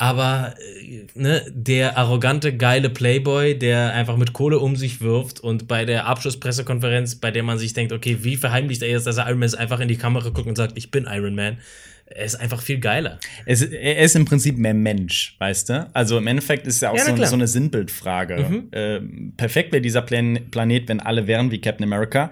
Aber 0.00 0.54
äh, 0.58 1.04
ne, 1.14 1.44
der 1.50 1.98
arrogante, 1.98 2.56
geile 2.56 2.88
Playboy, 2.88 3.58
der 3.58 3.92
einfach 3.92 4.16
mit 4.16 4.32
Kohle 4.32 4.58
um 4.58 4.74
sich 4.74 5.02
wirft 5.02 5.40
und 5.40 5.68
bei 5.68 5.84
der 5.84 6.06
Abschlusspressekonferenz, 6.06 7.16
bei 7.16 7.30
der 7.30 7.42
man 7.42 7.58
sich 7.58 7.74
denkt, 7.74 7.92
okay, 7.92 8.16
wie 8.22 8.36
verheimlicht 8.36 8.80
er 8.80 8.88
jetzt, 8.88 9.06
dass 9.06 9.18
er 9.18 9.26
Iron 9.26 9.40
Man 9.40 9.46
ist, 9.46 9.56
einfach 9.56 9.78
in 9.78 9.88
die 9.88 9.98
Kamera 9.98 10.30
guckt 10.30 10.48
und 10.48 10.56
sagt, 10.56 10.78
ich 10.78 10.90
bin 10.90 11.04
Iron 11.06 11.34
Man. 11.34 11.58
Er 12.06 12.24
ist 12.24 12.34
einfach 12.36 12.62
viel 12.62 12.78
geiler. 12.80 13.20
Es, 13.44 13.60
er 13.62 13.98
ist 13.98 14.16
im 14.16 14.24
Prinzip 14.24 14.56
mehr 14.56 14.74
Mensch, 14.74 15.36
weißt 15.38 15.68
du? 15.68 15.90
Also 15.92 16.16
im 16.16 16.26
Endeffekt 16.26 16.66
ist 16.66 16.76
es 16.76 16.80
ja 16.80 16.90
auch 16.90 16.96
Ja, 16.96 17.04
so, 17.04 17.24
so 17.24 17.34
eine 17.34 17.46
Sinnbildfrage. 17.46 18.64
Ähm, 18.72 19.34
perfekt 19.36 19.70
wäre 19.72 19.82
dieser 19.82 20.02
Plan 20.02 20.40
Planet, 20.50 20.88
wenn 20.88 21.00
alle 21.00 21.26
wären 21.26 21.50
wie 21.50 21.60
Captain 21.60 21.84
America. 21.84 22.30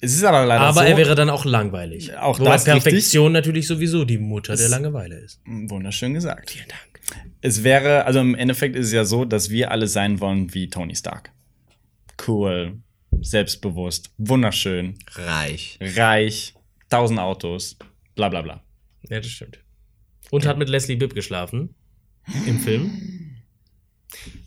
Es 0.00 0.14
ist 0.14 0.24
aber 0.24 0.46
leider 0.46 0.60
Aber 0.60 0.80
so. 0.80 0.86
er 0.86 0.96
wäre 0.96 1.14
dann 1.14 1.28
auch 1.28 1.44
langweilig. 1.44 2.16
Auch 2.16 2.38
Wobei 2.38 2.52
das 2.52 2.66
richtig. 2.66 2.84
Perfektion 2.84 3.32
natürlich 3.32 3.66
sowieso 3.66 4.04
die 4.04 4.18
Mutter 4.18 4.54
der 4.54 4.68
Langeweile 4.68 5.16
ist. 5.16 5.40
Wunderschön 5.44 6.14
gesagt. 6.14 6.50
Vielen 6.50 6.68
Dank. 6.68 6.87
Es 7.40 7.64
wäre, 7.64 8.04
also 8.04 8.20
im 8.20 8.34
Endeffekt 8.34 8.76
ist 8.76 8.86
es 8.86 8.92
ja 8.92 9.04
so, 9.04 9.24
dass 9.24 9.50
wir 9.50 9.70
alle 9.70 9.86
sein 9.86 10.20
wollen 10.20 10.52
wie 10.54 10.68
Tony 10.68 10.94
Stark. 10.94 11.32
Cool, 12.26 12.80
selbstbewusst, 13.20 14.12
wunderschön, 14.18 14.98
reich. 15.12 15.78
reich, 15.80 16.54
tausend 16.88 17.20
Autos, 17.20 17.76
bla 18.14 18.28
bla 18.28 18.42
bla. 18.42 18.62
Ja, 19.08 19.20
das 19.20 19.30
stimmt. 19.30 19.60
Und 20.30 20.46
hat 20.46 20.58
mit 20.58 20.68
Leslie 20.68 20.96
Bibb 20.96 21.14
geschlafen 21.14 21.74
im 22.46 22.58
Film. 22.58 22.90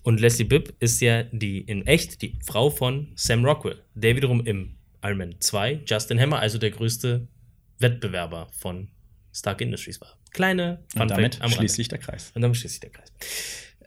Und 0.03 0.19
Leslie 0.19 0.45
Bibb 0.45 0.73
ist 0.79 1.01
ja 1.01 1.23
die 1.23 1.59
in 1.59 1.85
echt 1.85 2.21
die 2.21 2.37
Frau 2.43 2.69
von 2.69 3.11
Sam 3.15 3.45
Rockwell, 3.45 3.81
der 3.93 4.15
wiederum 4.15 4.45
im 4.45 4.75
Iron 5.03 5.17
Man 5.17 5.35
2 5.39 5.81
Justin 5.85 6.19
Hammer, 6.19 6.39
also 6.39 6.57
der 6.57 6.71
größte 6.71 7.27
Wettbewerber 7.79 8.49
von 8.51 8.89
Stark 9.33 9.61
Industries 9.61 10.01
war. 10.01 10.20
Kleine 10.31 10.79
Fun 10.93 11.03
Und 11.03 11.11
damit 11.11 11.41
am 11.41 11.49
schließt 11.49 11.59
Rande. 11.59 11.73
sich 11.73 11.87
der 11.87 11.99
Kreis. 11.99 12.31
Und 12.33 12.41
damit 12.41 12.57
schließt 12.57 12.73
sich 12.75 12.79
der 12.81 12.89
Kreis. 12.91 13.11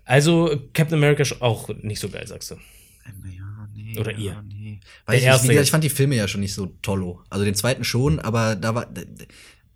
Also 0.04 0.68
Captain 0.74 0.98
America 0.98 1.22
ist 1.22 1.40
auch 1.40 1.68
nicht 1.82 2.00
so 2.00 2.08
geil, 2.08 2.26
sagst 2.26 2.50
du. 2.50 2.54
Ja, 2.56 3.68
nee, 3.74 3.98
Oder 3.98 4.12
ja, 4.12 4.18
ihr. 4.18 4.42
Nee. 4.46 4.80
Der 5.06 5.14
Weiß 5.14 5.20
ich, 5.20 5.26
erste 5.26 5.42
gesagt, 5.46 5.56
jetzt. 5.58 5.66
ich 5.66 5.70
fand 5.70 5.84
die 5.84 5.90
Filme 5.90 6.16
ja 6.16 6.28
schon 6.28 6.40
nicht 6.40 6.54
so 6.54 6.66
tollo. 6.82 7.22
Also 7.30 7.44
den 7.44 7.54
zweiten 7.54 7.84
schon, 7.84 8.20
aber 8.20 8.56
da 8.56 8.74
war, 8.74 8.88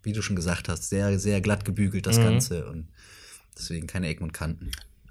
wie 0.02 0.12
du 0.12 0.22
schon 0.22 0.37
gesagt 0.37 0.68
hast, 0.68 0.88
sehr, 0.88 1.18
sehr 1.18 1.40
glatt 1.40 1.64
gebügelt 1.64 2.07
das 2.07 2.16
Ganze 2.16 2.66
und 2.68 2.88
deswegen 3.57 3.87
keine 3.87 4.09
Ecken 4.09 4.24
und 4.24 4.33
Kanten. 4.33 4.70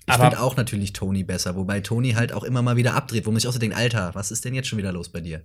Ich 0.10 0.16
finde 0.16 0.40
auch 0.42 0.56
natürlich 0.56 0.94
Tony 0.94 1.24
besser, 1.24 1.56
wobei 1.56 1.82
Tony 1.82 2.12
halt 2.14 2.32
auch 2.32 2.44
immer 2.46 2.62
mal 2.62 2.78
wieder 2.78 2.94
abdreht, 2.94 3.26
wo 3.26 3.32
man 3.32 3.40
sich 3.40 3.48
auch 3.48 3.54
so 3.54 3.60
denkt, 3.60 3.76
Alter, 3.76 4.12
was 4.16 4.32
ist 4.32 4.46
denn 4.46 4.54
jetzt 4.54 4.68
schon 4.68 4.78
wieder 4.78 4.92
los 4.94 5.10
bei 5.10 5.20
dir? 5.20 5.42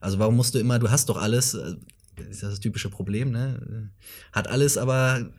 Also 0.00 0.18
warum 0.18 0.34
musst 0.36 0.54
du 0.54 0.58
immer, 0.58 0.78
du 0.78 0.90
hast 0.90 1.08
doch 1.08 1.20
alles, 1.20 1.54
äh, 1.54 1.74
das 2.16 2.26
ist 2.28 2.42
das 2.42 2.60
typische 2.60 2.90
Problem, 2.90 3.30
ne? 3.30 3.90
Hat 4.32 4.48
alles, 4.48 4.76
aber 4.78 5.30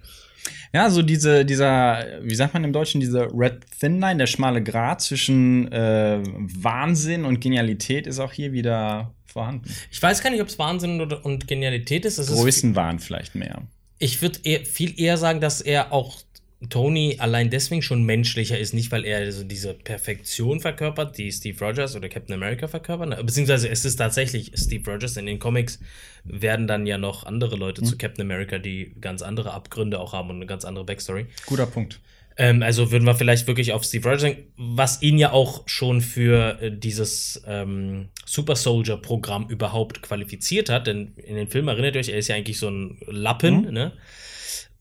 Ja, 0.73 0.89
so 0.89 1.01
diese, 1.01 1.45
dieser, 1.45 2.05
wie 2.21 2.35
sagt 2.35 2.53
man 2.53 2.63
im 2.63 2.73
Deutschen, 2.73 2.99
diese 2.99 3.27
Red 3.33 3.61
Thin 3.79 3.99
Line, 3.99 4.17
der 4.17 4.27
schmale 4.27 4.61
Grat 4.61 5.01
zwischen 5.01 5.71
äh, 5.71 6.21
Wahnsinn 6.23 7.25
und 7.25 7.39
Genialität 7.39 8.07
ist 8.07 8.19
auch 8.19 8.33
hier 8.33 8.51
wieder 8.51 9.13
vorhanden. 9.25 9.69
Ich 9.91 10.01
weiß 10.01 10.21
gar 10.21 10.29
nicht, 10.31 10.41
ob 10.41 10.47
es 10.47 10.59
Wahnsinn 10.59 11.01
oder, 11.01 11.25
und 11.25 11.47
Genialität 11.47 12.05
ist. 12.05 12.17
Es 12.17 12.29
ist 12.29 12.35
Größenwahn 12.35 12.99
vielleicht 12.99 13.35
mehr. 13.35 13.63
Ich 13.99 14.21
würde 14.21 14.39
viel 14.65 14.99
eher 14.99 15.17
sagen, 15.17 15.39
dass 15.39 15.61
er 15.61 15.93
auch 15.93 16.21
Tony 16.69 17.17
allein 17.19 17.49
deswegen 17.49 17.81
schon 17.81 18.03
menschlicher 18.03 18.57
ist, 18.57 18.73
nicht 18.73 18.91
weil 18.91 19.05
er 19.05 19.31
so 19.31 19.43
diese 19.43 19.73
Perfektion 19.73 20.59
verkörpert, 20.59 21.17
die 21.17 21.31
Steve 21.31 21.57
Rogers 21.63 21.95
oder 21.95 22.09
Captain 22.09 22.33
America 22.35 22.67
verkörpern. 22.67 23.15
Beziehungsweise 23.25 23.69
es 23.69 23.85
ist 23.85 23.97
tatsächlich 23.97 24.51
Steve 24.55 24.89
Rogers. 24.89 25.17
In 25.17 25.25
den 25.25 25.39
Comics 25.39 25.79
werden 26.23 26.67
dann 26.67 26.85
ja 26.87 26.97
noch 26.97 27.25
andere 27.25 27.55
Leute 27.55 27.83
zu 27.83 27.97
Captain 27.97 28.23
America, 28.23 28.59
die 28.59 28.93
ganz 29.01 29.21
andere 29.21 29.53
Abgründe 29.53 29.99
auch 29.99 30.13
haben 30.13 30.29
und 30.29 30.37
eine 30.37 30.45
ganz 30.45 30.65
andere 30.65 30.85
Backstory. 30.85 31.25
Guter 31.45 31.65
Punkt. 31.65 31.99
Ähm, 32.35 32.63
also 32.63 32.91
würden 32.91 33.05
wir 33.05 33.15
vielleicht 33.15 33.45
wirklich 33.47 33.73
auf 33.73 33.83
Steve 33.83 34.07
Rogers 34.07 34.21
denken, 34.21 34.51
was 34.57 35.01
ihn 35.01 35.17
ja 35.17 35.31
auch 35.31 35.67
schon 35.67 36.01
für 36.01 36.61
äh, 36.61 36.71
dieses 36.71 37.43
ähm, 37.45 38.09
Super 38.25 38.55
Soldier 38.55 38.97
Programm 38.97 39.47
überhaupt 39.49 40.01
qualifiziert 40.01 40.69
hat. 40.69 40.87
Denn 40.87 41.13
in 41.17 41.35
den 41.35 41.47
Filmen 41.47 41.67
erinnert 41.67 41.95
ihr 41.95 41.99
euch, 41.99 42.09
er 42.09 42.17
ist 42.17 42.29
ja 42.29 42.35
eigentlich 42.35 42.57
so 42.57 42.69
ein 42.69 42.97
Lappen, 43.07 43.71
ne? 43.71 43.93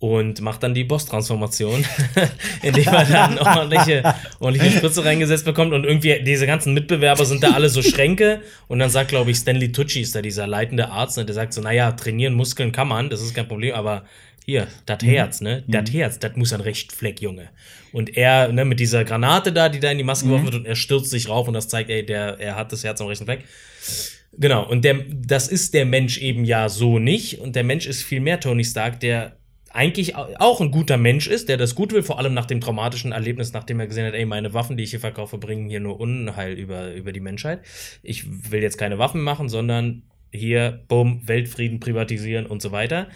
Und 0.02 0.40
macht 0.40 0.64
dann 0.64 0.74
die 0.74 0.82
Boss-Transformation, 0.82 1.84
indem 2.62 2.88
er 2.88 3.04
dann 3.04 3.38
ordentliche, 3.38 4.02
ordentliche 4.40 4.78
Spritze 4.78 5.04
reingesetzt 5.04 5.44
bekommt. 5.44 5.72
Und 5.72 5.84
irgendwie 5.84 6.20
diese 6.24 6.44
ganzen 6.44 6.74
Mitbewerber 6.74 7.24
sind 7.24 7.44
da 7.44 7.52
alle 7.52 7.68
so 7.68 7.82
Schränke. 7.82 8.40
Und 8.66 8.80
dann 8.80 8.90
sagt, 8.90 9.10
glaube 9.10 9.30
ich, 9.30 9.36
Stanley 9.36 9.70
Tucci 9.70 10.00
ist 10.00 10.16
da 10.16 10.20
dieser 10.20 10.48
leitende 10.48 10.88
Arzt. 10.88 11.18
Ne? 11.18 11.24
Der 11.24 11.36
sagt 11.36 11.52
so, 11.52 11.60
naja, 11.60 11.92
trainieren 11.92 12.34
Muskeln 12.34 12.72
kann 12.72 12.88
man, 12.88 13.10
das 13.10 13.22
ist 13.22 13.32
kein 13.32 13.46
Problem, 13.46 13.76
aber 13.76 14.02
hier, 14.44 14.66
das 14.86 15.04
Herz, 15.04 15.40
ne? 15.40 15.62
Das 15.68 15.92
Herz, 15.92 16.18
das 16.18 16.34
muss 16.34 16.52
ein 16.52 16.62
Rechtfleck, 16.62 17.22
Junge. 17.22 17.50
Und 17.92 18.16
er, 18.16 18.52
ne, 18.52 18.64
mit 18.64 18.80
dieser 18.80 19.04
Granate 19.04 19.52
da, 19.52 19.68
die 19.68 19.78
da 19.78 19.92
in 19.92 19.98
die 19.98 20.04
Maske 20.04 20.26
geworfen 20.26 20.46
wird, 20.46 20.56
und 20.56 20.66
er 20.66 20.74
stürzt 20.74 21.10
sich 21.10 21.28
rauf 21.28 21.46
und 21.46 21.54
das 21.54 21.68
zeigt, 21.68 21.90
ey, 21.90 22.04
der, 22.04 22.40
er 22.40 22.56
hat 22.56 22.72
das 22.72 22.82
Herz 22.82 23.00
am 23.00 23.06
rechten 23.06 23.24
Fleck. 23.24 23.44
Genau, 24.36 24.68
und 24.68 24.84
der, 24.84 24.96
das 25.14 25.46
ist 25.46 25.74
der 25.74 25.84
Mensch 25.84 26.18
eben 26.18 26.44
ja 26.44 26.68
so 26.68 26.98
nicht. 26.98 27.38
Und 27.38 27.54
der 27.54 27.62
Mensch 27.62 27.86
ist 27.86 28.02
viel 28.02 28.20
mehr 28.20 28.40
Tony 28.40 28.64
Stark, 28.64 28.98
der 28.98 29.36
eigentlich 29.74 30.16
au- 30.16 30.28
auch 30.38 30.60
ein 30.60 30.70
guter 30.70 30.96
Mensch 30.96 31.26
ist, 31.26 31.48
der 31.48 31.56
das 31.56 31.74
gut 31.74 31.92
will, 31.92 32.02
vor 32.02 32.18
allem 32.18 32.34
nach 32.34 32.46
dem 32.46 32.60
traumatischen 32.60 33.12
Erlebnis, 33.12 33.52
nachdem 33.52 33.80
er 33.80 33.86
gesehen 33.86 34.06
hat, 34.06 34.14
ey, 34.14 34.24
meine 34.26 34.54
Waffen, 34.54 34.76
die 34.76 34.84
ich 34.84 34.90
hier 34.90 35.00
verkaufe, 35.00 35.38
bringen 35.38 35.68
hier 35.68 35.80
nur 35.80 35.98
Unheil 36.00 36.54
über, 36.54 36.92
über 36.94 37.12
die 37.12 37.20
Menschheit. 37.20 37.60
Ich 38.02 38.50
will 38.50 38.62
jetzt 38.62 38.78
keine 38.78 38.98
Waffen 38.98 39.22
machen, 39.22 39.48
sondern 39.48 40.02
hier, 40.30 40.82
bumm, 40.88 41.22
Weltfrieden 41.26 41.80
privatisieren 41.80 42.46
und 42.46 42.62
so 42.62 42.72
weiter. 42.72 43.08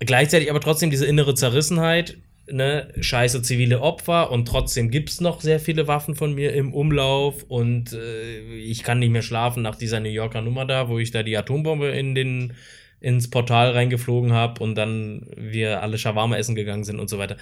Gleichzeitig 0.00 0.50
aber 0.50 0.60
trotzdem 0.60 0.90
diese 0.90 1.06
innere 1.06 1.34
Zerrissenheit, 1.34 2.18
ne, 2.50 2.92
scheiße 3.00 3.42
zivile 3.42 3.80
Opfer 3.80 4.30
und 4.32 4.48
trotzdem 4.48 4.90
gibt's 4.90 5.20
noch 5.20 5.40
sehr 5.40 5.60
viele 5.60 5.86
Waffen 5.86 6.16
von 6.16 6.34
mir 6.34 6.52
im 6.52 6.72
Umlauf 6.74 7.44
und 7.44 7.92
äh, 7.92 8.40
ich 8.56 8.82
kann 8.82 8.98
nicht 8.98 9.10
mehr 9.10 9.22
schlafen 9.22 9.62
nach 9.62 9.76
dieser 9.76 10.00
New 10.00 10.08
Yorker 10.08 10.40
Nummer 10.42 10.64
da, 10.64 10.88
wo 10.88 10.98
ich 10.98 11.10
da 11.12 11.22
die 11.22 11.36
Atombombe 11.36 11.88
in 11.90 12.14
den 12.14 12.54
ins 13.00 13.30
Portal 13.30 13.72
reingeflogen 13.72 14.32
habe 14.32 14.62
und 14.62 14.74
dann 14.74 15.26
wir 15.36 15.82
alle 15.82 15.96
Shawarma 15.96 16.36
essen 16.36 16.54
gegangen 16.54 16.84
sind 16.84 17.00
und 17.00 17.08
so 17.08 17.18
weiter. 17.18 17.36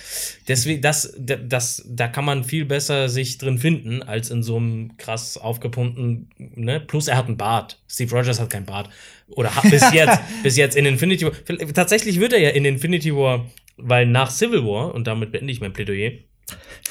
Deswegen, 0.46 0.82
das, 0.82 1.14
das, 1.18 1.84
da 1.88 2.06
kann 2.06 2.24
man 2.24 2.44
viel 2.44 2.64
besser 2.64 3.08
sich 3.08 3.38
drin 3.38 3.58
finden, 3.58 4.02
als 4.02 4.30
in 4.30 4.42
so 4.42 4.56
einem 4.56 4.96
krass 4.96 5.36
aufgepumpten, 5.36 6.30
ne? 6.36 6.80
Plus 6.80 7.08
er 7.08 7.16
hat 7.16 7.26
einen 7.26 7.36
Bart. 7.36 7.80
Steve 7.88 8.14
Rogers 8.14 8.40
hat 8.40 8.50
keinen 8.50 8.66
Bart. 8.66 8.88
Oder 9.28 9.54
hat 9.54 9.68
bis 9.68 9.82
jetzt, 9.92 10.20
bis 10.42 10.56
jetzt 10.56 10.76
in 10.76 10.86
Infinity 10.86 11.26
War. 11.26 11.32
Tatsächlich 11.74 12.20
wird 12.20 12.32
er 12.32 12.40
ja 12.40 12.50
in 12.50 12.64
Infinity 12.64 13.14
War, 13.14 13.50
weil 13.76 14.06
nach 14.06 14.30
Civil 14.30 14.64
War, 14.64 14.94
und 14.94 15.08
damit 15.08 15.32
beende 15.32 15.52
ich 15.52 15.60
mein 15.60 15.72
Plädoyer, 15.72 16.12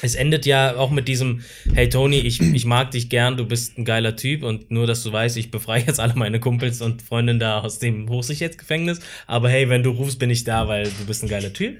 es 0.02 0.14
endet 0.14 0.46
ja 0.46 0.76
auch 0.76 0.90
mit 0.90 1.08
diesem, 1.08 1.42
hey 1.74 1.88
Tony, 1.88 2.18
ich, 2.18 2.40
ich 2.40 2.64
mag 2.64 2.90
dich 2.90 3.08
gern, 3.08 3.36
du 3.36 3.46
bist 3.46 3.78
ein 3.78 3.84
geiler 3.84 4.16
Typ 4.16 4.42
und 4.42 4.70
nur, 4.70 4.86
dass 4.86 5.02
du 5.02 5.12
weißt, 5.12 5.36
ich 5.36 5.50
befreie 5.50 5.84
jetzt 5.86 6.00
alle 6.00 6.14
meine 6.14 6.40
Kumpels 6.40 6.80
und 6.80 7.02
Freundinnen 7.02 7.40
da 7.40 7.60
aus 7.60 7.78
dem 7.78 8.08
Hochsicherheitsgefängnis. 8.08 9.00
Aber 9.26 9.48
hey, 9.48 9.68
wenn 9.68 9.82
du 9.82 9.90
rufst, 9.90 10.18
bin 10.18 10.30
ich 10.30 10.44
da, 10.44 10.68
weil 10.68 10.84
du 10.84 11.06
bist 11.06 11.22
ein 11.22 11.28
geiler 11.28 11.52
Typ. 11.52 11.78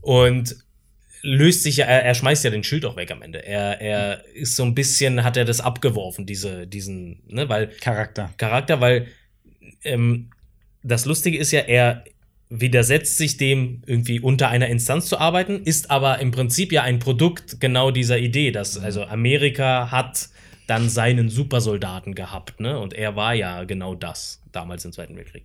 Und 0.00 0.56
löst 1.22 1.62
sich 1.62 1.78
ja, 1.78 1.86
er, 1.86 2.04
er 2.04 2.14
schmeißt 2.14 2.44
ja 2.44 2.50
den 2.50 2.64
Schild 2.64 2.84
auch 2.84 2.96
weg 2.96 3.10
am 3.10 3.22
Ende. 3.22 3.44
Er, 3.46 3.80
er 3.80 4.24
ist 4.34 4.56
so 4.56 4.64
ein 4.64 4.74
bisschen, 4.74 5.24
hat 5.24 5.36
er 5.36 5.44
das 5.44 5.60
abgeworfen, 5.60 6.26
diese, 6.26 6.66
diesen, 6.66 7.22
ne, 7.28 7.48
weil. 7.48 7.68
Charakter. 7.80 8.32
Charakter, 8.36 8.80
weil 8.80 9.06
ähm, 9.84 10.30
das 10.82 11.04
Lustige 11.04 11.38
ist 11.38 11.52
ja, 11.52 11.60
er, 11.60 12.04
widersetzt 12.54 13.16
sich 13.16 13.38
dem, 13.38 13.82
irgendwie 13.86 14.20
unter 14.20 14.48
einer 14.48 14.68
Instanz 14.68 15.06
zu 15.06 15.18
arbeiten, 15.18 15.62
ist 15.64 15.90
aber 15.90 16.18
im 16.18 16.32
Prinzip 16.32 16.70
ja 16.70 16.82
ein 16.82 16.98
Produkt 16.98 17.60
genau 17.60 17.90
dieser 17.90 18.18
Idee, 18.18 18.52
dass 18.52 18.78
also 18.78 19.04
Amerika 19.04 19.90
hat 19.90 20.28
dann 20.66 20.88
seinen 20.88 21.30
Supersoldaten 21.30 22.14
gehabt, 22.14 22.60
ne? 22.60 22.78
Und 22.78 22.92
er 22.92 23.16
war 23.16 23.34
ja 23.34 23.64
genau 23.64 23.94
das 23.94 24.42
damals 24.52 24.84
im 24.84 24.92
Zweiten 24.92 25.16
Weltkrieg. 25.16 25.44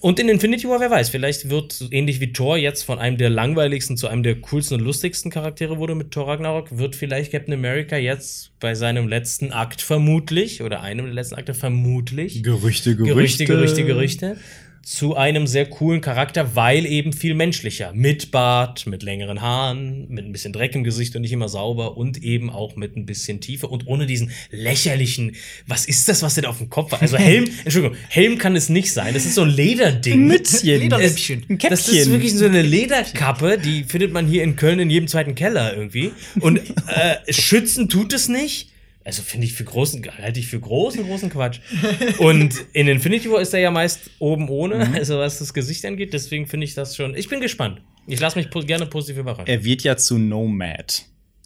Und 0.00 0.20
in 0.20 0.28
Infinity 0.28 0.68
War, 0.68 0.80
wer 0.80 0.90
weiß, 0.90 1.08
vielleicht 1.08 1.50
wird 1.50 1.88
ähnlich 1.90 2.20
wie 2.20 2.32
Thor 2.32 2.56
jetzt 2.56 2.82
von 2.82 2.98
einem 2.98 3.16
der 3.16 3.30
langweiligsten 3.30 3.96
zu 3.96 4.06
einem 4.06 4.22
der 4.22 4.40
coolsten 4.40 4.78
und 4.78 4.84
lustigsten 4.84 5.30
Charaktere 5.30 5.78
wurde 5.78 5.94
mit 5.94 6.12
Thor 6.12 6.28
Ragnarok, 6.28 6.78
wird 6.78 6.94
vielleicht 6.94 7.32
Captain 7.32 7.54
America 7.54 7.96
jetzt 7.96 8.52
bei 8.60 8.74
seinem 8.74 9.08
letzten 9.08 9.52
Akt 9.52 9.82
vermutlich 9.82 10.62
oder 10.62 10.82
einem 10.82 11.06
der 11.06 11.14
letzten 11.14 11.34
Akte 11.34 11.54
vermutlich 11.54 12.42
Gerüchte, 12.44 12.94
Gerüchte, 12.94 13.44
Gerüchte, 13.44 13.84
Gerüchte 13.84 14.36
zu 14.82 15.14
einem 15.16 15.46
sehr 15.46 15.66
coolen 15.66 16.00
Charakter, 16.00 16.56
weil 16.56 16.86
eben 16.86 17.12
viel 17.12 17.34
menschlicher. 17.34 17.92
Mit 17.94 18.32
Bart, 18.32 18.86
mit 18.86 19.02
längeren 19.02 19.40
Haaren, 19.40 20.08
mit 20.08 20.24
ein 20.24 20.32
bisschen 20.32 20.52
Dreck 20.52 20.74
im 20.74 20.82
Gesicht 20.82 21.14
und 21.14 21.22
nicht 21.22 21.32
immer 21.32 21.48
sauber 21.48 21.96
und 21.96 22.22
eben 22.22 22.50
auch 22.50 22.74
mit 22.74 22.96
ein 22.96 23.06
bisschen 23.06 23.40
Tiefe 23.40 23.68
und 23.68 23.86
ohne 23.86 24.06
diesen 24.06 24.32
lächerlichen, 24.50 25.36
was 25.66 25.86
ist 25.86 26.08
das, 26.08 26.22
was 26.22 26.34
denn 26.34 26.46
auf 26.46 26.58
dem 26.58 26.68
Kopf 26.68 26.92
hat? 26.92 27.02
Also 27.02 27.16
Helm, 27.16 27.44
Entschuldigung, 27.64 27.96
Helm 28.08 28.38
kann 28.38 28.56
es 28.56 28.68
nicht 28.68 28.92
sein. 28.92 29.14
Das 29.14 29.24
ist 29.24 29.36
so 29.36 29.42
ein 29.42 29.50
Lederding. 29.50 30.26
Mützchen. 30.26 30.80
Lederläppchen. 30.80 31.44
Es, 31.48 31.68
das 31.68 31.88
ist 31.88 32.10
wirklich 32.10 32.34
so 32.34 32.46
eine 32.46 32.62
Lederkappe, 32.62 33.58
die 33.58 33.84
findet 33.84 34.12
man 34.12 34.26
hier 34.26 34.42
in 34.42 34.56
Köln 34.56 34.80
in 34.80 34.90
jedem 34.90 35.06
zweiten 35.06 35.36
Keller 35.36 35.76
irgendwie. 35.76 36.10
Und 36.40 36.58
äh, 36.88 37.32
schützen 37.32 37.88
tut 37.88 38.12
es 38.12 38.28
nicht. 38.28 38.71
Also 39.04 39.22
finde 39.22 39.46
ich 39.46 39.52
für 39.54 39.64
großen, 39.64 40.04
halte 40.18 40.40
ich 40.40 40.46
für 40.46 40.60
großen, 40.60 41.04
großen 41.04 41.30
Quatsch. 41.30 41.60
Und 42.18 42.54
in 42.72 42.86
Infinity 42.88 43.30
War 43.30 43.40
ist 43.40 43.52
er 43.52 43.60
ja 43.60 43.70
meist 43.70 44.10
oben 44.18 44.48
ohne, 44.48 44.92
also 44.94 45.18
was 45.18 45.38
das 45.38 45.52
Gesicht 45.52 45.84
angeht. 45.84 46.12
Deswegen 46.12 46.46
finde 46.46 46.64
ich 46.64 46.74
das 46.74 46.96
schon. 46.96 47.14
Ich 47.14 47.28
bin 47.28 47.40
gespannt. 47.40 47.82
Ich 48.06 48.20
lasse 48.20 48.38
mich 48.38 48.50
po 48.50 48.60
gerne 48.60 48.86
positiv 48.86 49.18
überraschen. 49.18 49.46
Er 49.46 49.64
wird 49.64 49.82
ja 49.82 49.96
zu 49.96 50.18
Nomad. 50.18 51.04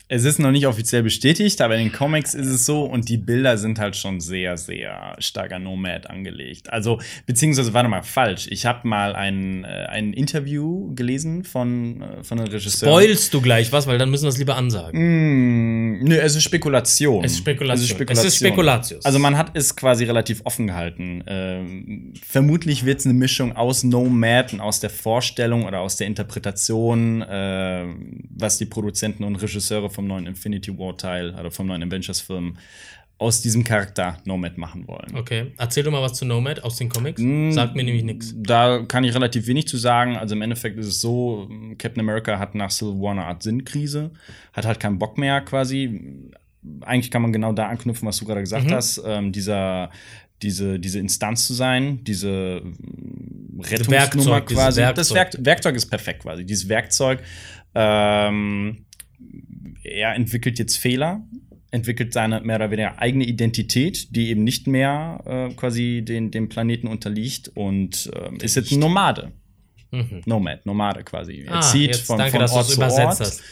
Es 0.09 0.25
ist 0.25 0.39
noch 0.39 0.53
nicht 0.53 0.69
offiziell 0.69 1.03
bestätigt, 1.03 1.61
aber 1.61 1.75
in 1.75 1.89
den 1.89 1.93
Comics 1.93 2.33
ist 2.35 2.47
es 2.47 2.65
so 2.65 2.85
und 2.85 3.09
die 3.09 3.17
Bilder 3.17 3.59
sind 3.59 3.81
halt 3.81 3.97
schon 3.97 4.21
sehr, 4.21 4.57
sehr 4.57 5.17
starker 5.19 5.59
Nomad 5.59 6.09
angelegt. 6.09 6.73
Also, 6.73 7.01
beziehungsweise, 7.27 7.75
warte 7.75 7.89
mal, 7.89 8.03
falsch. 8.03 8.47
Ich 8.49 8.67
habe 8.67 8.87
mal 8.87 9.17
ein, 9.17 9.65
äh, 9.65 9.87
ein 9.89 10.13
Interview 10.13 10.95
gelesen 10.95 11.43
von, 11.43 12.03
äh, 12.03 12.23
von 12.23 12.39
einem 12.39 12.53
Regisseur. 12.53 12.89
Spoilst 12.89 13.35
du 13.35 13.41
gleich 13.41 13.73
was, 13.73 13.89
weil 13.89 13.99
dann 13.99 14.09
müssen 14.11 14.27
wir 14.27 14.29
es 14.29 14.39
lieber 14.39 14.55
ansagen. 14.57 15.99
Mm, 15.99 16.05
nö, 16.05 16.17
es 16.19 16.37
ist 16.37 16.45
Spekulation. 16.45 17.25
Es 17.25 17.33
ist 17.33 17.39
Spekulation. 17.39 17.75
Es 17.75 17.83
ist 17.83 17.97
Spekulation. 17.97 18.27
Es 18.29 18.33
ist 18.33 18.39
Spekulatius. 18.39 19.05
Also 19.05 19.19
man 19.19 19.37
hat 19.37 19.57
es 19.57 19.75
quasi 19.75 20.05
relativ 20.05 20.41
offen 20.45 20.69
gehalten. 20.69 21.25
Ähm, 21.27 22.15
vermutlich 22.25 22.85
wird 22.85 23.01
es 23.01 23.07
eine 23.07 23.15
Mischung 23.15 23.57
aus 23.57 23.83
Nomad 23.83 24.53
und 24.53 24.61
aus 24.61 24.79
der 24.79 24.91
Vorstellung 24.91 25.65
oder 25.65 25.81
aus 25.81 25.97
der 25.97 26.07
Interpretation, 26.07 27.23
äh, 27.23 27.87
was 28.31 28.59
die 28.59 28.67
Produzenten 28.67 29.25
und 29.25 29.35
Regisseure 29.35 29.96
vom 29.97 30.07
neuen 30.07 30.27
Infinity 30.27 30.77
War 30.79 30.97
Teil 30.97 31.35
oder 31.35 31.51
vom 31.51 31.67
neuen 31.67 31.83
Avengers-Film 31.83 32.57
aus 33.19 33.41
diesem 33.41 33.65
Charakter 33.65 34.19
Nomad 34.27 34.59
machen 34.59 34.87
wollen. 34.87 35.17
Okay, 35.17 35.53
erzähl 35.57 35.83
doch 35.83 35.91
mal 35.91 36.03
was 36.03 36.13
zu 36.15 36.27
Nomad 36.27 36.63
aus 36.63 36.77
den 36.77 36.91
Comics. 36.91 37.21
Mm, 37.21 37.51
Sagt 37.51 37.75
mir 37.75 37.83
nämlich 37.83 38.05
nichts. 38.05 38.35
Da 38.37 38.85
kann 38.87 39.05
ich 39.05 39.15
relativ 39.15 39.47
wenig 39.47 39.67
zu 39.67 39.79
sagen. 39.79 40.17
Also 40.19 40.35
im 40.35 40.43
Endeffekt 40.43 40.79
ist 40.79 40.87
es 40.87 41.01
so, 41.01 41.49
Captain 41.79 42.01
America 42.01 42.39
hat 42.39 42.55
nach 42.55 42.71
Civil 42.71 43.01
War 43.01 43.13
eine 43.13 43.25
Art 43.25 43.43
Sinnkrise, 43.43 44.11
hat 44.53 44.67
halt 44.67 44.79
keinen 44.81 44.99
Bock 44.99 45.17
mehr 45.17 45.41
quasi. 45.41 46.31
Eigentlich 46.83 47.11
kann 47.11 47.23
man 47.23 47.33
genau 47.33 47.53
da 47.53 47.69
anknüpfen, 47.69 48.07
was 48.07 48.19
du 48.19 48.27
gerade 48.27 48.43
gesagt 48.43 48.67
Mhm. 48.67 48.73
hast. 48.75 49.03
Ähm, 49.07 49.33
dieser 49.33 49.91
diese, 50.43 50.79
diese 50.79 50.99
Instanz 50.99 51.47
zu 51.47 51.55
sein, 51.55 52.05
diese 52.05 52.61
mm, 52.63 53.61
Rettungsnummer 53.61 53.91
Werkzeug, 54.37 54.47
quasi. 54.49 54.81
Das 54.83 55.15
Werkzeug. 55.15 55.17
Werk 55.17 55.47
Werkzeug 55.47 55.77
ist 55.77 55.87
perfekt 55.87 56.23
quasi. 56.23 56.45
Dieses 56.45 56.69
Werkzeug, 56.69 57.23
ähm, 57.75 58.86
er 59.93 60.15
entwickelt 60.15 60.59
jetzt 60.59 60.77
Fehler, 60.77 61.25
entwickelt 61.71 62.13
seine 62.13 62.41
mehr 62.41 62.57
oder 62.57 62.71
weniger 62.71 62.99
eigene 63.01 63.25
Identität, 63.25 64.15
die 64.15 64.31
eben 64.31 64.45
nicht 64.45 64.67
mehr 64.67 65.21
äh, 65.27 65.55
quasi 65.55 66.03
den, 66.05 66.31
dem 66.31 66.49
Planeten 66.49 66.87
unterliegt 66.89 67.49
und 67.55 68.11
ähm, 68.15 68.37
ist 68.37 68.57
jetzt 68.57 68.73
ein 68.73 68.79
Nomade. 68.79 69.33
Mhm. 69.93 70.23
Nomad, 70.27 70.67
Nomade 70.67 71.05
quasi. 71.05 71.45
Er 71.47 71.57
Ah, 71.57 71.61
zieht 71.61 71.89
jetzt 71.93 72.07
von, 72.07 72.19
danke, 72.19 72.39
von 72.39 72.49
Ort 72.49 72.67
zu 72.67 72.81
Ort 72.83 73.43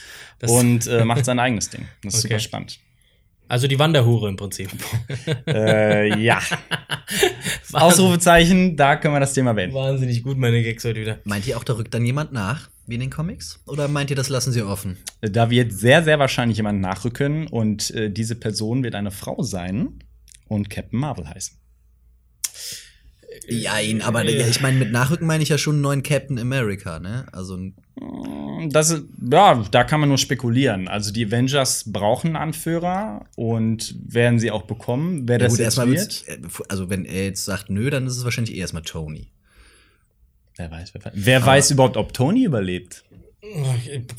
und 0.49 0.87
äh, 0.87 1.05
macht 1.05 1.25
sein 1.25 1.39
eigenes 1.39 1.71
Ding. 1.71 1.87
Das 2.03 2.15
ist 2.15 2.21
Okay. 2.25 2.35
super 2.35 2.41
spannend. 2.41 2.79
Also 3.47 3.69
die 3.69 3.79
Wanderhure 3.79 4.29
im 4.31 4.37
Prinzip. 4.37 4.71
äh, 5.47 6.19
ja. 6.21 6.41
Ausrufezeichen, 7.73 8.77
da 8.77 8.97
können 8.97 9.15
wir 9.15 9.21
das 9.21 9.35
Thema 9.35 9.53
beenden. 9.53 9.75
Wahnsinnig 9.77 10.23
gut, 10.23 10.39
meine 10.39 10.63
Gags 10.63 10.85
heute 10.85 11.01
wieder. 11.01 11.19
Meint 11.25 11.47
ihr 11.47 11.57
auch, 11.57 11.65
da 11.65 11.75
rückt 11.75 11.93
dann 11.95 12.05
jemand 12.05 12.33
nach, 12.33 12.69
wie 12.87 12.95
in 12.95 13.01
den 13.01 13.11
Comics? 13.11 13.61
Oder 13.67 13.89
meint 13.89 14.11
ihr, 14.11 14.17
das 14.17 14.29
lassen 14.29 14.53
sie 14.53 14.63
offen? 14.63 14.99
Da 15.21 15.51
wird 15.51 15.73
sehr, 15.73 16.03
sehr 16.05 16.19
wahrscheinlich 16.19 16.57
jemand 16.59 16.81
nachrücken 16.81 17.47
und 17.47 17.91
äh, 17.93 18.11
diese 18.11 18.35
Person 18.35 18.83
wird 18.83 18.95
eine 18.95 19.11
Frau 19.11 19.43
sein 19.43 20.01
und 20.49 20.71
Captain 20.71 20.99
Marvel 20.99 21.29
heißen. 21.29 21.57
Ja, 23.49 23.79
ihn, 23.81 24.01
aber 24.01 24.25
Äh. 24.25 24.49
ich 24.49 24.61
meine, 24.61 24.79
mit 24.79 24.93
Nachrücken 24.93 25.27
meine 25.27 25.43
ich 25.43 25.49
ja 25.49 25.59
schon 25.59 25.75
einen 25.77 25.83
neuen 25.83 26.03
Captain 26.03 26.39
America, 26.39 27.01
ne? 27.01 27.27
Also 27.33 27.57
ein 27.57 27.75
Das 28.71 28.91
ist, 28.91 29.05
ja, 29.31 29.65
da 29.71 29.85
kann 29.85 30.01
man 30.01 30.09
nur 30.09 30.19
spekulieren. 30.19 30.87
Also 30.89 31.13
die 31.13 31.27
Avengers 31.27 31.91
brauchen 31.93 32.29
einen 32.29 32.37
Anführer 32.37 33.27
und 33.37 33.97
werden 34.07 34.39
sie 34.39 34.51
auch 34.51 34.63
bekommen. 34.63 35.27
Wer 35.29 35.41
Ja, 35.41 35.49
das 35.49 35.53
gut, 35.53 35.61
jetzt 35.61 36.29
wird, 36.29 36.29
äh, 36.29 36.39
also 36.69 36.91
wenn 36.91 37.05
er 37.05 37.25
jetzt 37.25 37.45
sagt 37.45 37.71
nö, 37.71 37.91
dann 37.91 38.07
ist 38.07 38.17
es 38.17 38.25
wahrscheinlich 38.25 38.55
eh 38.55 38.59
erstmal 38.61 38.83
Tony. 38.83 39.31
Wer 40.57 40.71
weiß, 40.71 40.95
wer, 40.95 41.05
weiß. 41.05 41.13
wer 41.15 41.47
weiß 41.47 41.71
überhaupt, 41.73 41.97
ob 41.97 42.13
Tony 42.13 42.45
überlebt. 42.45 43.05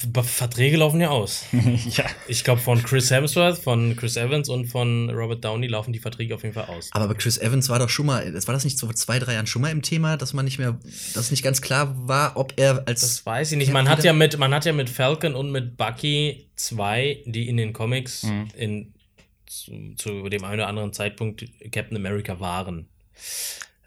B- 0.07 0.21
Verträge 0.21 0.77
laufen 0.77 1.01
ja 1.01 1.09
aus. 1.09 1.45
ja. 1.97 2.05
Ich 2.27 2.43
glaube, 2.43 2.61
von 2.61 2.83
Chris 2.83 3.09
Hemsworth, 3.09 3.57
von 3.57 3.95
Chris 3.95 4.17
Evans 4.17 4.49
und 4.49 4.67
von 4.67 5.09
Robert 5.09 5.43
Downey 5.43 5.65
laufen 5.65 5.91
die 5.93 5.97
Verträge 5.99 6.35
auf 6.35 6.43
jeden 6.43 6.53
Fall 6.53 6.65
aus. 6.65 6.89
Aber 6.91 7.07
bei 7.07 7.15
Chris 7.15 7.39
Evans 7.39 7.67
war 7.69 7.79
doch 7.79 7.89
schon 7.89 8.05
mal, 8.05 8.31
das 8.31 8.47
war 8.47 8.53
das 8.53 8.63
nicht 8.63 8.77
so 8.77 8.85
vor 8.85 8.95
zwei, 8.95 9.17
drei 9.17 9.33
Jahren 9.33 9.47
schon 9.47 9.63
mal 9.63 9.71
im 9.71 9.81
Thema, 9.81 10.15
dass 10.15 10.33
man 10.33 10.45
nicht 10.45 10.59
mehr, 10.59 10.77
dass 11.15 11.31
nicht 11.31 11.41
ganz 11.43 11.61
klar 11.63 11.95
war, 12.07 12.37
ob 12.37 12.53
er 12.57 12.83
als 12.87 13.01
Das 13.01 13.25
weiß 13.25 13.53
ich 13.53 13.57
nicht. 13.57 13.73
Man 13.73 13.89
hat 13.89 14.03
ja 14.03 14.13
mit, 14.13 14.37
man 14.37 14.53
hat 14.53 14.63
ja 14.65 14.73
mit 14.73 14.91
Falcon 14.91 15.33
und 15.33 15.51
mit 15.51 15.75
Bucky 15.75 16.47
zwei, 16.55 17.23
die 17.25 17.49
in 17.49 17.57
den 17.57 17.73
Comics 17.73 18.23
Mhm. 18.23 18.47
in, 18.55 18.93
zu, 19.47 19.71
zu 19.97 20.29
dem 20.29 20.43
einen 20.43 20.59
oder 20.59 20.67
anderen 20.67 20.93
Zeitpunkt 20.93 21.45
Captain 21.71 21.97
America 21.97 22.39
waren. 22.39 22.87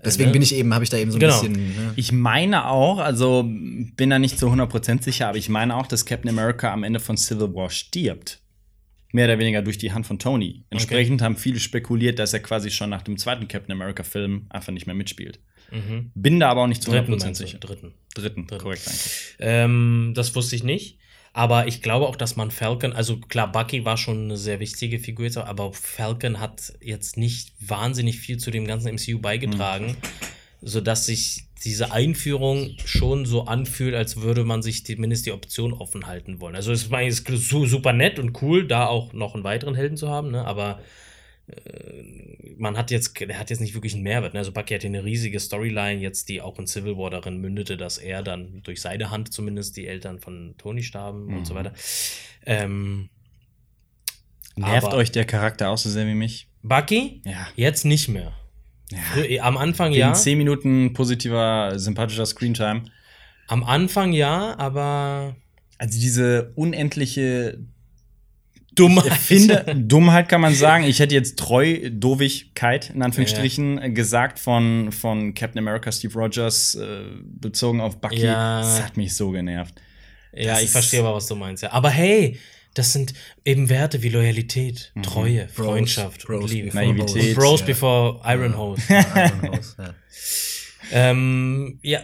Deswegen 0.05 0.29
ne? 0.29 0.33
bin 0.35 0.43
ich 0.43 0.55
eben, 0.55 0.73
habe 0.75 0.85
ich 0.85 0.91
da 0.91 0.97
eben 0.97 1.11
so 1.11 1.17
ein 1.17 1.21
Genau. 1.21 1.41
bisschen. 1.41 1.53
Ne? 1.55 1.93
Ich 1.97 2.13
meine 2.13 2.69
auch, 2.69 2.99
also 2.99 3.45
bin 3.45 4.11
da 4.11 4.19
nicht 4.19 4.39
zu 4.39 4.47
100% 4.47 5.03
sicher, 5.03 5.29
aber 5.29 5.39
ich 5.39 5.49
meine 5.49 5.77
auch, 5.77 5.87
dass 5.87 6.05
Captain 6.07 6.29
America 6.31 6.73
am 6.73 6.85
Ende 6.85 7.01
von 7.01 7.17
Civil 7.17 7.55
War 7.55 7.71
stirbt. 7.71 8.41
Mehr 9.11 9.25
oder 9.25 9.39
weniger 9.39 9.63
durch 9.63 9.79
die 9.79 9.93
Hand 9.93 10.07
von 10.07 10.19
Tony. 10.19 10.65
Entsprechend 10.71 11.23
haben 11.23 11.37
viele 11.37 11.59
spekuliert, 11.59 12.19
dass 12.19 12.35
er 12.35 12.41
quasi 12.41 12.71
schon 12.71 12.91
nach 12.91 13.01
dem 13.03 13.17
zweiten 13.17 13.49
Captain 13.49 13.73
America-Film 13.73 14.47
einfach 14.51 14.73
nicht 14.73 14.87
mehr 14.87 14.95
mitspielt. 14.95 15.41
Mhm. 15.73 16.13
Bin 16.15 16.39
da 16.41 16.51
aber 16.51 16.63
auch 16.63 16.67
nicht 16.67 16.83
zu 16.83 16.91
Dritten, 16.91 17.15
100% 17.15 17.25
meinst 17.25 17.41
du? 17.41 17.45
sicher. 17.47 17.59
Dritten. 17.59 17.95
Dritten, 18.15 18.47
Dritten. 18.47 18.63
korrekt, 18.63 18.83
danke. 18.87 19.01
Ähm, 19.41 20.13
das 20.15 20.35
wusste 20.35 20.57
ich 20.57 20.63
nicht. 20.63 20.99
Aber 21.33 21.67
ich 21.69 21.83
glaube 21.83 22.07
auch, 22.09 22.17
dass 22.17 22.37
man 22.37 22.51
Falcon, 22.51 22.93
also 22.93 23.19
klar, 23.19 23.53
Bucky 23.53 23.85
war 23.85 23.97
schon 23.97 24.25
eine 24.25 24.37
sehr 24.37 24.61
wichtige 24.61 24.99
Figur 24.99 25.27
jetzt, 25.27 25.37
aber 25.39 25.73
Falcon 25.73 26.41
hat 26.41 26.73
jetzt 26.81 27.17
nicht 27.17 27.53
wahnsinnig 27.61 28.19
viel 28.19 28.39
zu 28.39 28.51
dem 28.51 28.67
ganzen 28.67 28.93
MCU 28.95 29.19
beigetragen, 29.21 29.97
sodass 30.61 31.07
sich 31.07 31.45
diese 31.65 31.93
Einführung 31.93 32.77
schon 32.85 33.27
so 33.27 33.45
anfühlt, 33.47 33.95
als 33.95 34.21
würde 34.21 34.45
man 34.45 34.63
sich 34.63 34.87
zumindest 34.87 35.27
die 35.27 35.33
Option 35.33 35.73
offen 35.73 36.07
halten 36.07 36.41
wollen. 36.41 36.55
Also 36.57 36.73
es 36.73 36.91
su- 37.27 37.67
super 37.67 37.93
nett 37.93 38.19
und 38.19 38.41
cool, 38.43 38.67
da 38.67 38.87
auch 38.87 39.13
noch 39.13 39.35
einen 39.35 39.45
weiteren 39.45 39.75
Helden 39.75 39.97
zu 39.97 40.09
haben, 40.09 40.31
ne? 40.31 40.45
aber 40.45 40.81
man 42.57 42.77
hat 42.77 42.91
jetzt, 42.91 43.19
der 43.21 43.39
hat 43.39 43.51
jetzt 43.51 43.61
nicht 43.61 43.75
wirklich 43.75 43.95
einen 43.95 44.03
Mehrwert. 44.03 44.35
Ne? 44.35 44.41
Also 44.41 44.53
Bucky 44.53 44.75
hat 44.75 44.83
hier 44.83 44.91
eine 44.91 45.05
riesige 45.05 45.39
Storyline 45.41 46.01
jetzt, 46.01 46.29
die 46.29 46.43
auch 46.43 46.59
in 46.59 46.67
Civil 46.67 46.97
War 46.97 47.11
darin 47.11 47.39
mündete, 47.39 47.77
dass 47.77 47.99
er 47.99 48.23
dann 48.23 48.63
durch 48.65 48.81
seine 48.81 49.11
Hand 49.11 49.33
zumindest 49.33 49.77
die 49.77 49.87
Eltern 49.87 50.19
von 50.19 50.55
Tony 50.59 50.83
starben 50.83 51.37
und 51.37 51.47
so 51.47 51.55
weiter. 51.55 51.73
Ähm, 52.47 53.09
Nervt 54.57 54.93
euch 54.93 55.13
der 55.13 55.25
Charakter 55.25 55.69
auch 55.71 55.79
so 55.79 55.89
sehr 55.89 56.07
wie 56.07 56.15
mich? 56.15 56.49
Bucky? 56.63 57.23
Ja. 57.25 57.47
Jetzt 57.55 57.85
nicht 57.85 58.09
mehr. 58.09 58.33
Frü- 59.15 59.39
Am 59.41 59.57
Anfang 59.57 59.93
ja. 59.93 60.13
10 60.13 60.37
Minuten 60.37 60.93
positiver, 60.95 61.79
sympathischer 61.79 62.27
Screentime. 62.27 62.85
Am 63.47 63.63
Anfang 63.63 64.13
ja, 64.13 64.59
aber 64.59 65.37
Also 65.79 66.01
diese 66.01 66.53
unendliche 66.57 67.59
Dummheit. 68.79 69.07
Erfinder 69.07 69.75
Dummheit 69.75 70.29
kann 70.29 70.41
man 70.41 70.55
sagen. 70.55 70.85
Ich 70.85 70.99
hätte 71.01 71.15
jetzt 71.15 71.39
treu 71.39 71.91
Dovigkeit 71.91 72.91
in 72.91 73.03
Anführungsstrichen 73.03 73.79
äh, 73.83 73.91
gesagt 73.91 74.39
von, 74.39 74.93
von 74.93 75.35
Captain 75.35 75.59
America 75.59 75.91
Steve 75.93 76.15
Rogers 76.15 76.75
äh, 76.75 77.03
bezogen 77.25 77.81
auf 77.81 78.01
Bucky. 78.01 78.21
Ja. 78.21 78.61
Das 78.61 78.83
hat 78.83 78.97
mich 78.97 79.15
so 79.15 79.31
genervt. 79.31 79.81
Ja, 80.33 80.53
Das 80.55 80.63
ich 80.63 80.71
verstehe 80.71 81.01
aber, 81.01 81.15
was 81.15 81.27
du 81.27 81.35
meinst. 81.37 81.63
Ja. 81.63 81.73
Aber 81.73 81.91
hey, 81.91 82.39
das 82.75 82.93
sind 82.93 83.15
eben 83.45 83.69
Werte 83.71 84.03
wie 84.03 84.09
Loyalität, 84.11 84.93
Treue, 85.03 85.47
Bros, 85.57 85.67
Freundschaft 85.67 86.27
Bros 86.27 86.45
und 86.45 86.51
Liebe. 86.51 86.75
Naivität. 86.75 87.35
Bros 87.35 87.61
Ja. 87.61 87.67
before 87.67 88.21
Iron 88.25 88.57
Hose. 88.57 88.83
Iron 88.89 89.51
Hose, 89.53 89.75
ja. 89.79 89.95
ähm, 90.93 91.79
ja, 91.83 92.01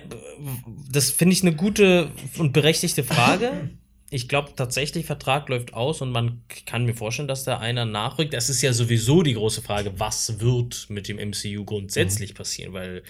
das 0.90 1.10
finde 1.10 1.34
ich 1.34 1.42
eine 1.42 1.54
gute 1.54 2.10
und 2.38 2.52
berechtigte 2.52 3.04
Frage. 3.04 3.70
Ich 4.14 4.28
glaube 4.28 4.52
tatsächlich, 4.54 5.06
Vertrag 5.06 5.48
läuft 5.48 5.74
aus 5.74 6.00
und 6.00 6.10
man 6.10 6.42
kann 6.66 6.84
mir 6.84 6.94
vorstellen, 6.94 7.26
dass 7.28 7.44
da 7.44 7.58
einer 7.58 7.84
nachrückt. 7.84 8.32
Das 8.32 8.48
ist 8.48 8.62
ja 8.62 8.72
sowieso 8.72 9.22
die 9.22 9.34
große 9.34 9.60
Frage, 9.60 9.92
was 9.98 10.38
wird 10.40 10.86
mit 10.88 11.08
dem 11.08 11.16
MCU 11.18 11.64
grundsätzlich 11.64 12.34
passieren, 12.34 12.72
weil 12.72 13.02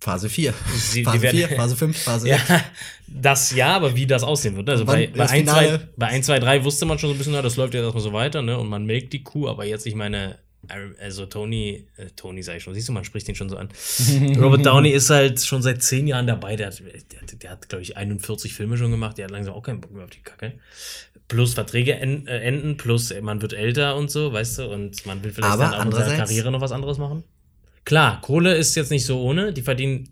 Phase 0.00 0.28
4. 0.28 0.52
Sie- 0.76 1.04
Phase 1.04 1.22
werden- 1.22 1.36
4, 1.36 1.48
Phase 1.48 1.74
5, 1.76 1.96
Phase 2.02 2.28
Ja, 2.30 2.36
6. 2.38 2.62
das 3.06 3.52
ja, 3.54 3.74
aber 3.74 3.96
wie 3.96 4.06
das 4.06 4.22
aussehen 4.22 4.54
wird. 4.56 4.66
ne? 4.66 4.72
Also 4.72 4.84
bei, 4.84 5.06
bei, 5.06 5.18
das 5.18 5.30
1, 5.30 5.50
2, 5.50 5.58
Finale? 5.64 5.88
bei 5.96 6.06
1, 6.08 6.26
2, 6.26 6.38
3 6.38 6.64
wusste 6.64 6.84
man 6.84 6.98
schon 6.98 7.08
so 7.08 7.14
ein 7.14 7.18
bisschen, 7.18 7.32
na, 7.32 7.40
das 7.42 7.56
läuft 7.56 7.72
jetzt 7.72 7.82
erstmal 7.84 8.02
so 8.04 8.12
weiter, 8.12 8.42
ne? 8.42 8.58
Und 8.58 8.68
man 8.68 8.84
melkt 8.84 9.14
die 9.14 9.22
Kuh, 9.22 9.48
aber 9.48 9.64
jetzt, 9.64 9.86
ich 9.86 9.94
meine, 9.94 10.38
also 11.00 11.26
Tony, 11.26 11.86
äh, 11.96 12.06
Tony 12.16 12.42
sag 12.42 12.56
ich 12.56 12.62
schon, 12.62 12.74
siehst 12.74 12.88
du, 12.88 12.92
man 12.92 13.04
spricht 13.04 13.28
den 13.28 13.34
schon 13.34 13.48
so 13.48 13.56
an. 13.56 13.68
Robert 14.38 14.64
Downey 14.64 14.90
ist 14.90 15.10
halt 15.10 15.40
schon 15.40 15.62
seit 15.62 15.82
zehn 15.82 16.06
Jahren 16.06 16.26
dabei, 16.26 16.56
der 16.56 16.68
hat, 16.68 16.80
der, 16.80 17.38
der 17.38 17.50
hat 17.50 17.68
glaube 17.68 17.82
ich, 17.82 17.96
41 17.96 18.54
Filme 18.54 18.76
schon 18.76 18.90
gemacht, 18.90 19.18
der 19.18 19.24
hat 19.24 19.32
langsam 19.32 19.54
auch 19.54 19.62
keinen 19.62 19.80
Bock 19.80 19.92
mehr 19.92 20.04
auf 20.04 20.10
die 20.10 20.22
Kacke. 20.22 20.54
Plus 21.28 21.54
Verträge 21.54 21.94
en, 21.94 22.26
äh, 22.26 22.40
enden, 22.40 22.76
plus 22.76 23.12
man 23.20 23.42
wird 23.42 23.52
älter 23.52 23.96
und 23.96 24.10
so, 24.10 24.32
weißt 24.32 24.58
du, 24.58 24.66
und 24.72 25.04
man 25.06 25.22
will 25.24 25.32
vielleicht 25.32 25.52
Aber 25.52 25.64
dann 25.64 25.74
auch 25.74 25.84
in 25.86 25.92
seiner 25.92 26.16
Karriere 26.16 26.52
noch 26.52 26.60
was 26.60 26.72
anderes 26.72 26.98
machen. 26.98 27.24
Klar, 27.84 28.20
Kohle 28.20 28.54
ist 28.54 28.74
jetzt 28.74 28.90
nicht 28.90 29.04
so 29.04 29.20
ohne, 29.20 29.52
die 29.52 29.62
verdienen 29.62 30.08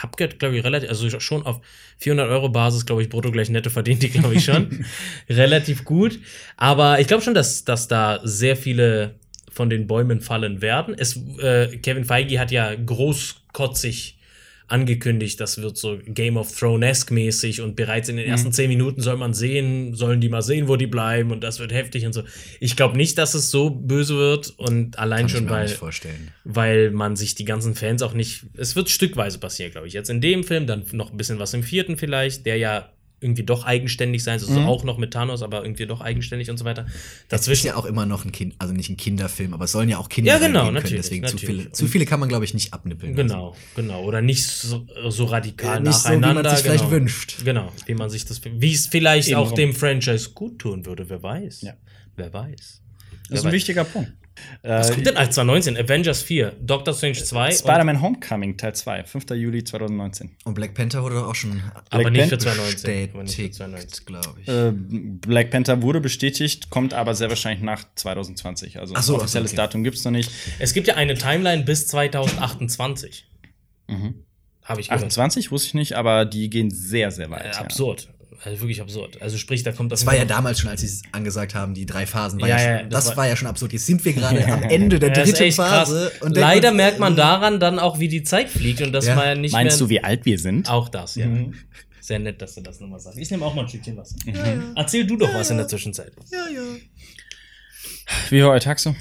Hubgeld, 0.00 0.38
glaube 0.38 0.56
ich, 0.56 0.64
relativ, 0.64 0.88
also 0.88 1.20
schon 1.20 1.44
auf 1.44 1.60
400 1.98 2.28
Euro 2.30 2.48
Basis, 2.48 2.86
glaube 2.86 3.02
ich, 3.02 3.08
brutto 3.08 3.30
gleich 3.30 3.50
netto 3.50 3.70
verdient 3.70 4.02
die, 4.02 4.10
glaube 4.10 4.34
ich, 4.34 4.44
schon. 4.44 4.84
relativ 5.28 5.84
gut. 5.84 6.20
Aber 6.56 7.00
ich 7.00 7.08
glaube 7.08 7.22
schon, 7.22 7.34
dass, 7.34 7.64
dass 7.64 7.88
da 7.88 8.20
sehr 8.22 8.56
viele 8.56 9.16
von 9.50 9.70
den 9.70 9.86
Bäumen 9.86 10.20
fallen 10.20 10.62
werden. 10.62 10.94
Es, 10.96 11.16
äh, 11.38 11.76
Kevin 11.78 12.04
Feige 12.04 12.38
hat 12.38 12.50
ja 12.50 12.74
großkotzig 12.74 14.16
angekündigt, 14.70 15.40
das 15.40 15.60
wird 15.60 15.76
so 15.76 15.98
Game 16.06 16.36
of 16.36 16.56
Thrones-esque 16.56 17.12
mäßig 17.12 17.60
und 17.60 17.74
bereits 17.74 18.08
in 18.08 18.16
den 18.16 18.26
ersten 18.26 18.52
zehn 18.52 18.68
Minuten 18.68 19.00
soll 19.00 19.16
man 19.16 19.34
sehen, 19.34 19.94
sollen 19.94 20.20
die 20.20 20.28
mal 20.28 20.42
sehen, 20.42 20.68
wo 20.68 20.76
die 20.76 20.86
bleiben 20.86 21.32
und 21.32 21.42
das 21.42 21.58
wird 21.58 21.72
heftig 21.72 22.06
und 22.06 22.12
so. 22.12 22.22
Ich 22.60 22.76
glaube 22.76 22.96
nicht, 22.96 23.18
dass 23.18 23.34
es 23.34 23.50
so 23.50 23.70
böse 23.70 24.16
wird 24.16 24.54
und 24.58 24.98
allein 24.98 25.22
Kann 25.22 25.28
schon, 25.28 25.50
weil 25.50 25.68
weil 26.44 26.90
man 26.92 27.16
sich 27.16 27.34
die 27.34 27.44
ganzen 27.44 27.74
Fans 27.74 28.02
auch 28.02 28.14
nicht. 28.14 28.46
Es 28.56 28.76
wird 28.76 28.90
stückweise 28.90 29.38
passieren, 29.38 29.72
glaube 29.72 29.88
ich. 29.88 29.92
Jetzt 29.92 30.08
in 30.08 30.20
dem 30.20 30.44
Film, 30.44 30.66
dann 30.66 30.84
noch 30.92 31.10
ein 31.10 31.16
bisschen 31.16 31.40
was 31.40 31.52
im 31.52 31.64
vierten 31.64 31.96
vielleicht, 31.96 32.46
der 32.46 32.56
ja 32.56 32.90
irgendwie 33.20 33.42
doch 33.42 33.64
eigenständig 33.64 34.24
sein 34.24 34.34
also 34.40 34.60
auch 34.60 34.82
noch 34.84 34.96
mit 34.98 35.12
Thanos, 35.12 35.42
aber 35.42 35.62
irgendwie 35.62 35.86
doch 35.86 36.00
eigenständig 36.00 36.50
und 36.50 36.56
so 36.56 36.64
weiter. 36.64 36.84
Das 36.84 36.92
ist 36.92 37.28
Dazwischen. 37.48 37.66
ja 37.68 37.76
auch 37.76 37.84
immer 37.84 38.06
noch 38.06 38.24
ein 38.24 38.32
Kind, 38.32 38.54
also 38.58 38.72
nicht 38.72 38.88
ein 38.90 38.96
Kinderfilm, 38.96 39.52
aber 39.52 39.64
es 39.66 39.72
sollen 39.72 39.88
ja 39.88 39.98
auch 39.98 40.08
Kinder 40.08 40.32
Ja, 40.32 40.38
genau, 40.38 40.60
reingehen 40.60 40.74
natürlich, 40.74 41.02
Deswegen 41.02 41.26
zu 41.26 41.36
natürlich. 41.36 41.56
viele, 41.62 41.72
zu 41.72 41.86
viele 41.86 42.06
kann 42.06 42.20
man, 42.20 42.28
glaube 42.28 42.44
ich, 42.44 42.54
nicht 42.54 42.72
abnippeln. 42.72 43.14
Genau, 43.14 43.54
genau. 43.76 44.02
Oder 44.04 44.22
nicht 44.22 44.46
so, 44.46 44.86
so 45.08 45.24
radikal 45.24 45.78
Äh, 45.78 45.80
nicht 45.80 45.92
so, 45.94 46.08
wie 46.08 46.16
nacheinander. 46.16 46.42
man 46.42 46.50
sich's 46.50 46.62
genau. 46.62 46.74
vielleicht 46.78 46.90
wünscht. 46.90 47.44
Genau, 47.44 47.72
wie 47.86 47.94
man 47.94 48.08
sich 48.10 48.24
das. 48.24 48.40
Wie 48.44 48.72
es 48.72 48.86
vielleicht 48.86 49.28
Eben 49.28 49.36
auch 49.38 49.48
drum. 49.48 49.56
dem 49.56 49.74
Franchise 49.74 50.30
gut 50.30 50.58
tun 50.58 50.86
würde, 50.86 51.08
wer 51.10 51.22
weiß. 51.22 51.60
Ja. 51.62 51.74
Wer 52.16 52.32
weiß. 52.32 52.80
Das 53.28 53.40
ist 53.40 53.46
ein 53.46 53.52
wichtiger 53.52 53.84
Punkt. 53.84 54.12
Was 54.62 54.88
Äh, 54.90 54.94
kommt 54.94 55.06
denn 55.06 55.16
als 55.16 55.34
2019? 55.34 55.76
Avengers 55.76 56.22
4, 56.22 56.52
Doctor 56.62 56.94
Strange 56.94 57.14
2. 57.14 57.46
und- 57.48 57.54
Spider-Man 57.54 58.00
Homecoming 58.00 58.56
Teil 58.56 58.74
2, 58.74 59.04
5. 59.04 59.30
Juli 59.34 59.64
2019. 59.64 60.30
Und 60.44 60.54
Black 60.54 60.72
Panther 60.74 61.02
wurde 61.02 61.16
doch 61.16 61.28
auch 61.28 61.34
schon 61.34 61.62
aber 61.90 62.04
Black 62.04 62.12
nicht 62.12 62.22
für 62.28 62.36
Panther 62.38 62.38
2019. 62.54 63.10
aber 63.12 63.22
nicht 63.24 63.36
für 63.36 63.50
2019. 63.50 63.86
bestätigt, 63.88 64.06
glaube 64.06 64.40
ich. 64.40 64.48
Äh, 64.48 64.72
Black 65.26 65.50
Panther 65.50 65.82
wurde 65.82 66.00
bestätigt, 66.00 66.70
kommt 66.70 66.94
aber 66.94 67.14
sehr 67.14 67.28
wahrscheinlich 67.28 67.62
nach 67.62 67.84
2020. 67.96 68.78
Also 68.78 68.94
Ach 68.96 69.02
so, 69.02 69.14
ein 69.14 69.20
offizielles 69.20 69.50
okay. 69.52 69.56
Datum 69.56 69.84
gibt 69.84 69.96
es 69.98 70.04
noch 70.04 70.12
nicht. 70.12 70.30
Es 70.58 70.72
gibt 70.72 70.86
ja 70.88 70.94
eine 70.94 71.14
Timeline 71.14 71.64
bis 71.64 71.86
2028. 71.88 73.26
Habe 74.62 74.80
ich 74.80 74.88
gehört. 74.88 75.02
28 75.04 75.50
wusste 75.50 75.68
ich 75.68 75.74
nicht, 75.74 75.92
aber 75.96 76.24
die 76.24 76.48
gehen 76.48 76.70
sehr, 76.70 77.10
sehr 77.10 77.30
weit. 77.30 77.44
Äh, 77.44 77.48
ja. 77.48 77.66
Also 78.42 78.60
wirklich 78.62 78.80
absurd. 78.80 79.20
Also 79.20 79.36
sprich, 79.36 79.62
da 79.64 79.72
kommt 79.72 79.92
das. 79.92 80.00
Das 80.00 80.06
war 80.06 80.16
ja 80.16 80.24
damals 80.24 80.58
schon, 80.60 80.70
als 80.70 80.80
sie 80.80 80.86
es 80.86 81.02
angesagt 81.12 81.54
haben, 81.54 81.74
die 81.74 81.84
drei 81.84 82.06
Phasen. 82.06 82.40
War 82.40 82.48
Ja, 82.48 82.58
ja, 82.58 82.70
ja, 82.72 82.80
schon, 82.80 82.90
das 82.90 83.04
das, 83.04 83.10
war- 83.10 83.16
war, 83.18 83.28
ja 83.28 83.36
schon 83.36 83.48
absurd. 83.48 83.72
Jetzt 83.74 83.84
sind 83.86 84.02
wir 84.04 84.14
gerade 84.14 84.42
am 84.52 84.62
Ende 84.62 84.98
der 84.98 85.10
Ja, 85.14 85.24
dritten 85.24 85.52
Phase. 85.52 86.10
Leider 86.22 86.72
merkt 86.72 86.98
man 86.98 87.12
äh, 87.12 87.16
daran 87.16 87.60
dann 87.60 87.78
auch, 87.78 87.98
wie 87.98 88.08
die 88.08 88.22
Zeit 88.22 88.48
fliegt 88.48 88.80
und 88.80 88.92
dass 88.92 89.06
Ja. 89.06 89.14
man 89.14 89.24
ja 89.26 89.34
nicht 89.34 89.52
Meinst 89.52 89.78
mehr. 89.78 89.86
du, 89.86 89.90
wie 89.90 90.02
alt 90.02 90.24
wir 90.24 90.38
sind? 90.38 90.70
Auch 90.70 90.88
das, 90.88 91.16
ja. 91.16 91.26
Mhm. 91.26 91.54
Sehr 92.00 92.18
nett, 92.18 92.40
dass 92.40 92.54
du 92.54 92.62
das 92.62 92.80
nochmal 92.80 92.98
sagst. 92.98 93.18
Ich 93.18 93.30
nehme 93.30 93.44
auch 93.44 93.54
mal 93.54 93.62
ein 93.62 93.68
Stückchen 93.68 93.96
Wasser. 93.98 94.16
Erzähl 94.74 95.06
du 95.06 95.16
doch 95.18 95.32
was 95.34 95.50
in 95.50 95.58
der 95.58 95.68
Zwischenzeit. 95.68 96.12
Ja, 96.32 96.48
ja. 96.48 96.62
Wie 98.30 98.42
war 98.42 98.50
euer 98.50 98.60
Tag 98.60 98.78
so? 98.80 98.96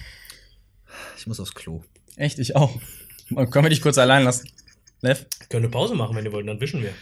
Ich 1.18 1.26
muss 1.28 1.40
aufs 1.40 1.54
Klo. 1.56 1.82
Echt, 2.18 2.40
ich 2.40 2.56
auch. 2.56 2.78
Können 3.30 3.66
wir 3.66 3.70
dich 3.70 3.82
kurz 3.82 3.98
allein 3.98 4.24
lassen? 4.26 4.50
Lev? 5.02 5.26
Können 5.50 5.64
eine 5.66 5.72
Pause 5.72 5.96
machen, 5.96 6.16
wenn 6.16 6.26
ihr 6.26 6.32
wollt, 6.34 6.48
dann 6.48 6.60
wischen 6.60 6.82
wir. 6.82 6.94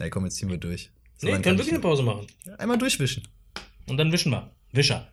Na 0.00 0.08
komm, 0.08 0.24
jetzt 0.24 0.36
ziehen 0.36 0.48
wir 0.48 0.56
durch. 0.56 0.90
So 1.22 1.28
Nee, 1.28 1.40
können 1.40 1.56
wirklich 1.56 1.72
eine 1.72 1.80
Pause 1.80 2.02
machen. 2.02 2.26
Einmal 2.58 2.78
durchwischen. 2.78 3.22
Und 3.86 3.96
dann 3.96 4.10
wischen 4.10 4.32
wir. 4.32 4.50
Wischer. 4.72 5.12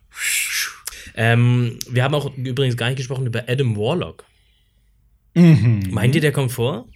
Ähm, 1.13 1.77
wir 1.87 2.03
haben 2.03 2.15
auch 2.15 2.35
übrigens 2.35 2.77
gar 2.77 2.87
nicht 2.87 2.97
gesprochen 2.97 3.27
über 3.27 3.47
Adam 3.47 3.77
Warlock. 3.77 4.25
Meint 5.35 6.15
ihr, 6.15 6.21
der 6.21 6.31
kommt 6.31 6.51
vor? 6.51 6.89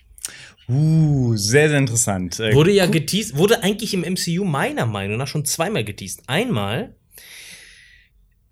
Uh, 0.68 1.36
sehr, 1.36 1.70
sehr 1.70 1.78
interessant. 1.78 2.40
Äh, 2.40 2.56
Wurde 2.56 2.72
ja 2.72 2.88
geteased, 2.88 3.38
wurde 3.38 3.62
eigentlich 3.62 3.94
im 3.94 4.02
MCU 4.02 4.46
meiner 4.46 4.88
Meinung 4.88 5.18
nach 5.18 5.28
schon 5.28 5.46
zweimal 5.46 5.84
geteased. 5.84 6.24
Einmal, 6.26 6.96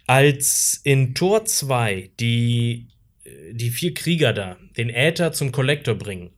als 0.05 0.79
in 0.83 1.15
Tor 1.15 1.45
2 1.45 2.11
die, 2.19 2.89
äh, 3.23 3.53
die 3.53 3.71
vier 3.71 3.95
Krieger 3.95 4.33
da 4.33 4.57
den 4.77 4.89
Äther 4.89 5.31
zum 5.31 5.51
Kollektor 5.51 5.95
bringen, 5.95 6.31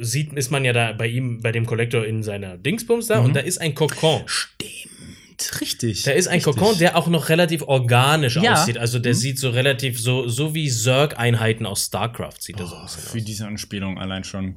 sieht, 0.00 0.32
ist 0.34 0.50
man 0.50 0.64
ja 0.64 0.72
da 0.72 0.92
bei 0.92 1.06
ihm, 1.06 1.40
bei 1.40 1.52
dem 1.52 1.66
Kollektor 1.66 2.04
in 2.04 2.22
seiner 2.22 2.56
Dingsbums 2.56 3.06
da 3.08 3.20
und 3.20 3.34
da 3.34 3.40
ist 3.40 3.58
ein 3.60 3.74
Kokon. 3.74 4.22
richtig. 5.60 6.02
Da 6.02 6.10
ist 6.12 6.28
ein 6.28 6.42
Kokon, 6.42 6.78
der 6.78 6.96
auch 6.96 7.06
noch 7.08 7.28
relativ 7.30 7.62
organisch 7.62 8.36
Ja. 8.36 8.52
aussieht. 8.54 8.76
Also 8.78 8.98
der 8.98 9.14
sieht 9.14 9.38
so 9.38 9.50
relativ 9.50 9.98
so, 10.00 10.28
so 10.28 10.54
wie 10.54 10.68
Zerg-Einheiten 10.70 11.64
aus 11.66 11.86
StarCraft 11.86 12.40
sieht 12.40 12.60
er 12.60 12.66
so 12.66 12.76
aus. 12.76 12.94
Für 12.96 13.22
diese 13.22 13.46
Anspielung 13.46 13.98
allein 13.98 14.22
schon. 14.24 14.54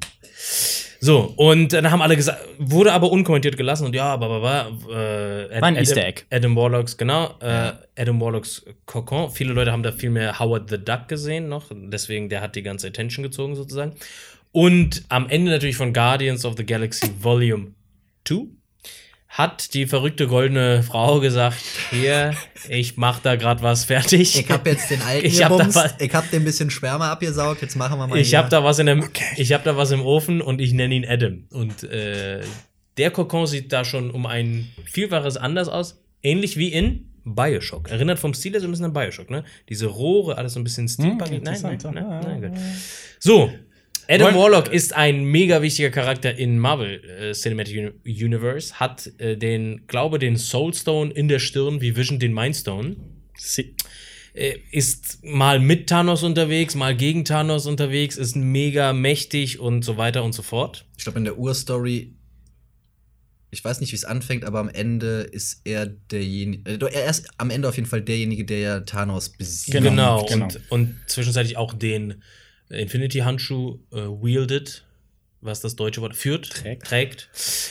So, 0.99 1.33
und 1.35 1.73
dann 1.73 1.89
haben 1.91 2.01
alle 2.01 2.15
gesagt, 2.15 2.39
wurde 2.59 2.93
aber 2.93 3.11
unkommentiert 3.11 3.57
gelassen 3.57 3.85
und 3.85 3.93
ja, 3.95 4.05
aber, 4.13 4.71
äh, 4.89 5.57
Ad- 5.57 5.77
Easter 5.79 6.05
Egg. 6.05 6.21
Adam 6.31 6.55
Warlocks, 6.55 6.95
genau, 6.97 7.35
äh, 7.41 7.73
Adam 7.97 8.21
Warlocks 8.21 8.65
Kokon. 8.85 9.29
Viele 9.29 9.51
Leute 9.53 9.71
haben 9.73 9.83
da 9.83 9.91
viel 9.91 10.09
mehr 10.09 10.39
Howard 10.39 10.69
the 10.69 10.77
Duck 10.77 11.09
gesehen 11.09 11.49
noch, 11.49 11.65
deswegen 11.73 12.29
der 12.29 12.39
hat 12.41 12.55
die 12.55 12.63
ganze 12.63 12.87
Attention 12.87 13.21
gezogen 13.23 13.55
sozusagen. 13.55 13.93
Und 14.53 15.03
am 15.09 15.27
Ende 15.29 15.51
natürlich 15.51 15.75
von 15.77 15.93
Guardians 15.93 16.45
of 16.45 16.55
the 16.57 16.65
Galaxy 16.65 17.09
Volume 17.19 17.71
2 18.25 18.45
hat 19.27 19.73
die 19.73 19.87
verrückte 19.87 20.27
goldene 20.27 20.83
Frau 20.83 21.19
gesagt, 21.19 21.57
hier, 21.89 22.35
ich 22.69 22.95
mach 22.97 23.17
da 23.19 23.35
gerade 23.35 23.63
was 23.63 23.83
fertig. 23.85 24.37
Ich 24.39 24.47
hab 24.51 24.67
jetzt 24.67 24.91
den 24.91 25.01
alten 25.01 25.25
Ich 25.25 25.43
hab 25.43 25.51
was- 25.53 25.95
ich 25.99 26.13
hab 26.13 26.29
den 26.29 26.43
bisschen 26.45 26.69
Schwärme 26.69 27.05
abgesaugt, 27.05 27.63
jetzt 27.63 27.75
machen 27.75 27.97
wir 27.97 28.05
mal 28.05 28.19
Ich 28.19 28.29
hier- 28.29 28.37
habe 28.37 28.49
da 28.49 28.63
was 28.63 28.77
in 28.77 28.85
dem, 28.85 29.09
ich 29.37 29.51
habe 29.51 29.63
da 29.63 29.75
was 29.75 29.89
im 29.89 30.01
Ofen 30.05 30.39
und 30.39 30.61
ich 30.61 30.71
nenne 30.73 30.93
ihn 30.93 31.03
Adam. 31.07 31.45
Und 31.49 31.83
äh, 31.85 32.41
der 32.97 33.09
Kokon 33.09 33.47
sieht 33.47 33.73
da 33.73 33.83
schon 33.83 34.11
um 34.11 34.27
ein 34.27 34.69
Vielfaches 34.85 35.35
anders 35.37 35.67
aus, 35.67 35.99
ähnlich 36.21 36.57
wie 36.57 36.67
in 36.71 37.09
Bioshock. 37.25 37.89
Erinnert 37.89 38.19
vom 38.19 38.35
Stil 38.35 38.51
her 38.51 38.61
so 38.61 38.67
ein 38.67 38.71
bisschen 38.71 38.85
an 38.85 38.93
Bioshock, 38.93 39.31
ne? 39.31 39.45
Diese 39.67 39.87
Rohre, 39.87 40.37
alles 40.37 40.53
so 40.53 40.59
ein 40.59 40.63
bisschen 40.63 40.87
Steampunk. 40.87 41.41
nein, 41.41 41.59
nein, 41.59 41.79
nein, 41.81 42.19
nein, 42.21 42.41
gut. 42.41 42.59
So. 43.17 43.51
Adam 44.07 44.35
Warlock 44.35 44.71
ist 44.71 44.93
ein 44.93 45.23
mega 45.23 45.61
wichtiger 45.61 45.89
Charakter 45.89 46.35
in 46.35 46.59
Marvel 46.59 47.03
äh, 47.05 47.33
Cinematic 47.33 47.77
Uni- 47.77 48.23
Universe, 48.25 48.79
hat 48.79 49.11
äh, 49.17 49.37
den, 49.37 49.87
glaube 49.87 50.19
den 50.19 50.37
Soulstone 50.37 51.11
in 51.11 51.27
der 51.27 51.39
Stirn 51.39 51.81
wie 51.81 51.95
Vision 51.95 52.19
den 52.19 52.33
Mindstone. 52.33 52.95
Sie 53.37 53.75
äh, 54.33 54.57
ist 54.71 55.23
mal 55.23 55.59
mit 55.59 55.87
Thanos 55.87 56.23
unterwegs, 56.23 56.75
mal 56.75 56.95
gegen 56.95 57.23
Thanos 57.25 57.65
unterwegs, 57.65 58.17
ist 58.17 58.35
mega 58.35 58.93
mächtig 58.93 59.59
und 59.59 59.83
so 59.83 59.97
weiter 59.97 60.23
und 60.23 60.33
so 60.33 60.41
fort. 60.41 60.85
Ich 60.97 61.03
glaube, 61.03 61.19
in 61.19 61.25
der 61.25 61.37
Urstory, 61.37 62.13
ich 63.51 63.63
weiß 63.63 63.79
nicht, 63.79 63.91
wie 63.91 63.95
es 63.95 64.05
anfängt, 64.05 64.43
aber 64.45 64.59
am 64.59 64.69
Ende 64.69 65.21
ist 65.21 65.61
er 65.65 65.85
derjenige, 65.85 66.71
äh, 66.71 66.93
er 66.93 67.09
ist 67.09 67.29
am 67.37 67.51
Ende 67.51 67.69
auf 67.69 67.75
jeden 67.75 67.87
Fall 67.87 68.01
derjenige, 68.01 68.45
der 68.45 68.59
ja 68.59 68.79
Thanos 68.81 69.29
besiegt. 69.29 69.77
Genau, 69.77 70.25
genau. 70.25 70.45
Und, 70.45 70.61
und 70.69 70.95
zwischenzeitlich 71.07 71.57
auch 71.57 71.73
den 71.73 72.21
Infinity-Handschuh 72.69 73.79
äh, 73.91 73.95
wielded, 73.97 74.85
was 75.41 75.61
das 75.61 75.75
deutsche 75.75 76.01
Wort 76.01 76.15
führt, 76.15 76.49
Trägt. 76.49 76.85
trägt. 76.87 77.29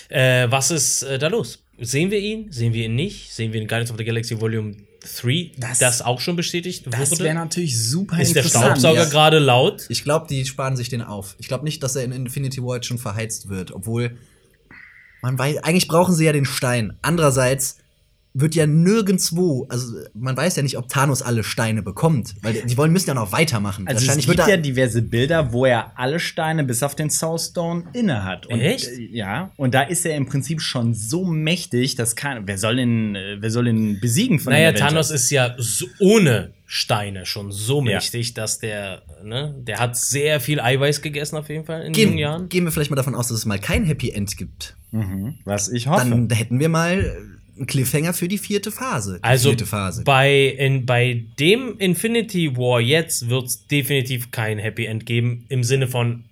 Äh, 0.09 0.51
was 0.51 0.71
ist 0.71 1.03
äh, 1.03 1.19
da 1.19 1.29
los? 1.29 1.65
Sehen 1.81 2.11
wir 2.11 2.19
ihn? 2.19 2.53
Sehen 2.53 2.73
wir 2.75 2.85
ihn 2.85 2.95
nicht? 2.95 3.33
Sehen 3.33 3.53
wir 3.53 3.61
in 3.61 3.67
Guardians 3.67 3.91
of 3.91 3.97
the 3.97 4.05
Galaxy 4.05 4.41
Volume 4.41 4.77
3, 5.21 5.53
das, 5.59 5.79
Das- 5.79 6.03
auch 6.03 6.21
schon 6.21 6.37
bestätigt 6.37 6.85
Das 6.91 7.11
wurde? 7.11 7.25
wäre 7.25 7.35
natürlich 7.35 7.77
super 7.83 8.21
Ist 8.21 8.35
der 8.35 8.43
interessant. 8.45 8.79
Staubsauger 8.79 9.03
ja. 9.05 9.09
gerade 9.09 9.39
laut? 9.39 9.87
Ich 9.89 10.05
glaube, 10.05 10.27
die 10.29 10.45
sparen 10.45 10.77
sich 10.77 10.91
den 10.91 11.03
auf. 11.03 11.35
Ich 11.39 11.49
glaube 11.49 11.65
nicht, 11.65 11.83
dass 11.83 11.97
er 11.97 12.05
in 12.05 12.13
Infinity 12.13 12.63
War 12.63 12.77
jetzt 12.77 12.87
schon 12.87 12.99
verheizt 12.99 13.49
wird, 13.49 13.73
obwohl 13.73 14.17
man 15.23 15.39
weiß, 15.39 15.59
eigentlich 15.59 15.89
brauchen 15.89 16.15
sie 16.15 16.25
ja 16.27 16.33
den 16.33 16.45
Stein. 16.45 16.99
Andererseits 17.03 17.79
wird 18.35 18.55
ja 18.55 18.67
nirgendwo, 18.67 19.67
also 19.69 19.95
man 20.15 20.37
weiß 20.37 20.57
ja 20.57 20.63
nicht, 20.63 20.79
ob 20.79 20.89
Thanos 20.89 21.21
alle 21.21 21.45
Steine 21.45 21.83
bekommt, 21.83 22.35
weil 22.41 22.55
die 22.55 22.77
wollen 22.79 22.91
müssen 22.93 23.09
ja 23.09 23.15
noch 23.15 23.31
weitermachen. 23.33 23.87
Also 23.87 23.99
es 23.99 24.03
Wahrscheinlich 24.09 24.27
gibt 24.27 24.39
wird 24.39 24.49
ja 24.49 24.55
er 24.55 24.61
diverse 24.61 25.03
Bilder, 25.03 25.53
wo 25.53 25.67
er 25.67 25.99
alle 25.99 26.19
Steine 26.19 26.65
bis 26.65 26.83
auf 26.83 26.95
den 26.95 27.11
Soul 27.11 27.39
Stone 27.39 27.85
inne 27.93 28.25
hat. 28.25 28.47
Und, 28.47 28.61
Echt? 28.61 28.87
äh, 28.89 29.09
Ja. 29.11 29.51
Und 29.57 29.75
da 29.75 29.83
ist 29.83 30.07
er 30.07 30.17
im 30.17 30.25
Prinzip 30.27 30.63
schon 30.63 30.95
so 30.95 31.25
mächtig, 31.27 31.95
dass 31.97 32.17
kann, 32.17 32.47
wer 32.47 32.57
soll 32.57 32.79
ihn, 32.79 33.15
äh, 33.17 33.37
wer 33.41 33.51
soll 33.51 33.69
ihn 33.69 34.01
besiegen 34.01 34.39
von 34.41 34.53
Naja, 34.55 34.73
den? 34.73 34.79
Thanos 34.79 35.11
ist 35.11 35.29
ja 35.31 35.55
so 35.59 35.87
ohne 35.99 36.53
Steine 36.65 37.27
schon 37.27 37.53
so 37.53 37.79
Ja. 37.85 37.97
mächtig, 37.97 38.33
dass 38.33 38.59
der, 38.59 39.03
ne, 39.23 39.55
der 39.59 39.79
hat 39.79 39.95
sehr 39.99 40.41
viel 40.41 40.59
Eiweiß 40.59 41.03
gegessen 41.03 41.37
auf 41.37 41.51
jeden 41.51 41.67
Fall 41.67 41.81
in 41.83 41.93
jungen 41.93 41.95
gehen, 41.95 42.19
Jahren. 42.19 42.49
gehen 42.49 42.65
wir 42.65 42.73
vielleicht 42.73 42.91
mal 42.91 42.97
davon 42.97 43.15
aus, 43.15 43.29
dass 43.29 43.37
es 43.39 43.45
mal 43.45 43.59
kein 43.59 43.85
Happy 43.85 44.11
End 44.11 44.39
gibt. 44.39 44.75
Mhm. 44.91 45.35
Was 45.45 45.69
ich 45.69 45.87
hoffe. 45.89 46.09
Dann 46.09 46.31
hätten 46.31 46.59
wir 46.61 46.71
mal 46.71 47.15
einen 47.63 47.67
Cliffhanger 47.69 48.13
für 48.13 48.29
die 48.29 48.39
vierte 48.39 48.71
Phase. 48.71 49.19
Die 49.19 49.25
Also 49.25 49.51
vierte 49.51 49.67
Phase. 49.67 50.03
bei, 50.05 50.47
in, 50.59 50.85
bei 50.85 51.25
dem 51.39 51.79
Infinity 51.79 52.57
War 52.57 52.81
jetzt 52.81 53.29
wird 53.29 53.47
es 53.47 53.67
definitiv 53.67 54.31
kein 54.31 54.59
Happy 54.59 54.85
End 54.87 55.07
geben, 55.07 55.47
im 55.49 55.63
Sinne 55.65 55.87
von 55.89 56.25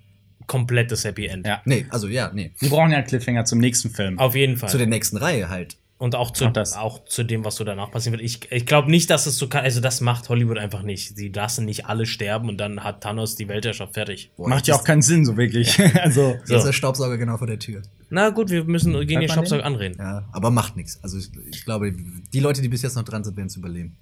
komplettes 0.47 1.05
Happy 1.05 1.26
End. 1.26 1.47
ja. 1.47 1.62
Nee, 1.64 1.87
also 1.91 2.09
ja, 2.09 2.31
nee. 2.35 2.51
Wir 2.59 2.68
brauchen 2.70 2.91
ja 2.91 2.99
einen 2.99 3.07
Cliffhanger 3.07 3.45
zum 3.45 3.61
nächsten 3.61 3.91
Film. 3.91 4.18
Auf 4.18 4.35
jeden 4.35 4.57
Fall. 4.57 4.68
Zu 4.68 4.78
der 4.78 4.89
nächsten 4.89 5.16
Reihe 5.16 5.49
halt. 5.49 5.76
Und 6.01 6.14
auch 6.14 6.30
zu, 6.30 6.46
Auch 6.46 6.53
das. 6.55 6.72
auch 6.76 7.05
zu 7.05 7.24
dem, 7.24 7.44
was 7.44 7.57
so 7.57 7.64
danach 7.64 7.90
passieren 7.90 8.18
wird. 8.18 8.22
Ich, 8.22 8.51
ich 8.51 8.64
glaube 8.64 8.90
nicht, 8.90 9.11
dass 9.11 9.26
es 9.26 9.36
so 9.36 9.51
kann. 9.51 9.64
Also, 9.64 9.82
das 9.82 10.01
macht 10.01 10.30
Hollywood 10.30 10.57
einfach 10.57 10.80
nicht. 10.80 11.14
Sie 11.14 11.28
lassen 11.28 11.66
nicht 11.66 11.84
alle 11.84 12.07
sterben 12.07 12.48
und 12.48 12.57
dann 12.57 12.82
hat 12.82 13.03
Thanos 13.03 13.36
die 13.36 13.48
Weltherrschaft 13.48 13.92
fertig. 13.92 14.32
Boah, 14.34 14.48
Macht 14.48 14.66
ja 14.66 14.76
auch 14.76 14.82
keinen 14.82 15.03
Sinn, 15.03 15.26
so 15.26 15.36
wirklich. 15.36 15.78
also. 16.01 16.36
Jetzt 16.40 16.51
ist 16.51 16.64
der 16.64 16.72
Staubsauger 16.72 17.18
genau 17.18 17.36
vor 17.36 17.46
der 17.46 17.59
Tür. 17.59 17.82
Na 18.09 18.30
gut, 18.30 18.48
wir 18.48 18.64
müssen 18.64 18.92
gehen 19.07 19.18
man 19.18 19.20
den 19.20 19.28
Staubsauger 19.28 19.62
anreden. 19.62 19.96
Ja, 19.98 20.26
aber 20.32 20.51
macht 20.51 20.74
nichts. 20.74 20.98
Also 21.03 21.18
ich, 21.18 21.28
ich 21.53 21.66
glaube, 21.66 21.92
die 21.92 22.40
Leute, 22.40 22.62
die 22.62 22.70
bis 22.70 22.80
jetzt 22.80 22.96
noch 22.96 23.05
dran 23.05 23.22
sind, 23.22 23.36
werden 23.36 23.48
es 23.48 23.57
überleben. 23.57 23.94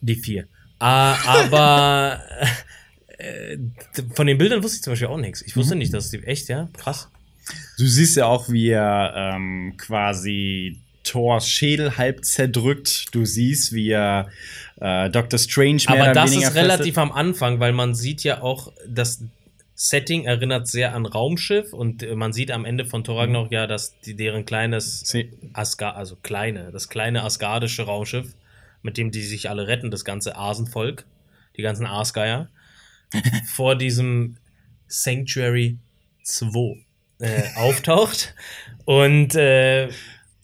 Die 0.00 0.14
vier. 0.14 0.46
Ah, 0.78 1.16
aber 1.26 2.20
äh, 3.18 3.58
von 4.14 4.28
den 4.28 4.38
Bildern 4.38 4.62
wusste 4.62 4.76
ich 4.76 4.82
zum 4.82 4.92
Beispiel 4.92 5.08
auch 5.08 5.18
nichts. 5.18 5.42
Ich 5.42 5.56
wusste 5.56 5.74
nicht, 5.74 5.92
dass 5.92 6.10
die 6.10 6.22
echt, 6.22 6.48
ja, 6.48 6.68
krass. 6.74 7.10
Du 7.76 7.86
siehst 7.86 8.16
ja 8.16 8.26
auch, 8.26 8.48
wie 8.50 8.68
er 8.68 9.14
ähm, 9.16 9.74
quasi 9.78 10.80
Thors 11.08 11.48
Schädel 11.48 11.96
halb 11.96 12.24
zerdrückt. 12.24 13.14
Du 13.14 13.24
siehst, 13.24 13.72
wie 13.72 13.90
er 13.90 14.28
äh, 14.80 15.10
Doctor 15.10 15.38
Strange 15.38 15.82
mehr 15.88 16.02
Aber 16.02 16.12
das 16.12 16.34
ist 16.34 16.54
relativ 16.54 16.98
am 16.98 17.12
Anfang, 17.12 17.60
weil 17.60 17.72
man 17.72 17.94
sieht 17.94 18.22
ja 18.24 18.42
auch, 18.42 18.72
das 18.86 19.22
Setting 19.74 20.24
erinnert 20.24 20.66
sehr 20.66 20.92
an 20.94 21.06
Raumschiff 21.06 21.72
und 21.72 22.02
äh, 22.02 22.16
man 22.16 22.32
sieht 22.32 22.50
am 22.50 22.64
Ende 22.64 22.84
von 22.84 23.04
Thor 23.04 23.20
Ragnarok 23.20 23.52
ja, 23.52 23.66
dass 23.68 23.98
die, 24.00 24.14
deren 24.16 24.44
kleines. 24.44 25.14
Asgard, 25.52 25.96
also 25.96 26.16
kleine, 26.16 26.72
das 26.72 26.88
kleine 26.88 27.22
asgardische 27.22 27.84
Raumschiff, 27.84 28.34
mit 28.82 28.96
dem 28.96 29.12
die 29.12 29.22
sich 29.22 29.48
alle 29.48 29.68
retten, 29.68 29.90
das 29.92 30.04
ganze 30.04 30.36
Asenvolk, 30.36 31.04
die 31.56 31.62
ganzen 31.62 31.86
Aasgeier, 31.86 32.48
vor 33.46 33.76
diesem 33.76 34.36
Sanctuary 34.88 35.78
2 36.24 36.84
äh, 37.20 37.42
auftaucht. 37.56 38.34
Und 38.84 39.34
äh, 39.34 39.90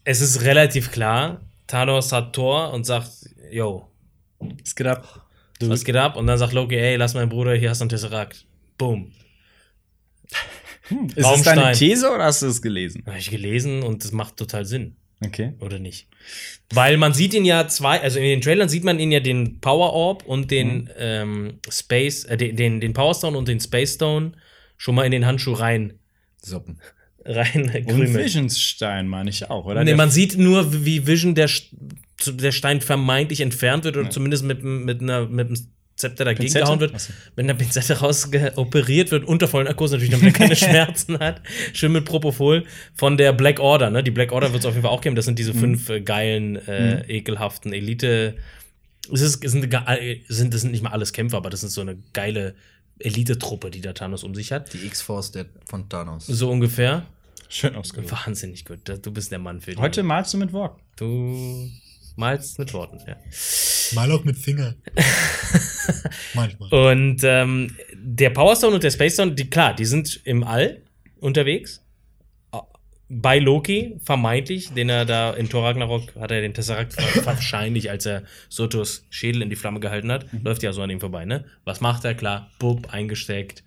es 0.05 0.21
ist 0.21 0.43
relativ 0.43 0.93
klar, 0.93 1.41
Thanos 1.67 2.13
hat 2.13 2.35
Thor 2.35 2.73
und 2.73 2.85
sagt, 2.85 3.11
yo, 3.51 3.89
Es 4.63 4.75
geht 4.75 4.87
ab. 4.87 5.27
Du, 5.59 5.69
was 5.69 5.85
geht 5.85 5.97
ab? 5.97 6.17
Und 6.17 6.27
dann 6.27 6.39
sagt 6.39 6.53
Loki, 6.53 6.77
ey, 6.77 6.97
lass 6.97 7.15
meinen 7.15 7.29
Bruder, 7.29 7.55
hier 7.55 7.71
hast 7.71 7.81
du 7.81 7.85
einen 7.85 7.91
Tesseract. 7.91 8.45
Boom. 8.77 9.13
ist 10.91 11.17
es 11.17 11.25
Raumstein. 11.25 11.57
deine 11.57 11.77
These 11.77 12.11
oder 12.11 12.25
hast 12.25 12.43
du 12.43 12.47
es 12.47 12.61
gelesen? 12.61 13.03
Habe 13.07 13.19
ich 13.19 13.31
gelesen 13.31 13.83
und 13.83 14.05
das 14.05 14.13
macht 14.13 14.37
total 14.37 14.65
Sinn. 14.65 14.97
Okay. 15.25 15.55
Oder 15.61 15.79
nicht? 15.79 16.09
Weil 16.71 16.97
man 16.97 17.15
sieht 17.15 17.35
ihn 17.35 17.45
ja 17.45 17.67
zwei, 17.69 18.01
also 18.01 18.19
in 18.19 18.25
den 18.25 18.41
Trailern 18.41 18.69
sieht 18.69 18.85
man 18.85 18.99
ihn 18.99 19.13
ja 19.13 19.21
den 19.21 19.61
Power 19.61 19.93
Orb 19.93 20.25
und 20.25 20.51
den 20.51 20.91
ähm, 20.99 21.61
Space, 21.71 22.25
äh, 22.25 22.37
den, 22.37 22.57
den, 22.57 22.81
den 22.81 22.93
Power 22.93 23.15
Stone 23.15 23.39
und 23.39 23.49
den 23.49 23.61
Space 23.61 23.95
Stone 23.95 24.33
schon 24.77 24.95
mal 24.97 25.07
in 25.07 25.13
den 25.13 25.25
Handschuh 25.25 25.53
rein, 25.53 25.99
Soppen. 26.43 26.81
Rein 27.25 27.63
Und 27.75 27.87
krümeln. 27.87 28.15
Visionsstein 28.15 29.07
meine 29.09 29.31
ich 29.31 29.49
auch, 29.51 29.65
oder? 29.67 29.81
Nee, 29.81 29.87
Der- 29.91 29.97
man 29.97 30.11
sieht 30.11 30.37
nur, 30.39 30.85
wie 30.85 31.07
Vision 31.07 31.35
der, 31.35 31.49
der 32.27 32.53
Stein 32.53 32.81
vermeintlich 32.81 33.41
entfernt 33.41 33.85
wird 33.85 33.97
oder 33.97 34.11
zumindest 34.11 34.45
mit, 34.45 34.63
mit, 34.63 35.01
einer, 35.01 35.27
mit 35.27 35.49
einem 35.49 35.59
Zepter 35.97 36.25
dagegen 36.25 36.43
Pinzette? 36.45 36.65
gehauen 36.65 36.81
wird, 36.81 36.93
mit 37.37 37.45
einer 37.45 37.55
Pinzette 37.55 38.01
rausoperiert 38.01 39.11
wird, 39.13 39.25
unter 39.27 39.47
vollen 39.47 39.67
Narkose 39.67 39.95
natürlich, 39.95 40.11
damit 40.13 40.27
er 40.27 40.33
keine 40.39 40.57
Schmerzen 40.57 41.19
hat. 41.21 41.41
Schön 41.73 41.93
mit 41.93 42.05
Propofol 42.05 42.65
von 42.95 43.17
der 43.17 43.33
Black 43.33 43.61
Order, 43.61 43.91
ne? 43.91 44.03
Die 44.03 44.11
Black 44.11 44.33
Order 44.33 44.53
wird 44.53 44.61
es 44.61 44.67
auf 44.67 44.75
jeden 44.75 44.83
Fall 44.83 44.91
auch 44.91 45.01
geben. 45.01 45.15
Das 45.15 45.25
sind 45.25 45.39
diese 45.39 45.55
fünf 45.55 45.89
äh, 45.91 46.01
geilen, 46.01 46.57
äh, 46.67 47.03
ekelhaften 47.07 47.73
Elite. 47.73 48.35
Es, 49.13 49.21
ist, 49.21 49.45
es 49.45 49.53
sind, 49.53 49.69
sind, 50.29 50.53
das 50.55 50.61
sind 50.63 50.71
nicht 50.73 50.83
mal 50.83 50.91
alles 50.91 51.13
Kämpfer, 51.13 51.37
aber 51.37 51.51
das 51.51 51.63
ist 51.63 51.75
so 51.75 51.81
eine 51.83 51.97
geile 52.13 52.55
Elite-Truppe, 52.99 53.71
die 53.71 53.81
der 53.81 53.95
Thanos 53.95 54.25
um 54.25 54.35
sich 54.35 54.51
hat. 54.51 54.73
Die 54.73 54.87
X-Force 54.87 55.31
der- 55.33 55.47
von 55.67 55.89
Thanos. 55.89 56.27
So 56.27 56.51
ungefähr. 56.51 57.07
Schön 57.49 57.75
ausgedrückt. 57.77 58.13
Wahnsinnig 58.27 58.65
gut. 58.65 58.81
Du 58.85 59.13
bist 59.13 59.33
der 59.33 59.39
Mann 59.39 59.61
für 59.61 59.73
die. 59.73 59.81
Heute 59.81 60.03
malst 60.03 60.35
du 60.35 60.39
mit 60.39 60.53
Wok. 60.53 60.79
Du 60.97 61.71
malst 62.17 62.59
mit 62.59 62.73
Worten, 62.73 62.99
ja. 63.07 63.17
Mal 63.95 64.11
auch 64.13 64.25
mit 64.25 64.37
Finger. 64.39 64.75
Manchmal. 66.35 66.73
Und 66.73 67.23
ähm, 67.25 67.77
der 67.95 68.31
Power 68.31 68.57
Stone 68.57 68.75
und 68.75 68.85
der 68.85 68.91
Space 68.91 69.15
Stone, 69.15 69.33
die, 69.33 69.49
klar, 69.49 69.75
die 69.75 69.85
sind 69.85 70.21
im 70.25 70.45
All 70.45 70.83
unterwegs. 71.21 71.81
Bei 73.11 73.39
Loki, 73.39 74.01
vermeintlich, 74.03 74.73
den 74.73 74.89
er 74.89 75.05
da 75.05 75.35
in 75.35 75.49
Thor 75.51 75.63
Ragnarok 75.65 76.17
hat 76.17 76.31
er 76.31 76.41
den 76.41 76.55
Tesseract 76.55 76.97
wahrscheinlich, 77.27 77.91
als 77.91 78.07
er 78.07 78.25
Sotos 78.49 79.07
Schädel 79.11 79.43
in 79.43 79.51
die 79.51 79.57
Flamme 79.57 79.79
gehalten 79.79 80.11
hat, 80.11 80.27
läuft 80.43 80.63
ja 80.63 80.73
so 80.73 80.81
an 80.81 80.89
ihm 80.89 81.01
vorbei, 81.01 81.27
ne? 81.27 81.45
Was 81.65 81.83
macht 81.83 82.05
er? 82.07 82.15
Klar, 82.15 82.51
bub, 82.59 82.93
eingesteckt, 82.93 83.63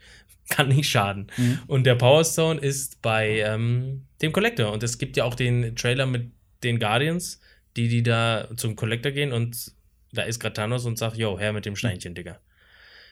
kann 0.49 0.69
nicht 0.69 0.89
schaden. 0.89 1.27
Und 1.67 1.85
der 1.85 1.95
Power 1.95 2.23
Stone 2.23 2.59
ist 2.59 3.01
bei 3.01 3.39
ähm, 3.39 4.05
dem 4.21 4.31
Collector. 4.31 4.71
Und 4.71 4.83
es 4.83 4.97
gibt 4.97 5.17
ja 5.17 5.23
auch 5.23 5.35
den 5.35 5.75
Trailer 5.75 6.05
mit 6.05 6.31
den 6.63 6.79
Guardians, 6.79 7.39
die, 7.75 7.87
die 7.87 8.03
da 8.03 8.47
zum 8.55 8.75
Collector 8.75 9.11
gehen 9.11 9.31
und 9.31 9.71
da 10.11 10.23
ist 10.23 10.39
gerade 10.39 10.53
Thanos 10.53 10.85
und 10.85 10.97
sagt, 10.97 11.17
yo, 11.17 11.37
her 11.37 11.53
mit 11.53 11.65
dem 11.65 11.75
Steinchen, 11.75 12.15
Digga. 12.15 12.39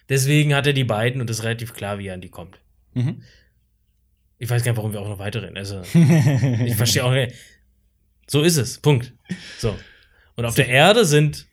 Deswegen 0.09 0.55
hat 0.55 0.67
er 0.67 0.73
die 0.73 0.83
beiden 0.83 1.21
und 1.21 1.29
es 1.29 1.39
ist 1.39 1.43
relativ 1.43 1.73
klar, 1.73 1.99
wie 1.99 2.07
er 2.07 2.13
an 2.13 2.21
die 2.21 2.29
kommt. 2.29 2.59
Mhm. 2.93 3.21
Ich 4.37 4.49
weiß 4.49 4.63
gar 4.63 4.71
nicht, 4.71 4.77
warum 4.77 4.93
wir 4.93 5.01
auch 5.01 5.09
noch 5.09 5.19
weiterreden. 5.19 5.57
Also, 5.57 5.81
ich 6.65 6.75
verstehe 6.75 7.03
auch 7.03 7.11
nicht. 7.11 7.35
So 8.27 8.41
ist 8.41 8.57
es. 8.57 8.79
Punkt. 8.79 9.13
So. 9.57 9.77
Und 10.35 10.45
auf 10.45 10.55
der 10.55 10.67
Erde 10.67 11.05
sind 11.05 11.45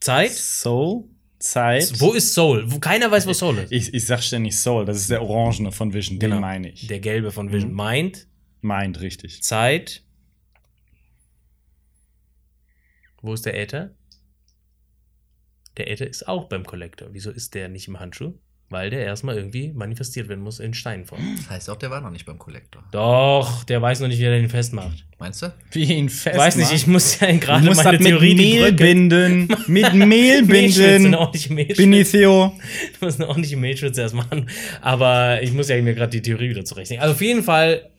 Zeit. 0.00 0.32
Soul, 0.32 1.04
Zeit. 1.40 1.98
Wo 1.98 2.12
ist 2.12 2.34
Soul? 2.34 2.70
Wo 2.70 2.78
keiner 2.78 3.10
weiß, 3.10 3.26
wo 3.26 3.32
Soul 3.32 3.58
ist. 3.58 3.72
Ich, 3.72 3.92
ich 3.92 4.06
sag 4.06 4.22
ständig 4.22 4.56
Soul, 4.56 4.84
das 4.84 4.98
ist 4.98 5.10
der 5.10 5.22
Orangene 5.22 5.72
von 5.72 5.92
Vision, 5.92 6.18
den 6.18 6.38
meine 6.38 6.70
ich. 6.70 6.86
Der 6.86 7.00
gelbe 7.00 7.32
von 7.32 7.50
Vision. 7.52 7.74
Mind, 7.74 8.28
Meint 8.60 9.00
richtig. 9.00 9.42
Zeit. 9.42 10.02
Wo 13.22 13.34
ist 13.34 13.46
der 13.46 13.58
Äther? 13.58 13.94
Der 15.76 15.90
Äther 15.90 16.06
ist 16.06 16.28
auch 16.28 16.48
beim 16.48 16.64
Collector. 16.64 17.08
Wieso 17.12 17.30
ist 17.30 17.54
der 17.54 17.68
nicht 17.68 17.88
im 17.88 17.98
Handschuh? 18.00 18.34
Weil 18.72 18.88
der 18.88 19.04
erstmal 19.04 19.36
irgendwie 19.36 19.72
manifestiert 19.74 20.28
werden 20.28 20.42
muss 20.44 20.60
in 20.60 20.74
Steinform. 20.74 21.18
Das 21.38 21.50
heißt 21.50 21.70
auch, 21.70 21.76
der 21.76 21.90
war 21.90 22.00
noch 22.00 22.10
nicht 22.10 22.24
beim 22.24 22.38
Collector. 22.38 22.84
Doch, 22.92 23.64
der 23.64 23.82
weiß 23.82 23.98
noch 23.98 24.06
nicht, 24.06 24.20
wie 24.20 24.24
er 24.24 24.30
den 24.30 24.48
festmacht. 24.48 25.04
Meinst 25.18 25.42
du? 25.42 25.52
Wie 25.72 25.82
ihn 25.92 26.06
Ich 26.06 26.14
fest. 26.14 26.38
weiß 26.38 26.54
nicht, 26.56 26.72
ich 26.72 26.86
muss 26.86 27.18
ja 27.18 27.32
du 27.32 27.38
gerade 27.40 27.64
musst 27.66 27.82
meine 27.82 27.98
mit 27.98 28.06
Theorie 28.06 28.34
die 28.36 28.42
Mehl 28.54 28.62
Brücke- 28.68 28.76
binden. 28.76 29.48
mit 29.66 29.92
Mehl 29.92 30.44
binden. 30.44 31.06
eine 31.06 31.18
ordentliche 31.18 31.52
Mehlschwitze. 31.52 31.82
Benicio. 31.82 32.58
Ich 32.94 33.00
muss 33.00 33.16
eine 33.16 33.26
ordentliche 33.28 33.56
Mehlschwitze 33.56 34.02
erst 34.02 34.14
machen. 34.14 34.48
Aber 34.80 35.42
ich 35.42 35.52
muss 35.52 35.68
ja 35.68 35.80
mir 35.82 35.94
gerade 35.94 36.12
die 36.12 36.22
Theorie 36.22 36.50
wieder 36.50 36.64
zurechnen. 36.64 37.00
Also 37.00 37.14
auf 37.14 37.20
jeden 37.20 37.42
Fall 37.42 37.90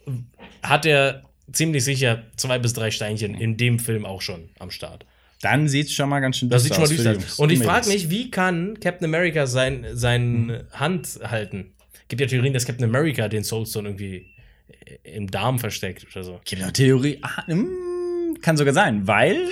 hat 0.63 0.85
er 0.85 1.23
ziemlich 1.51 1.83
sicher 1.83 2.23
zwei 2.37 2.59
bis 2.59 2.71
drei 2.71 2.91
Steinchen 2.91 3.35
in 3.35 3.57
dem 3.57 3.77
Film 3.77 4.05
auch 4.05 4.21
schon 4.21 4.47
am 4.57 4.71
Start. 4.71 5.05
Dann 5.41 5.67
sieht 5.67 5.87
es 5.87 5.93
schon 5.93 6.09
mal 6.09 6.19
ganz 6.19 6.37
schön 6.37 6.49
Das 6.49 6.63
sieht 6.63 6.75
schon 6.75 6.83
mal 6.83 6.89
düster 6.89 7.17
aus. 7.17 7.39
Und 7.39 7.51
ich 7.51 7.59
frage 7.59 7.87
mich, 7.87 8.09
wie 8.09 8.29
kann 8.31 8.79
Captain 8.79 9.05
America 9.05 9.47
sein, 9.47 9.85
seine 9.93 10.67
Hand 10.71 11.19
halten? 11.23 11.73
Gibt 12.07 12.21
ja 12.21 12.27
Theorien, 12.27 12.53
dass 12.53 12.65
Captain 12.65 12.85
America 12.85 13.27
den 13.27 13.43
Soulstone 13.43 13.89
irgendwie 13.89 14.31
im 15.03 15.29
Darm 15.29 15.59
versteckt 15.59 16.05
oder 16.11 16.23
so. 16.23 16.41
Gibt 16.45 16.61
eine 16.61 16.73
Theorie. 16.73 17.19
Ah, 17.21 17.43
mm, 17.51 18.39
kann 18.41 18.57
sogar 18.57 18.73
sein, 18.73 19.07
weil 19.07 19.35
äh, 19.35 19.47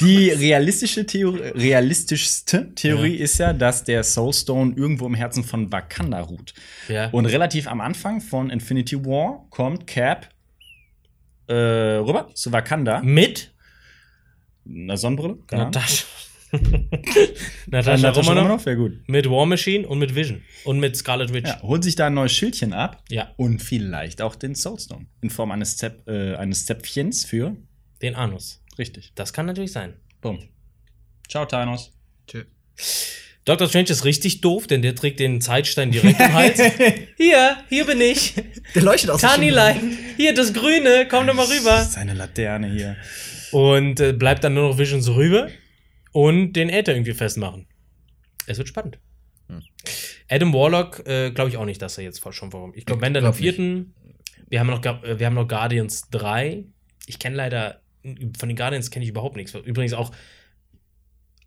die 0.00 0.30
realistische 0.30 1.06
Theorie, 1.06 1.50
realistischste 1.54 2.74
Theorie 2.74 3.16
ist 3.16 3.38
ja, 3.38 3.52
dass 3.52 3.84
der 3.84 4.04
Soulstone 4.04 4.74
irgendwo 4.76 5.06
im 5.06 5.14
Herzen 5.14 5.44
von 5.44 5.72
Wakanda 5.72 6.20
ruht. 6.20 6.54
Ja. 6.88 7.08
Und 7.10 7.26
relativ 7.26 7.66
am 7.66 7.80
Anfang 7.80 8.20
von 8.20 8.50
Infinity 8.50 9.04
War 9.04 9.46
kommt 9.50 9.86
Cap 9.86 10.28
äh, 11.48 11.54
rüber 11.54 12.30
zu 12.34 12.52
Wakanda. 12.52 13.02
Mit 13.02 13.51
Eine 14.66 14.96
Sonnenbrille? 14.96 15.38
Keine. 15.46 15.64
Natascha. 15.64 16.06
Natascha 16.52 17.32
Natascha 17.66 18.10
Romanoff. 18.10 18.28
Romanoff, 18.28 18.66
wäre 18.66 18.76
gut. 18.76 19.08
Mit 19.08 19.28
War 19.30 19.46
Machine 19.46 19.88
und 19.88 19.98
mit 19.98 20.14
Vision. 20.14 20.42
Und 20.64 20.80
mit 20.80 20.96
Scarlet 20.96 21.32
Witch. 21.32 21.48
Ja, 21.48 21.62
holt 21.62 21.82
sich 21.82 21.96
da 21.96 22.08
ein 22.08 22.14
neues 22.14 22.32
Schildchen 22.32 22.72
ab. 22.72 23.02
Ja. 23.08 23.32
Und 23.36 23.62
vielleicht 23.62 24.20
auch 24.20 24.34
den 24.34 24.54
Soulstone. 24.54 25.06
In 25.22 25.30
Form 25.30 25.50
eines, 25.50 25.76
Zäp 25.76 26.06
äh, 26.06 26.34
eines 26.34 26.66
Zäpfchens 26.66 27.24
für. 27.24 27.56
Den 28.02 28.14
Anus. 28.14 28.62
Richtig. 28.78 29.12
Das 29.14 29.32
kann 29.32 29.46
natürlich 29.46 29.72
sein. 29.72 29.94
Boom. 30.20 30.40
Ciao, 31.28 31.46
Thanos. 31.46 31.92
Tschö. 32.26 32.44
Doctor 33.44 33.68
Strange 33.68 33.88
ist 33.88 34.04
richtig 34.04 34.40
doof, 34.40 34.68
denn 34.68 34.82
der 34.82 34.94
trägt 34.94 35.18
den 35.18 35.40
Zeitstein 35.40 35.90
direkt 35.90 36.20
im 36.20 36.32
Hals. 36.32 36.60
hier, 37.16 37.56
hier 37.68 37.86
bin 37.86 38.00
ich. 38.00 38.34
Der 38.74 38.82
leuchtet 38.82 39.10
aus. 39.10 39.20
Kanilein. 39.20 39.98
Hier, 40.16 40.32
das 40.32 40.52
Grüne. 40.52 41.08
Komm 41.10 41.26
doch 41.26 41.34
mal 41.34 41.46
rüber. 41.46 41.82
Seine 41.82 42.14
Laterne 42.14 42.70
hier. 42.70 42.96
Und 43.52 44.00
äh, 44.00 44.12
bleibt 44.12 44.44
dann 44.44 44.54
nur 44.54 44.68
noch 44.68 44.78
Vision 44.78 45.00
so 45.02 45.14
rüber 45.14 45.48
und 46.12 46.54
den 46.54 46.68
Äther 46.68 46.94
irgendwie 46.94 47.12
festmachen. 47.12 47.66
Es 48.46 48.58
wird 48.58 48.68
spannend. 48.68 48.98
Adam 50.28 50.52
Warlock 50.54 51.06
äh, 51.06 51.30
glaube 51.30 51.50
ich 51.50 51.56
auch 51.56 51.64
nicht, 51.64 51.82
dass 51.82 51.98
er 51.98 52.04
jetzt 52.04 52.22
schon 52.32 52.52
warum. 52.52 52.72
Ich 52.74 52.86
glaube, 52.86 53.02
wenn 53.02 53.14
dann 53.14 53.24
am 53.24 53.30
nicht. 53.30 53.40
vierten. 53.40 53.94
Wir 54.48 54.60
haben 54.60 54.68
noch, 54.68 54.84
äh, 54.84 55.18
wir 55.18 55.26
haben 55.26 55.34
noch 55.34 55.48
Guardians 55.48 56.08
3. 56.10 56.64
Ich 57.06 57.18
kenne 57.18 57.36
leider, 57.36 57.80
von 58.38 58.48
den 58.48 58.56
Guardians 58.56 58.90
kenne 58.90 59.04
ich 59.04 59.10
überhaupt 59.10 59.36
nichts. 59.36 59.54
Übrigens 59.54 59.92
auch 59.92 60.12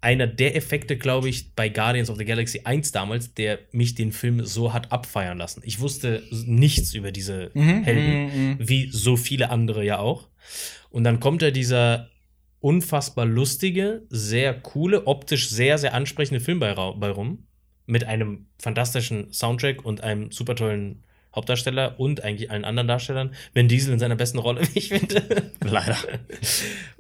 einer 0.05 0.27
der 0.27 0.55
Effekte, 0.55 0.97
glaube 0.97 1.29
ich, 1.29 1.55
bei 1.55 1.67
Guardians 1.67 2.11
of 2.11 2.17
the 2.17 2.25
Galaxy 2.25 2.61
1 2.63 2.91
damals, 2.91 3.33
der 3.33 3.57
mich 3.71 3.95
den 3.95 4.11
Film 4.11 4.45
so 4.45 4.71
hat 4.71 4.91
abfeiern 4.91 5.39
lassen. 5.39 5.63
Ich 5.65 5.79
wusste 5.79 6.21
nichts 6.45 6.93
über 6.93 7.11
diese 7.11 7.49
Helden, 7.55 8.59
wie 8.59 8.87
so 8.91 9.17
viele 9.17 9.49
andere 9.49 9.83
ja 9.83 9.97
auch. 9.97 10.27
Und 10.91 11.05
dann 11.05 11.19
kommt 11.19 11.41
da 11.41 11.49
dieser 11.49 12.11
unfassbar 12.59 13.25
lustige, 13.25 14.03
sehr 14.09 14.53
coole, 14.53 15.07
optisch 15.07 15.49
sehr, 15.49 15.79
sehr 15.79 15.95
ansprechende 15.95 16.39
Film 16.39 16.59
bei, 16.59 16.75
bei 16.75 17.09
rum. 17.09 17.47
Mit 17.87 18.03
einem 18.03 18.45
fantastischen 18.59 19.33
Soundtrack 19.33 19.83
und 19.83 20.01
einem 20.01 20.31
super 20.31 20.55
tollen 20.55 21.03
Hauptdarsteller 21.35 21.99
und 21.99 22.23
eigentlich 22.23 22.51
allen 22.51 22.63
anderen 22.63 22.87
Darstellern. 22.87 23.33
Vin 23.53 23.67
Diesel 23.67 23.93
in 23.93 23.99
seiner 23.99 24.15
besten 24.15 24.37
Rolle, 24.37 24.61
wie 24.73 24.77
ich 24.77 24.89
finde. 24.89 25.51
Leider. 25.63 25.97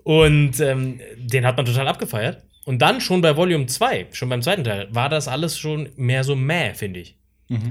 Und 0.03 0.59
ähm, 0.59 0.99
den 1.17 1.45
hat 1.45 1.55
man 1.55 1.67
total 1.67 1.87
abgefeiert. 1.87 2.43
Und 2.65 2.79
dann 2.81 2.99
schon 2.99 3.21
bei 3.21 3.37
Volume 3.37 3.67
2, 3.67 4.07
schon 4.11 4.27
beim 4.29 4.41
zweiten 4.41 4.63
Teil, 4.63 4.87
war 4.91 5.07
das 5.07 5.27
alles 5.27 5.57
schon 5.57 5.89
mehr 5.95 6.23
so 6.23 6.35
mäh, 6.35 6.73
finde 6.73 6.99
ich. 6.99 7.15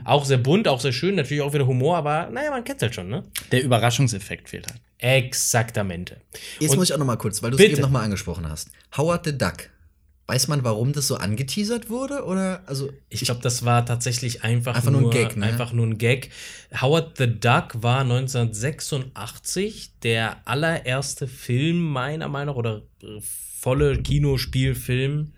Auch 0.05 0.25
sehr 0.25 0.39
bunt, 0.39 0.69
auch 0.69 0.79
sehr 0.79 0.93
schön, 0.93 1.17
natürlich 1.17 1.43
auch 1.43 1.53
wieder 1.53 1.67
Humor, 1.67 1.97
aber 1.97 2.31
naja, 2.31 2.51
man 2.53 2.63
kennt 2.63 2.81
halt 2.81 2.95
schon, 2.95 3.09
ne? 3.09 3.25
Der 3.51 3.61
Überraschungseffekt 3.65 4.49
fehlt 4.49 4.69
halt. 4.69 4.81
Exaktamente. 4.99 6.21
Jetzt 6.61 6.71
Und- 6.71 6.77
muss 6.79 6.89
ich 6.91 6.95
auch 6.95 6.99
noch 6.99 7.07
mal 7.07 7.17
kurz, 7.17 7.43
weil 7.43 7.51
du 7.51 7.57
es 7.57 7.63
eben 7.65 7.81
noch 7.83 7.91
mal 7.91 8.05
angesprochen 8.05 8.49
hast. 8.49 8.71
Howard 8.97 9.25
the 9.25 9.37
Duck. 9.37 9.71
Weiß 10.27 10.49
man, 10.49 10.65
warum 10.65 10.95
das 10.95 11.07
so 11.07 11.17
angeteasert 11.17 11.91
wurde? 11.91 12.25
Oder, 12.25 12.63
also, 12.67 12.91
Ich 13.11 13.21
glaube, 13.21 13.43
das 13.43 13.65
war 13.67 13.85
tatsächlich 13.85 14.43
einfach, 14.43 14.75
Einfach 14.75 14.91
nur 14.91 15.03
ein 15.03 15.11
Gag, 15.11 15.37
ne? 15.37 15.45
Einfach 15.45 15.75
nur 15.75 15.87
ein 15.87 15.99
Gag. 15.99 16.31
Howard 16.81 17.19
the 17.19 17.27
Duck 17.27 17.83
war 17.83 18.01
1986 18.01 19.99
der 20.03 20.49
allererste 20.49 21.29
Film, 21.29 21.83
meiner 21.83 22.29
Meinung 22.29 22.55
nach, 22.55 22.59
oder 22.59 22.83
äh, 23.03 23.21
volle 23.21 24.03
Kinospielfilm, 24.03 25.35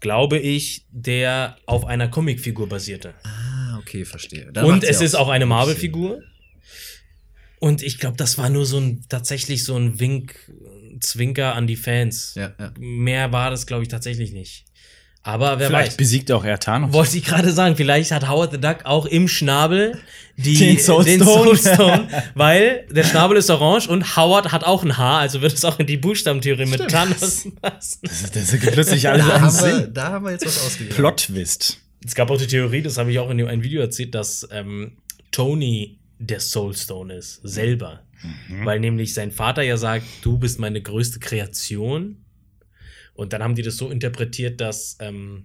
glaube 0.00 0.38
ich, 0.38 0.86
der 0.90 1.56
auf 1.66 1.84
einer 1.84 2.08
Comicfigur 2.08 2.68
basierte. 2.68 3.14
ah, 3.24 3.78
okay, 3.78 4.06
verstehe. 4.06 4.50
Dann 4.52 4.64
Und 4.64 4.82
ja 4.84 4.88
es 4.88 5.02
ist 5.02 5.14
auch 5.14 5.28
eine. 5.28 5.44
Marvel-Figur. 5.46 6.22
Und 7.58 7.82
ich 7.82 7.98
glaube, 7.98 8.16
das 8.16 8.36
war 8.38 8.50
nur 8.50 8.66
so 8.66 8.78
ein 8.78 9.04
tatsächlich 9.08 9.64
so 9.64 9.76
ein 9.76 9.98
Wink, 9.98 10.34
Zwinker 11.00 11.54
an 11.54 11.66
die 11.66 11.76
Fans. 11.76 12.34
Ja, 12.36 12.52
ja. 12.58 12.72
Mehr 12.78 13.32
war 13.32 13.50
das, 13.50 13.66
glaube 13.66 13.82
ich, 13.82 13.88
tatsächlich 13.88 14.32
nicht. 14.32 14.64
Aber 15.22 15.58
wer 15.58 15.66
Vielleicht 15.66 15.92
weiß. 15.92 15.96
besiegt 15.96 16.30
auch 16.30 16.44
er 16.44 16.60
Thanos. 16.60 16.92
Wollte 16.92 17.18
ich 17.18 17.24
gerade 17.24 17.50
sagen, 17.50 17.74
vielleicht 17.74 18.12
hat 18.12 18.28
Howard 18.28 18.52
the 18.52 18.60
Duck 18.60 18.84
auch 18.84 19.06
im 19.06 19.26
Schnabel 19.26 19.98
die, 20.36 20.54
Den 20.58 20.78
Soulstone. 20.78 21.24
Soulstone, 21.56 22.08
weil 22.36 22.86
der 22.92 23.02
Schnabel 23.02 23.36
ist 23.36 23.50
orange 23.50 23.88
und 23.88 24.16
Howard 24.16 24.52
hat 24.52 24.62
auch 24.62 24.84
ein 24.84 24.96
Haar, 24.96 25.18
also 25.18 25.42
wird 25.42 25.52
es 25.54 25.64
auch 25.64 25.80
in 25.80 25.86
die 25.88 25.96
Buchstabentheorie 25.96 26.66
mit 26.66 26.88
Thanos 26.88 27.48
passen. 27.60 28.02
Das, 28.02 28.30
das 28.30 28.52
ergibt 28.52 28.74
plötzlich 28.74 29.08
alles 29.08 29.26
Da 29.26 29.40
haben, 29.40 29.60
wir, 29.60 29.76
Sinn. 29.80 29.94
da 29.94 30.12
haben 30.12 30.24
wir 30.26 30.30
jetzt 30.30 30.46
was 30.46 30.64
ausgegeben. 30.64 30.94
Plot-Twist. 30.94 31.80
Es 32.06 32.14
gab 32.14 32.30
auch 32.30 32.38
die 32.38 32.46
Theorie, 32.46 32.82
das 32.82 32.96
habe 32.96 33.10
ich 33.10 33.18
auch 33.18 33.28
in 33.28 33.44
einem 33.44 33.64
Video 33.64 33.80
erzählt, 33.80 34.14
dass 34.14 34.46
ähm, 34.52 34.92
Tony 35.32 35.98
der 36.20 36.38
Soulstone 36.38 37.14
ist, 37.14 37.40
selber. 37.42 38.00
Weil 38.64 38.80
nämlich 38.80 39.14
sein 39.14 39.32
Vater 39.32 39.62
ja 39.62 39.76
sagt, 39.76 40.04
du 40.22 40.38
bist 40.38 40.58
meine 40.58 40.80
größte 40.82 41.18
Kreation. 41.18 42.24
Und 43.14 43.32
dann 43.32 43.42
haben 43.42 43.54
die 43.54 43.62
das 43.62 43.76
so 43.76 43.90
interpretiert, 43.90 44.60
dass 44.60 44.96
ähm, 45.00 45.44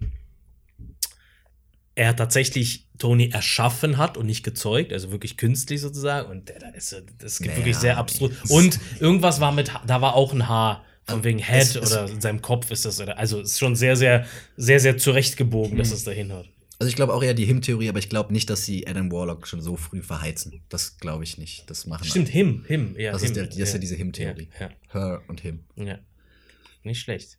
er 1.95 2.15
tatsächlich 2.15 2.87
Tony 2.97 3.29
erschaffen 3.29 3.97
hat 3.97 4.17
und 4.17 4.25
nicht 4.25 4.43
gezeugt, 4.43 4.93
also 4.93 5.11
wirklich 5.11 5.37
künstlich 5.37 5.81
sozusagen. 5.81 6.29
Und 6.29 6.49
der, 6.49 6.59
da 6.59 6.69
ist, 6.69 6.93
das 7.19 7.37
gibt 7.37 7.47
Naja, 7.47 7.57
wirklich 7.57 7.77
sehr 7.77 7.97
abstrus. 7.97 8.31
Und 8.49 8.79
irgendwas 8.99 9.39
war 9.39 9.51
mit, 9.51 9.71
da 9.87 10.01
war 10.01 10.15
auch 10.15 10.33
ein 10.33 10.47
Haar. 10.47 10.85
Von 11.05 11.23
wegen 11.23 11.39
Head 11.39 11.61
es- 11.63 11.75
es- 11.75 11.91
oder 11.91 12.09
in 12.09 12.21
seinem 12.21 12.41
Kopf 12.41 12.69
ist 12.71 12.85
das. 12.85 12.99
Also 13.01 13.41
es 13.41 13.51
ist 13.53 13.59
schon 13.59 13.75
sehr, 13.75 13.95
sehr, 13.95 14.25
sehr, 14.55 14.79
sehr 14.79 14.97
zurechtgebogen, 14.97 15.77
dass 15.77 15.91
es 15.91 16.03
dahin 16.03 16.31
hat. 16.31 16.47
Also 16.81 16.89
ich 16.89 16.95
glaube 16.95 17.13
auch 17.13 17.21
eher 17.21 17.35
die 17.35 17.45
Him-Theorie, 17.45 17.89
aber 17.89 17.99
ich 17.99 18.09
glaube 18.09 18.33
nicht, 18.33 18.49
dass 18.49 18.65
sie 18.65 18.87
Adam 18.87 19.11
Warlock 19.11 19.45
schon 19.45 19.61
so 19.61 19.75
früh 19.75 20.01
verheizen. 20.01 20.63
Das 20.67 20.97
glaube 20.97 21.23
ich 21.23 21.37
nicht. 21.37 21.69
Das 21.69 21.85
machen 21.85 22.05
Stimmt, 22.05 22.29
him, 22.29 22.63
him, 22.65 22.95
ja. 22.97 23.11
Das 23.11 23.21
him, 23.21 23.27
ist, 23.27 23.35
der, 23.35 23.45
das 23.45 23.55
ist 23.55 23.73
ja 23.73 23.77
diese 23.77 23.93
Him-Theorie. 23.93 24.47
Ja, 24.59 24.71
Her 24.91 25.21
und 25.27 25.41
Him. 25.41 25.59
ja, 25.75 25.83
ja. 25.83 25.99
Nicht 26.81 26.99
schlecht. 26.99 27.37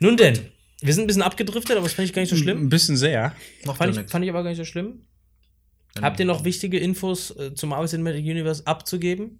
Nun 0.00 0.16
denn, 0.16 0.48
wir 0.80 0.92
sind 0.92 1.04
ein 1.04 1.06
bisschen 1.06 1.22
abgedriftet, 1.22 1.76
aber 1.76 1.84
das 1.84 1.92
fand 1.92 2.08
ich 2.08 2.12
gar 2.12 2.22
nicht 2.22 2.30
so 2.30 2.34
Ein 2.34 2.42
schlimm. 2.42 2.68
bisschen 2.68 2.96
sehr. 2.96 3.36
Macht 3.64 3.78
Fand 3.78 3.90
ja 3.90 3.90
ich, 3.92 3.98
nix. 3.98 4.10
fand 4.10 4.24
ich 4.24 4.30
aber 4.32 4.42
gar 4.42 4.50
nicht 4.50 4.58
so 4.58 4.64
schlimm. 4.64 5.02
Habt 6.02 6.18
ihr 6.18 6.26
noch 6.26 6.42
wichtige 6.42 6.80
Infos 6.80 7.30
äh, 7.36 7.54
zum 7.54 7.68
Marvel 7.68 7.86
Cinematic 7.88 8.24
Universe 8.24 8.66
abzugeben? 8.66 9.38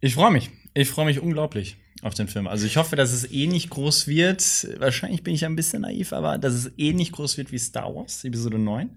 Ich 0.00 0.12
freue 0.12 0.32
mich. 0.32 0.50
Ich 0.74 0.90
freue 0.90 1.06
mich 1.06 1.18
unglaublich 1.18 1.78
auf 2.02 2.14
den 2.14 2.28
Film. 2.28 2.46
Also 2.46 2.66
ich 2.66 2.76
hoffe, 2.76 2.96
dass 2.96 3.12
es 3.12 3.30
eh 3.30 3.46
nicht 3.46 3.70
groß 3.70 4.06
wird. 4.06 4.68
Wahrscheinlich 4.78 5.22
bin 5.22 5.34
ich 5.34 5.44
ein 5.44 5.56
bisschen 5.56 5.82
naiv, 5.82 6.12
aber 6.12 6.38
dass 6.38 6.54
es 6.54 6.72
eh 6.76 6.92
nicht 6.92 7.12
groß 7.12 7.36
wird 7.36 7.52
wie 7.52 7.58
Star 7.58 7.94
Wars, 7.94 8.24
Episode 8.24 8.58
9. 8.58 8.90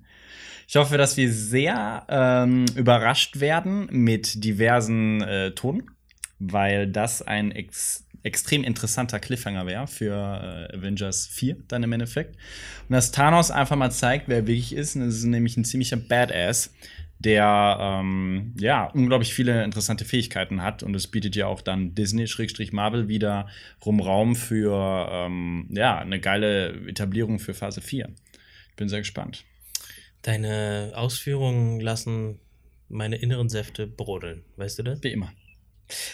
Ich 0.67 0.75
hoffe, 0.75 0.97
dass 0.97 1.17
wir 1.17 1.31
sehr 1.31 2.05
ähm, 2.07 2.65
überrascht 2.75 3.39
werden 3.39 3.87
mit 3.91 4.43
diversen 4.43 5.21
äh, 5.21 5.51
Tonen, 5.51 5.91
weil 6.39 6.87
das 6.87 7.21
ein 7.21 7.51
ex 7.51 8.05
extrem 8.23 8.63
interessanter 8.63 9.19
Cliffhanger 9.19 9.65
wäre 9.65 9.85
für 9.85 10.13
äh, 10.71 10.77
Avengers 10.77 11.27
4 11.27 11.57
dann 11.67 11.83
im 11.83 11.91
Endeffekt. 11.91 12.37
Und 12.87 12.93
dass 12.93 13.11
Thanos 13.11 13.51
einfach 13.51 13.75
mal 13.75 13.91
zeigt, 13.91 14.29
wer 14.29 14.37
er 14.37 14.47
wirklich 14.47 14.73
ist. 14.73 14.95
Und 14.95 15.05
das 15.05 15.15
ist 15.15 15.25
nämlich 15.25 15.57
ein 15.57 15.65
ziemlicher 15.65 15.97
Badass, 15.97 16.73
der 17.23 17.77
ähm, 17.79 18.53
ja 18.59 18.85
unglaublich 18.91 19.33
viele 19.33 19.63
interessante 19.63 20.05
Fähigkeiten 20.05 20.61
hat. 20.61 20.83
Und 20.83 20.95
es 20.95 21.07
bietet 21.07 21.35
ja 21.35 21.47
auch 21.47 21.61
dann 21.61 21.95
Disney-Marvel 21.95 23.07
wieder 23.07 23.47
rum 23.85 23.99
Raum 23.99 24.35
für 24.35 25.07
ähm, 25.11 25.67
ja, 25.71 25.99
eine 25.99 26.19
geile 26.19 26.87
Etablierung 26.87 27.39
für 27.39 27.53
Phase 27.53 27.81
4. 27.81 28.09
Ich 28.69 28.75
bin 28.75 28.89
sehr 28.89 28.99
gespannt. 28.99 29.45
Deine 30.21 30.93
Ausführungen 30.95 31.79
lassen 31.79 32.39
meine 32.89 33.17
inneren 33.17 33.49
Säfte 33.49 33.87
brodeln. 33.87 34.43
Weißt 34.55 34.79
du 34.79 34.83
das? 34.83 35.03
Wie 35.03 35.11
immer. 35.11 35.31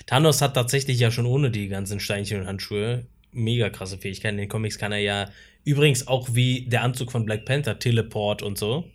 Thanos 0.08 0.42
hat 0.42 0.56
tatsächlich 0.56 1.00
ja 1.00 1.12
schon 1.12 1.26
ohne 1.26 1.52
die 1.52 1.68
ganzen 1.68 2.00
Steinchen 2.00 2.42
und 2.42 2.48
Handschuhe 2.48 3.06
mega 3.32 3.70
krasse 3.70 3.98
Fähigkeiten. 3.98 4.36
In 4.36 4.44
den 4.44 4.50
Comics 4.50 4.78
kann 4.78 4.92
er 4.92 5.00
ja 5.00 5.30
übrigens 5.64 6.08
auch 6.08 6.30
wie 6.34 6.68
der 6.68 6.84
Anzug 6.84 7.12
von 7.12 7.26
Black 7.26 7.46
Panther, 7.46 7.80
Teleport 7.80 8.42
und 8.42 8.58
so. 8.58 8.90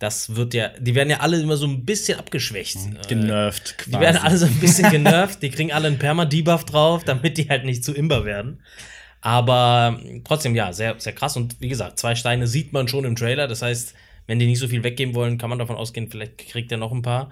Das 0.00 0.34
wird 0.34 0.54
ja, 0.54 0.70
die 0.78 0.94
werden 0.94 1.10
ja 1.10 1.20
alle 1.20 1.38
immer 1.38 1.58
so 1.58 1.66
ein 1.66 1.84
bisschen 1.84 2.18
abgeschwächt. 2.18 2.76
Äh, 2.76 3.06
Genervt 3.06 3.76
quasi. 3.76 3.90
Die 3.90 4.00
werden 4.00 4.16
alle 4.16 4.38
so 4.38 4.46
ein 4.46 4.58
bisschen 4.58 4.90
genervt, 4.90 5.42
die 5.42 5.50
kriegen 5.50 5.72
alle 5.72 5.88
einen 5.88 5.98
Perma-Debuff 5.98 6.64
drauf, 6.64 7.04
damit 7.04 7.36
die 7.36 7.48
halt 7.50 7.66
nicht 7.66 7.84
zu 7.84 7.92
imber 7.92 8.24
werden. 8.24 8.62
Aber 9.20 10.00
trotzdem, 10.24 10.56
ja, 10.56 10.72
sehr, 10.72 10.98
sehr 10.98 11.12
krass. 11.12 11.36
Und 11.36 11.60
wie 11.60 11.68
gesagt, 11.68 11.98
zwei 11.98 12.14
Steine 12.14 12.46
sieht 12.46 12.72
man 12.72 12.88
schon 12.88 13.04
im 13.04 13.14
Trailer. 13.14 13.46
Das 13.46 13.60
heißt, 13.60 13.94
wenn 14.26 14.38
die 14.38 14.46
nicht 14.46 14.58
so 14.58 14.68
viel 14.68 14.82
weggeben 14.82 15.14
wollen, 15.14 15.36
kann 15.36 15.50
man 15.50 15.58
davon 15.58 15.76
ausgehen, 15.76 16.10
vielleicht 16.10 16.38
kriegt 16.38 16.72
er 16.72 16.78
noch 16.78 16.92
ein 16.92 17.02
paar. 17.02 17.30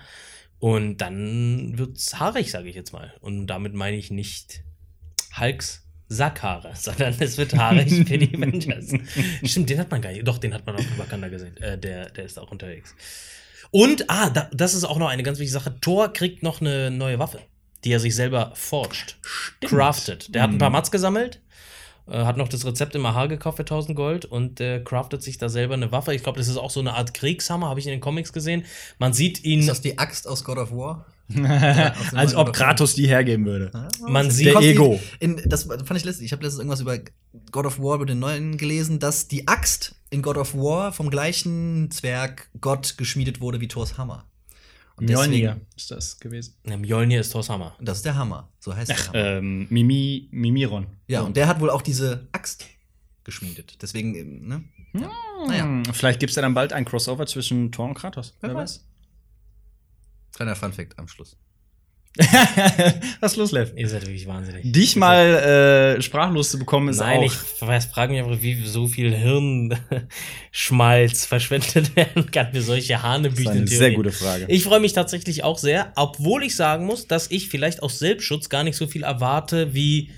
Und 0.58 0.98
dann 0.98 1.78
wird's 1.78 2.20
haarig, 2.20 2.50
sage 2.50 2.68
ich 2.68 2.76
jetzt 2.76 2.92
mal. 2.92 3.14
Und 3.20 3.46
damit 3.46 3.72
meine 3.72 3.96
ich 3.96 4.10
nicht 4.10 4.62
Hulks 5.40 5.87
Sackhaare, 6.08 6.72
sondern 6.74 7.14
es 7.18 7.36
wird 7.36 7.54
haarig 7.54 7.90
für 8.06 8.18
die 8.18 8.34
Avengers. 8.34 8.92
Stimmt, 9.44 9.70
den 9.70 9.78
hat 9.78 9.90
man 9.90 10.00
gar 10.00 10.10
nicht. 10.10 10.26
Doch, 10.26 10.38
den 10.38 10.54
hat 10.54 10.66
man 10.66 10.76
auch 10.76 10.80
in 10.80 10.98
Wakanda 10.98 11.28
gesehen. 11.28 11.56
Äh, 11.58 11.78
der, 11.78 12.10
der 12.10 12.24
ist 12.24 12.38
auch 12.38 12.50
unterwegs. 12.50 12.94
Und, 13.70 14.08
ah, 14.08 14.30
da, 14.30 14.48
das 14.52 14.74
ist 14.74 14.84
auch 14.84 14.98
noch 14.98 15.08
eine 15.08 15.22
ganz 15.22 15.38
wichtige 15.38 15.58
Sache. 15.58 15.78
Thor 15.80 16.12
kriegt 16.12 16.42
noch 16.42 16.60
eine 16.60 16.90
neue 16.90 17.18
Waffe, 17.18 17.40
die 17.84 17.92
er 17.92 18.00
sich 18.00 18.14
selber 18.14 18.52
forscht. 18.54 19.16
Craftet. 19.60 20.34
Der 20.34 20.42
hat 20.42 20.50
ein 20.50 20.58
paar 20.58 20.70
Mats 20.70 20.90
gesammelt, 20.90 21.42
äh, 22.06 22.24
hat 22.24 22.38
noch 22.38 22.48
das 22.48 22.64
Rezept 22.64 22.94
im 22.94 23.04
AHA 23.04 23.26
gekauft 23.26 23.58
für 23.58 23.64
1000 23.64 23.94
Gold 23.94 24.24
und 24.24 24.60
äh, 24.60 24.80
craftet 24.80 25.22
sich 25.22 25.36
da 25.36 25.50
selber 25.50 25.74
eine 25.74 25.92
Waffe. 25.92 26.14
Ich 26.14 26.22
glaube, 26.22 26.38
das 26.38 26.48
ist 26.48 26.56
auch 26.56 26.70
so 26.70 26.80
eine 26.80 26.94
Art 26.94 27.12
Kriegshammer, 27.12 27.68
habe 27.68 27.80
ich 27.80 27.86
in 27.86 27.92
den 27.92 28.00
Comics 28.00 28.32
gesehen. 28.32 28.64
Man 28.98 29.12
sieht 29.12 29.44
ihn. 29.44 29.60
Ist 29.60 29.68
das 29.68 29.80
die 29.82 29.98
Axt 29.98 30.26
aus 30.26 30.44
God 30.44 30.56
of 30.56 30.72
War? 30.72 31.04
Als 32.14 32.34
ob 32.34 32.52
Kratos 32.52 32.94
die 32.94 33.06
hergeben 33.06 33.44
würde. 33.44 33.70
Man 34.06 34.30
sieht 34.30 34.46
Der 34.46 34.60
Ego. 34.60 34.98
In, 35.20 35.40
das 35.46 35.64
fand 35.64 35.96
ich 35.96 36.04
letztens. 36.04 36.20
Ich 36.20 36.32
habe 36.32 36.42
letztens 36.42 36.60
irgendwas 36.60 36.80
über 36.80 36.98
God 37.52 37.66
of 37.66 37.78
War, 37.78 37.96
über 37.96 38.06
den 38.06 38.18
neuen 38.18 38.56
gelesen, 38.56 38.98
dass 38.98 39.28
die 39.28 39.46
Axt 39.46 39.94
in 40.10 40.22
God 40.22 40.36
of 40.38 40.54
War 40.54 40.92
vom 40.92 41.10
gleichen 41.10 41.90
Zwerg 41.90 42.48
Gott 42.60 42.96
geschmiedet 42.96 43.40
wurde 43.40 43.60
wie 43.60 43.68
Thors 43.68 43.98
Hammer. 43.98 44.24
Und 44.96 45.06
Mjolnir 45.08 45.60
ist 45.76 45.90
das 45.90 46.18
gewesen. 46.18 46.54
Ja, 46.66 46.76
Mjolnir 46.76 47.20
ist 47.20 47.30
Thors 47.30 47.48
Hammer. 47.50 47.76
Das 47.80 47.98
ist 47.98 48.04
der 48.04 48.16
Hammer. 48.16 48.48
So 48.58 48.74
heißt 48.74 48.88
der 48.90 48.98
Hammer. 48.98 49.14
Ähm, 49.14 49.66
Mimi, 49.70 50.28
Mimiron. 50.32 50.86
Ja, 51.06 51.20
und 51.20 51.36
der 51.36 51.46
hat 51.46 51.60
wohl 51.60 51.70
auch 51.70 51.82
diese 51.82 52.26
Axt 52.32 52.64
geschmiedet. 53.22 53.76
Deswegen, 53.82 54.14
ähm, 54.16 54.48
ne? 54.48 54.64
Ja. 54.94 55.10
Naja, 55.46 55.62
Hm, 55.64 55.84
Vielleicht 55.92 56.18
gibt 56.18 56.30
es 56.30 56.36
ja 56.36 56.42
dann 56.42 56.54
bald 56.54 56.72
ein 56.72 56.84
Crossover 56.84 57.26
zwischen 57.26 57.70
Thor 57.70 57.86
und 57.86 57.94
Kratos. 57.94 58.34
wer 58.40 58.54
weiß. 58.54 58.84
Kleiner 60.38 60.54
Funfact 60.54 60.96
am 61.00 61.08
Schluss. 61.08 61.36
Was 63.20 63.32
ist 63.32 63.38
los, 63.38 63.50
Lev? 63.50 63.72
Ihr 63.74 63.88
seid 63.88 64.02
wirklich 64.02 64.28
wahnsinnig. 64.28 64.72
Dich 64.72 64.94
mal 64.94 65.96
äh, 65.96 66.00
sprachlos 66.00 66.52
zu 66.52 66.60
bekommen, 66.60 66.90
ist 66.90 66.98
Nein, 66.98 67.18
auch. 67.18 67.24
ich 67.24 67.32
frage 67.32 68.12
mich 68.12 68.22
einfach, 68.22 68.40
wie 68.40 68.64
so 68.64 68.86
viel 68.86 69.12
Hirnschmalz 69.12 71.26
verschwendet 71.26 71.96
werden 71.96 72.30
kann 72.30 72.52
für 72.52 72.62
solche 72.62 72.92
das 72.92 73.00
ist 73.00 73.06
Hanebüchen. 73.08 73.50
eine 73.50 73.66
sehr 73.66 73.94
gute 73.94 74.12
Frage. 74.12 74.46
Ich 74.46 74.62
freue 74.62 74.78
mich 74.78 74.92
tatsächlich 74.92 75.42
auch 75.42 75.58
sehr, 75.58 75.92
obwohl 75.96 76.44
ich 76.44 76.54
sagen 76.54 76.86
muss, 76.86 77.08
dass 77.08 77.32
ich 77.32 77.48
vielleicht 77.48 77.82
aus 77.82 77.98
Selbstschutz 77.98 78.48
gar 78.48 78.62
nicht 78.62 78.76
so 78.76 78.86
viel 78.86 79.02
erwarte, 79.02 79.74
wie 79.74 80.12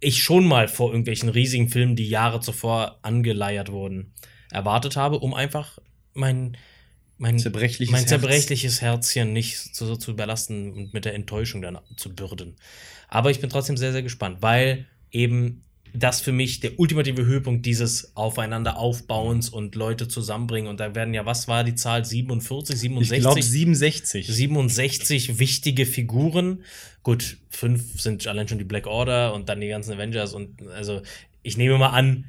ich 0.00 0.22
schon 0.22 0.44
mal 0.44 0.68
vor 0.68 0.90
irgendwelchen 0.90 1.30
riesigen 1.30 1.70
Filmen, 1.70 1.96
die 1.96 2.10
Jahre 2.10 2.40
zuvor 2.40 2.98
angeleiert 3.00 3.72
wurden, 3.72 4.12
erwartet 4.50 4.96
habe, 4.96 5.20
um 5.20 5.32
einfach 5.32 5.78
mein 6.12 6.58
mein 7.18 7.38
Zerbrechliches 7.38 7.92
mein 7.92 8.00
Herz. 8.00 8.10
zerbrechliches 8.10 8.80
Herzchen 8.80 9.32
nicht 9.32 9.74
so 9.74 9.96
zu 9.96 10.10
überlasten 10.10 10.72
und 10.72 10.94
mit 10.94 11.04
der 11.04 11.14
Enttäuschung 11.14 11.62
dann 11.62 11.78
zu 11.96 12.14
bürden. 12.14 12.56
Aber 13.08 13.30
ich 13.30 13.40
bin 13.40 13.50
trotzdem 13.50 13.76
sehr, 13.76 13.92
sehr 13.92 14.02
gespannt, 14.02 14.38
weil 14.40 14.86
eben 15.10 15.62
das 15.98 16.20
für 16.20 16.32
mich 16.32 16.60
der 16.60 16.78
ultimative 16.78 17.24
Höhepunkt 17.24 17.64
dieses 17.64 18.16
Aufeinander 18.16 18.76
Aufbauens 18.76 19.48
und 19.48 19.74
Leute 19.74 20.08
zusammenbringen. 20.08 20.68
Und 20.68 20.80
da 20.80 20.94
werden 20.94 21.14
ja, 21.14 21.24
was 21.24 21.48
war 21.48 21.64
die 21.64 21.74
Zahl? 21.74 22.04
47, 22.04 22.74
ich 22.74 22.80
67? 22.80 23.20
glaube 23.20 23.42
67. 23.42 24.26
67 24.26 25.38
wichtige 25.38 25.86
Figuren. 25.86 26.64
Gut, 27.02 27.38
fünf 27.48 28.00
sind 28.00 28.26
allein 28.26 28.48
schon 28.48 28.58
die 28.58 28.64
Black 28.64 28.86
Order 28.86 29.32
und 29.32 29.48
dann 29.48 29.60
die 29.60 29.68
ganzen 29.68 29.94
Avengers. 29.94 30.34
Und 30.34 30.68
also, 30.68 31.02
ich 31.42 31.56
nehme 31.56 31.78
mal 31.78 31.90
an, 31.90 32.26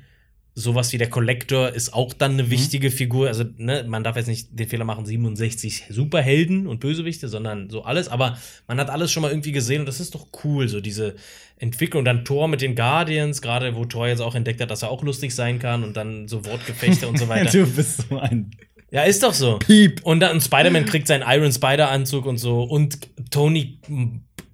sowas 0.59 0.91
wie 0.91 0.97
der 0.97 1.09
Collector 1.09 1.69
ist 1.69 1.93
auch 1.93 2.13
dann 2.13 2.31
eine 2.31 2.49
wichtige 2.49 2.89
Figur. 2.89 3.27
Also, 3.27 3.43
ne, 3.57 3.85
man 3.87 4.03
darf 4.03 4.15
jetzt 4.15 4.25
nicht 4.25 4.47
den 4.51 4.67
Fehler 4.67 4.85
machen, 4.85 5.05
67 5.05 5.83
Superhelden 5.89 6.65
und 6.65 6.79
Bösewichte, 6.79 7.27
sondern 7.27 7.69
so 7.69 7.83
alles. 7.83 8.07
Aber 8.07 8.39
man 8.67 8.79
hat 8.79 8.89
alles 8.89 9.11
schon 9.11 9.21
mal 9.21 9.29
irgendwie 9.29 9.51
gesehen 9.51 9.81
und 9.81 9.85
das 9.85 9.99
ist 9.99 10.15
doch 10.15 10.25
cool, 10.43 10.67
so 10.67 10.81
diese 10.81 11.15
Entwicklung. 11.57 12.03
Dann 12.03 12.25
Thor 12.25 12.47
mit 12.47 12.61
den 12.61 12.75
Guardians, 12.75 13.43
gerade 13.43 13.75
wo 13.75 13.85
Thor 13.85 14.07
jetzt 14.07 14.19
auch 14.19 14.33
entdeckt 14.33 14.59
hat, 14.59 14.71
dass 14.71 14.81
er 14.81 14.89
auch 14.89 15.03
lustig 15.03 15.35
sein 15.35 15.59
kann 15.59 15.83
und 15.83 15.95
dann 15.95 16.27
so 16.27 16.43
Wortgefechte 16.43 17.07
und 17.07 17.19
so 17.19 17.27
weiter. 17.29 17.51
Du 17.51 17.67
bist 17.67 18.09
so 18.09 18.17
ein. 18.17 18.49
Ja, 18.89 19.03
ist 19.03 19.21
doch 19.21 19.35
so. 19.35 19.59
Piep. 19.59 20.03
Und 20.05 20.21
dann 20.21 20.41
Spider-Man 20.41 20.87
kriegt 20.87 21.07
seinen 21.07 21.23
Iron 21.27 21.51
Spider-Anzug 21.51 22.25
und 22.25 22.37
so. 22.37 22.63
Und 22.63 22.97
Tony 23.29 23.79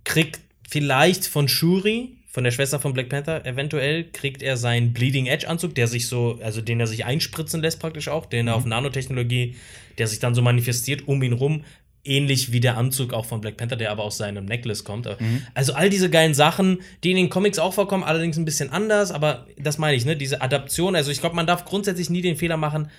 kriegt 0.04 0.42
vielleicht 0.68 1.28
von 1.28 1.48
Shuri, 1.48 2.18
von 2.34 2.44
der 2.44 2.50
Schwester 2.50 2.80
von 2.80 2.94
Black 2.94 3.10
Panther, 3.10 3.46
eventuell 3.46 4.06
kriegt 4.12 4.42
er 4.42 4.58
seinen 4.58 4.92
Bleeding 4.92 5.28
Edge-Anzug, 5.28 5.76
der 5.76 5.88
sich 5.88 6.08
so, 6.08 6.40
also 6.42 6.62
den 6.62 6.80
er 6.80 6.88
sich 6.88 7.06
einspritzen 7.06 7.62
lässt 7.62 7.80
praktisch 7.80 8.08
auch, 8.08 8.26
den 8.26 8.48
er 8.48 8.56
auf 8.56 8.66
Nanotechnologie, 8.66 9.56
der 10.00 10.08
sich 10.08 10.18
dann 10.18 10.34
so 10.34 10.42
manifestiert 10.42 11.08
um 11.08 11.22
ihn 11.22 11.34
rum. 11.34 11.64
Ähnlich 12.04 12.52
wie 12.52 12.60
der 12.60 12.76
Anzug 12.76 13.14
auch 13.14 13.28
von 13.28 13.40
Black 13.40 13.58
Panther, 13.58 13.76
der 13.76 13.92
aber 13.92 14.04
aus 14.04 14.18
seinem 14.18 14.46
Necklace 14.46 14.84
kommt. 14.84 15.08
Also 15.54 15.74
all 15.74 15.92
diese 15.92 16.10
geilen 16.10 16.34
Sachen, 16.34 16.80
die 17.04 17.12
in 17.12 17.18
den 17.18 17.30
Comics 17.30 17.60
auch 17.60 17.76
vorkommen, 17.76 18.04
allerdings 18.04 18.36
ein 18.36 18.46
bisschen 18.46 18.72
anders, 18.72 19.12
aber 19.12 19.46
das 19.60 19.78
meine 19.78 19.96
ich, 19.96 20.04
ne? 20.04 20.18
Diese 20.18 20.42
Adaption. 20.42 20.96
Also 20.96 21.12
ich 21.12 21.20
glaube, 21.20 21.36
man 21.36 21.46
darf 21.46 21.66
grundsätzlich 21.66 22.10
nie 22.10 22.24
den 22.24 22.36
Fehler 22.36 22.58
machen, 22.58 22.90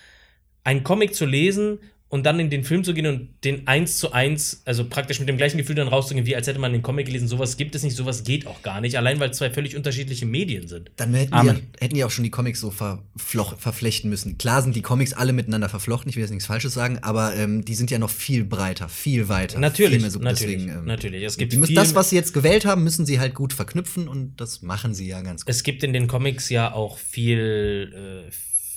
einen 0.63 0.85
Comic 0.85 1.13
zu 1.13 1.27
lesen 1.27 1.81
und 2.09 2.25
dann 2.27 2.39
in 2.39 2.49
den 2.49 2.63
Film 2.63 2.85
zu 2.85 2.95
gehen 2.95 3.07
und 3.07 3.31
den 3.43 3.67
eins 3.67 3.99
zu 3.99 4.13
eins, 4.13 4.63
also 4.67 4.89
praktisch 4.89 5.19
mit 5.19 5.29
dem 5.29 5.37
gleichen 5.37 5.59
Gefühl 5.59 5.75
dann 5.75 5.89
rauszugehen, 5.89 6.27
wie 6.27 6.37
als 6.37 6.47
hätte 6.47 6.61
man 6.61 6.73
den 6.73 6.83
Comic 6.83 7.07
gelesen. 7.07 7.27
Sowas 7.27 7.57
gibt 7.57 7.75
es 7.75 7.83
nicht, 7.83 7.97
sowas 7.97 8.23
geht 8.23 8.47
auch 8.47 8.63
gar 8.63 8.81
nicht, 8.81 8.97
allein 8.97 9.19
weil 9.19 9.31
es 9.31 9.39
zwei 9.39 9.51
völlig 9.51 9.75
unterschiedliche 9.75 10.25
Medien 10.25 10.69
sind. 10.69 10.93
Dann 10.97 11.13
hätten 11.15 11.33
die, 11.43 11.83
hätten 11.85 11.95
die 11.97 12.05
auch 12.05 12.11
schon 12.13 12.23
die 12.23 12.31
Comics 12.31 12.61
so 12.61 12.71
verfloch, 12.71 13.59
verflechten 13.59 14.11
müssen. 14.11 14.39
Klar 14.39 14.63
sind 14.63 14.77
die 14.77 14.83
Comics 14.83 15.13
alle 15.13 15.33
miteinander 15.33 15.69
verflochten, 15.69 16.09
ich 16.09 16.15
will 16.17 16.23
jetzt 16.23 16.31
nichts 16.31 16.47
Falsches 16.47 16.73
sagen, 16.73 16.99
aber 17.03 17.35
ähm, 17.35 17.65
die 17.65 17.75
sind 17.75 17.91
ja 17.91 17.99
noch 17.99 18.11
viel 18.11 18.45
breiter, 18.45 18.89
viel 18.89 19.29
weiter. 19.29 19.59
Natürlich, 19.59 19.95
viel 19.95 20.01
mehr 20.03 20.11
so, 20.13 20.21
natürlich, 20.21 20.57
deswegen, 20.59 20.79
ähm, 20.79 20.85
natürlich. 20.85 21.25
Es 21.25 21.37
gibt 21.37 21.53
die 21.53 21.57
müssen 21.57 21.69
viel- 21.71 21.77
das, 21.77 21.97
was 21.97 22.11
sie 22.11 22.17
jetzt 22.17 22.33
gewählt 22.33 22.65
haben, 22.65 22.85
müssen 22.85 23.07
sie 23.07 23.19
halt 23.19 23.35
gut 23.35 23.53
verknüpfen 23.53 24.07
und 24.07 24.37
das 24.41 24.63
machen 24.63 24.95
sie 24.95 25.09
ja 25.09 25.21
ganz 25.23 25.45
gut. 25.45 25.51
Es 25.53 25.65
gibt 25.65 25.83
in 25.83 25.93
den 25.93 26.07
Comics 26.07 26.49
ja 26.49 26.73
auch 26.73 26.99
viel, 26.99 28.25
äh, 28.29 28.31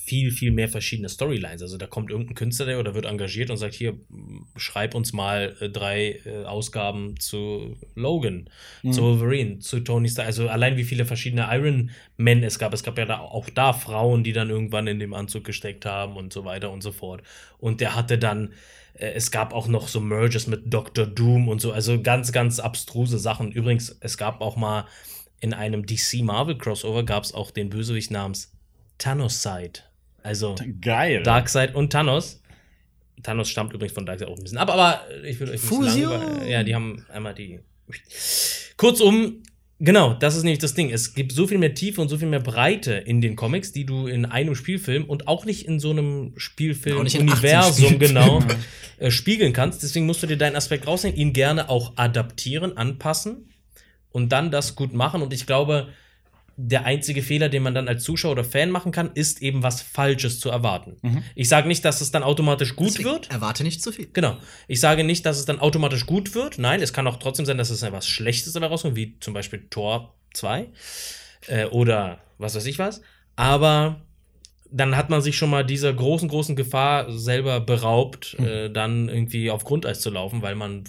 viel, 0.07 0.31
viel 0.31 0.51
mehr 0.51 0.69
verschiedene 0.69 1.09
Storylines. 1.09 1.61
Also 1.61 1.77
da 1.77 1.85
kommt 1.85 2.09
irgendein 2.09 2.35
Künstler 2.35 2.65
der 2.65 2.79
oder 2.79 2.95
wird 2.95 3.05
engagiert 3.05 3.49
und 3.49 3.57
sagt, 3.57 3.73
hier, 3.73 3.97
schreib 4.55 4.95
uns 4.95 5.11
mal 5.11 5.55
äh, 5.59 5.69
drei 5.69 6.21
äh, 6.25 6.45
Ausgaben 6.45 7.19
zu 7.19 7.75
Logan, 7.93 8.49
zu 8.89 9.01
Wolverine, 9.01 9.59
zu 9.59 9.81
Tony 9.81 10.07
Stark. 10.07 10.27
Also 10.27 10.47
allein 10.47 10.77
wie 10.77 10.85
viele 10.85 11.05
verschiedene 11.05 11.47
Iron 11.51 11.91
Men 12.15 12.41
es 12.41 12.57
gab. 12.57 12.73
Es 12.73 12.83
gab 12.83 12.97
ja 12.97 13.05
da 13.05 13.19
auch 13.19 13.49
da 13.49 13.73
Frauen, 13.73 14.23
die 14.23 14.33
dann 14.33 14.49
irgendwann 14.49 14.87
in 14.87 14.99
dem 14.99 15.13
Anzug 15.13 15.43
gesteckt 15.43 15.85
haben 15.85 16.15
und 16.15 16.31
so 16.31 16.45
weiter 16.45 16.71
und 16.71 16.81
so 16.81 16.93
fort. 16.93 17.21
Und 17.59 17.81
der 17.81 17.95
hatte 17.95 18.17
dann 18.17 18.53
äh, 18.93 19.11
es 19.11 19.29
gab 19.29 19.53
auch 19.53 19.67
noch 19.67 19.89
so 19.89 19.99
Merges 19.99 20.47
mit 20.47 20.73
Dr. 20.73 21.05
Doom 21.05 21.49
und 21.49 21.59
so, 21.59 21.73
also 21.73 22.01
ganz, 22.01 22.31
ganz 22.31 22.59
abstruse 22.59 23.19
Sachen. 23.19 23.51
Übrigens, 23.51 23.97
es 23.99 24.17
gab 24.17 24.39
auch 24.39 24.55
mal 24.55 24.85
in 25.39 25.53
einem 25.53 25.85
DC 25.85 26.23
Marvel 26.23 26.57
Crossover 26.57 27.03
gab 27.03 27.23
es 27.23 27.33
auch 27.33 27.51
den 27.51 27.69
Bösewicht 27.69 28.09
namens 28.09 28.53
Thanos-Side. 28.97 29.86
Also 30.27 30.55
Geil. 30.81 31.23
Darkseid 31.23 31.73
und 31.73 31.91
Thanos. 31.91 32.41
Thanos 33.23 33.49
stammt 33.49 33.73
übrigens 33.73 33.93
von 33.93 34.05
Darkseid 34.05 34.27
auch 34.27 34.37
ein 34.37 34.43
bisschen 34.43 34.57
ab, 34.57 34.69
aber 34.69 35.01
ich 35.25 35.39
will 35.39 35.47
euch 35.47 35.53
nicht 35.53 35.63
Fusion. 35.63 36.21
über- 36.21 36.45
Ja, 36.45 36.63
die 36.63 36.75
haben 36.75 37.05
einmal 37.11 37.33
die. 37.33 37.59
Kurzum, 38.75 39.41
genau, 39.79 40.13
das 40.13 40.35
ist 40.35 40.43
nämlich 40.43 40.59
das 40.59 40.73
Ding. 40.73 40.91
Es 40.91 41.13
gibt 41.15 41.31
so 41.31 41.47
viel 41.47 41.57
mehr 41.57 41.73
Tiefe 41.73 42.01
und 42.01 42.09
so 42.09 42.17
viel 42.17 42.27
mehr 42.27 42.39
Breite 42.41 42.93
in 42.93 43.21
den 43.21 43.35
Comics, 43.35 43.71
die 43.71 43.85
du 43.85 44.07
in 44.07 44.25
einem 44.25 44.53
Spielfilm 44.53 45.05
und 45.05 45.27
auch 45.27 45.45
nicht 45.45 45.65
in 45.65 45.79
so 45.79 45.91
einem 45.91 46.33
Spielfilm-Universum 46.37 47.85
18 47.85 47.99
genau 47.99 48.43
äh, 48.99 49.09
spiegeln 49.11 49.53
kannst. 49.53 49.81
Deswegen 49.83 50.05
musst 50.05 50.21
du 50.21 50.27
dir 50.27 50.37
deinen 50.37 50.55
Aspekt 50.55 50.85
rausnehmen, 50.87 51.17
ihn 51.17 51.33
gerne 51.33 51.69
auch 51.69 51.93
adaptieren, 51.95 52.77
anpassen 52.77 53.49
und 54.11 54.31
dann 54.31 54.51
das 54.51 54.75
gut 54.75 54.93
machen. 54.93 55.21
Und 55.21 55.33
ich 55.33 55.45
glaube, 55.47 55.87
der 56.59 56.85
einzige 56.85 57.21
Fehler, 57.21 57.49
den 57.49 57.61
man 57.61 57.75
dann 57.75 57.87
als 57.87 58.03
Zuschauer 58.03 58.31
oder 58.31 58.43
Fan 58.43 58.71
machen 58.71 58.91
kann, 58.91 59.11
ist 59.13 59.43
eben 59.43 59.61
was 59.61 59.83
Falsches 59.83 60.39
zu 60.39 60.49
erwarten. 60.49 60.97
Ich 61.35 61.49
sage 61.49 61.67
nicht, 61.67 61.85
dass 61.85 62.01
es 62.01 62.09
dann 62.09 62.23
automatisch 62.23 62.75
gut 62.75 62.89
Deswegen 62.89 63.09
wird. 63.09 63.31
Erwarte 63.31 63.63
nicht 63.63 63.83
zu 63.83 63.91
viel. 63.91 64.09
Genau. 64.11 64.37
Ich 64.67 64.79
sage 64.79 65.03
nicht, 65.03 65.23
dass 65.27 65.37
es 65.37 65.45
dann 65.45 65.59
automatisch 65.59 66.07
gut 66.07 66.33
wird. 66.33 66.57
Nein, 66.57 66.81
es 66.81 66.93
kann 66.93 67.05
auch 67.07 67.17
trotzdem 67.17 67.45
sein, 67.45 67.59
dass 67.59 67.69
es 67.69 67.83
etwas 67.83 68.07
Schlechtes 68.07 68.53
dabei 68.53 68.67
rauskommt, 68.67 68.95
wie 68.95 69.19
zum 69.19 69.35
Beispiel 69.35 69.67
Tor 69.69 70.15
2 70.33 70.67
äh, 71.47 71.65
oder 71.65 72.19
was 72.39 72.55
weiß 72.55 72.65
ich 72.65 72.79
was. 72.79 73.01
Aber 73.35 74.01
dann 74.71 74.97
hat 74.97 75.11
man 75.11 75.21
sich 75.21 75.37
schon 75.37 75.51
mal 75.51 75.63
dieser 75.63 75.93
großen, 75.93 76.27
großen 76.27 76.55
Gefahr 76.55 77.11
selber 77.11 77.59
beraubt, 77.59 78.33
äh, 78.39 78.69
dann 78.69 79.09
irgendwie 79.09 79.51
auf 79.51 79.63
Grundeis 79.63 80.01
zu 80.01 80.09
laufen, 80.09 80.41
weil 80.41 80.55
man 80.55 80.85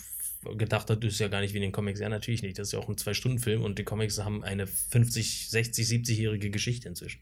gedacht 0.56 0.88
hat, 0.90 1.02
das 1.04 1.12
ist 1.14 1.20
ja 1.20 1.28
gar 1.28 1.40
nicht 1.40 1.52
wie 1.52 1.58
in 1.58 1.62
den 1.62 1.72
Comics. 1.72 2.00
Ja, 2.00 2.08
natürlich 2.08 2.42
nicht. 2.42 2.58
Das 2.58 2.68
ist 2.68 2.72
ja 2.72 2.78
auch 2.78 2.88
ein 2.88 2.96
Zwei-Stunden-Film 2.96 3.62
und 3.62 3.78
die 3.78 3.84
Comics 3.84 4.18
haben 4.18 4.44
eine 4.44 4.66
50, 4.66 5.48
60, 5.50 5.86
70-jährige 5.86 6.50
Geschichte 6.50 6.88
inzwischen. 6.88 7.20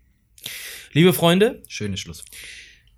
Liebe 0.92 1.12
Freunde, 1.12 1.62
Schönes 1.68 2.00
Schluss. 2.00 2.24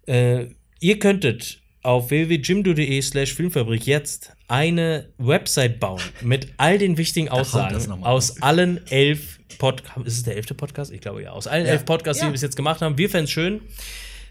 äh, 0.06 0.46
ihr 0.80 0.98
könntet 0.98 1.60
auf 1.82 2.10
www.jimdo.de 2.10 3.00
slash 3.02 3.34
Filmfabrik 3.34 3.86
jetzt 3.86 4.32
eine 4.48 5.08
Website 5.18 5.78
bauen 5.80 6.02
mit 6.22 6.48
all 6.56 6.76
den 6.78 6.98
wichtigen 6.98 7.28
Aussagen 7.28 7.76
aus 8.04 8.42
allen 8.42 8.84
elf 8.88 9.38
Podcasts. 9.58 10.06
Ist 10.06 10.16
es 10.18 10.22
der 10.24 10.36
elfte 10.36 10.54
Podcast? 10.54 10.92
Ich 10.92 11.00
glaube 11.00 11.22
ja. 11.22 11.30
Aus 11.30 11.46
allen 11.46 11.64
Ja. 11.66 11.72
elf 11.72 11.84
Podcasts, 11.84 12.20
die 12.20 12.24
Ja. 12.24 12.28
wir 12.28 12.32
bis 12.32 12.42
jetzt 12.42 12.56
gemacht 12.56 12.82
haben. 12.82 12.98
Wir 12.98 13.08
fänden 13.08 13.24
es 13.24 13.30
schön, 13.30 13.60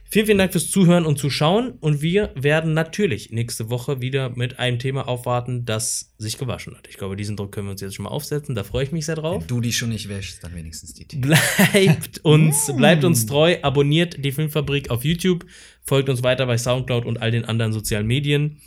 Vielen, 0.10 0.26
vielen 0.26 0.38
Dank 0.38 0.54
fürs 0.54 0.72
Zuhören 0.72 1.06
und 1.06 1.18
Zuschauen. 1.18 1.72
Und 1.82 2.02
wir 2.02 2.32
werden 2.36 2.74
natürlich 2.74 3.32
nächste 3.32 3.70
Woche 3.70 4.00
wieder 4.00 4.30
mit 4.30 4.58
einem 4.58 4.80
Thema 4.80 5.06
aufwarten, 5.06 5.66
das 5.66 6.14
sich 6.18 6.38
gewaschen 6.38 6.78
hat. 6.78 6.88
Ich 6.88 6.98
glaube, 6.98 7.18
diesen 7.18 7.36
Druck 7.36 7.52
können 7.52 7.68
wir 7.68 7.72
uns 7.72 7.82
jetzt 7.82 7.96
schon 7.96 8.04
mal 8.04 8.12
aufsetzen. 8.12 8.56
Da 8.56 8.64
freue 8.64 8.86
ich 8.86 8.94
mich 8.94 9.06
sehr 9.06 9.16
drauf. 9.16 9.42
Wenn 9.42 9.48
du 9.48 9.60
die 9.60 9.74
schon 9.74 9.90
nicht 9.90 10.08
wäschst, 10.08 10.42
dann 10.42 10.56
wenigstens 10.56 10.94
die 10.94 11.06
Tee. 11.06 11.18
Bleibt 11.18 12.20
uns, 12.24 12.72
bleibt 12.78 13.04
uns 13.04 13.26
treu, 13.26 13.58
abonniert 13.62 14.24
die 14.24 14.32
Filmfabrik 14.32 14.92
auf 14.92 15.04
YouTube, 15.04 15.46
folgt 15.84 16.08
uns 16.08 16.24
weiter 16.24 16.46
bei 16.46 16.58
Soundcloud 16.58 17.06
und 17.06 17.22
all 17.22 17.32
den 17.32 17.44
anderen 17.44 17.74
sozialen 17.74 18.08
Medien, 18.08 18.62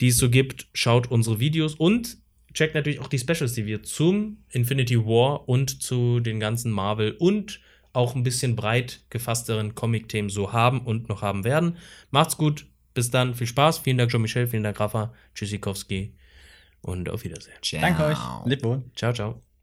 die 0.00 0.08
es 0.08 0.18
so 0.18 0.30
gibt. 0.30 0.68
Schaut 0.74 1.10
unsere 1.10 1.40
Videos 1.40 1.74
und 1.74 2.18
checkt 2.52 2.76
natürlich 2.76 3.00
auch 3.00 3.08
die 3.08 3.18
Specials, 3.18 3.54
die 3.54 3.66
wir 3.66 3.82
zum 3.82 4.44
Infinity 4.50 4.96
War 4.98 5.48
und 5.48 5.82
zu 5.82 6.20
den 6.20 6.38
ganzen 6.38 6.70
Marvel 6.70 7.16
und 7.18 7.60
auch 7.94 8.14
ein 8.14 8.22
bisschen 8.22 8.56
breit 8.56 9.00
gefassteren 9.08 9.74
Comic-Themen 9.74 10.28
so 10.28 10.52
haben 10.52 10.82
und 10.82 11.08
noch 11.08 11.22
haben 11.22 11.44
werden. 11.44 11.78
Macht's 12.10 12.36
gut, 12.36 12.66
bis 12.92 13.10
dann, 13.10 13.34
viel 13.34 13.46
Spaß. 13.46 13.78
Vielen 13.78 13.98
Dank, 13.98 14.10
Jean-Michel, 14.10 14.46
vielen 14.46 14.64
Dank, 14.64 14.78
Rafa, 14.78 15.14
Tschüssikowski 15.34 16.14
und 16.82 17.08
auf 17.08 17.24
Wiedersehen. 17.24 17.56
Ciao. 17.62 17.80
Danke 17.80 18.04
euch. 18.04 18.18
Lebt 18.44 18.64
wohl. 18.64 18.82
Ciao, 18.94 19.12
ciao. 19.12 19.53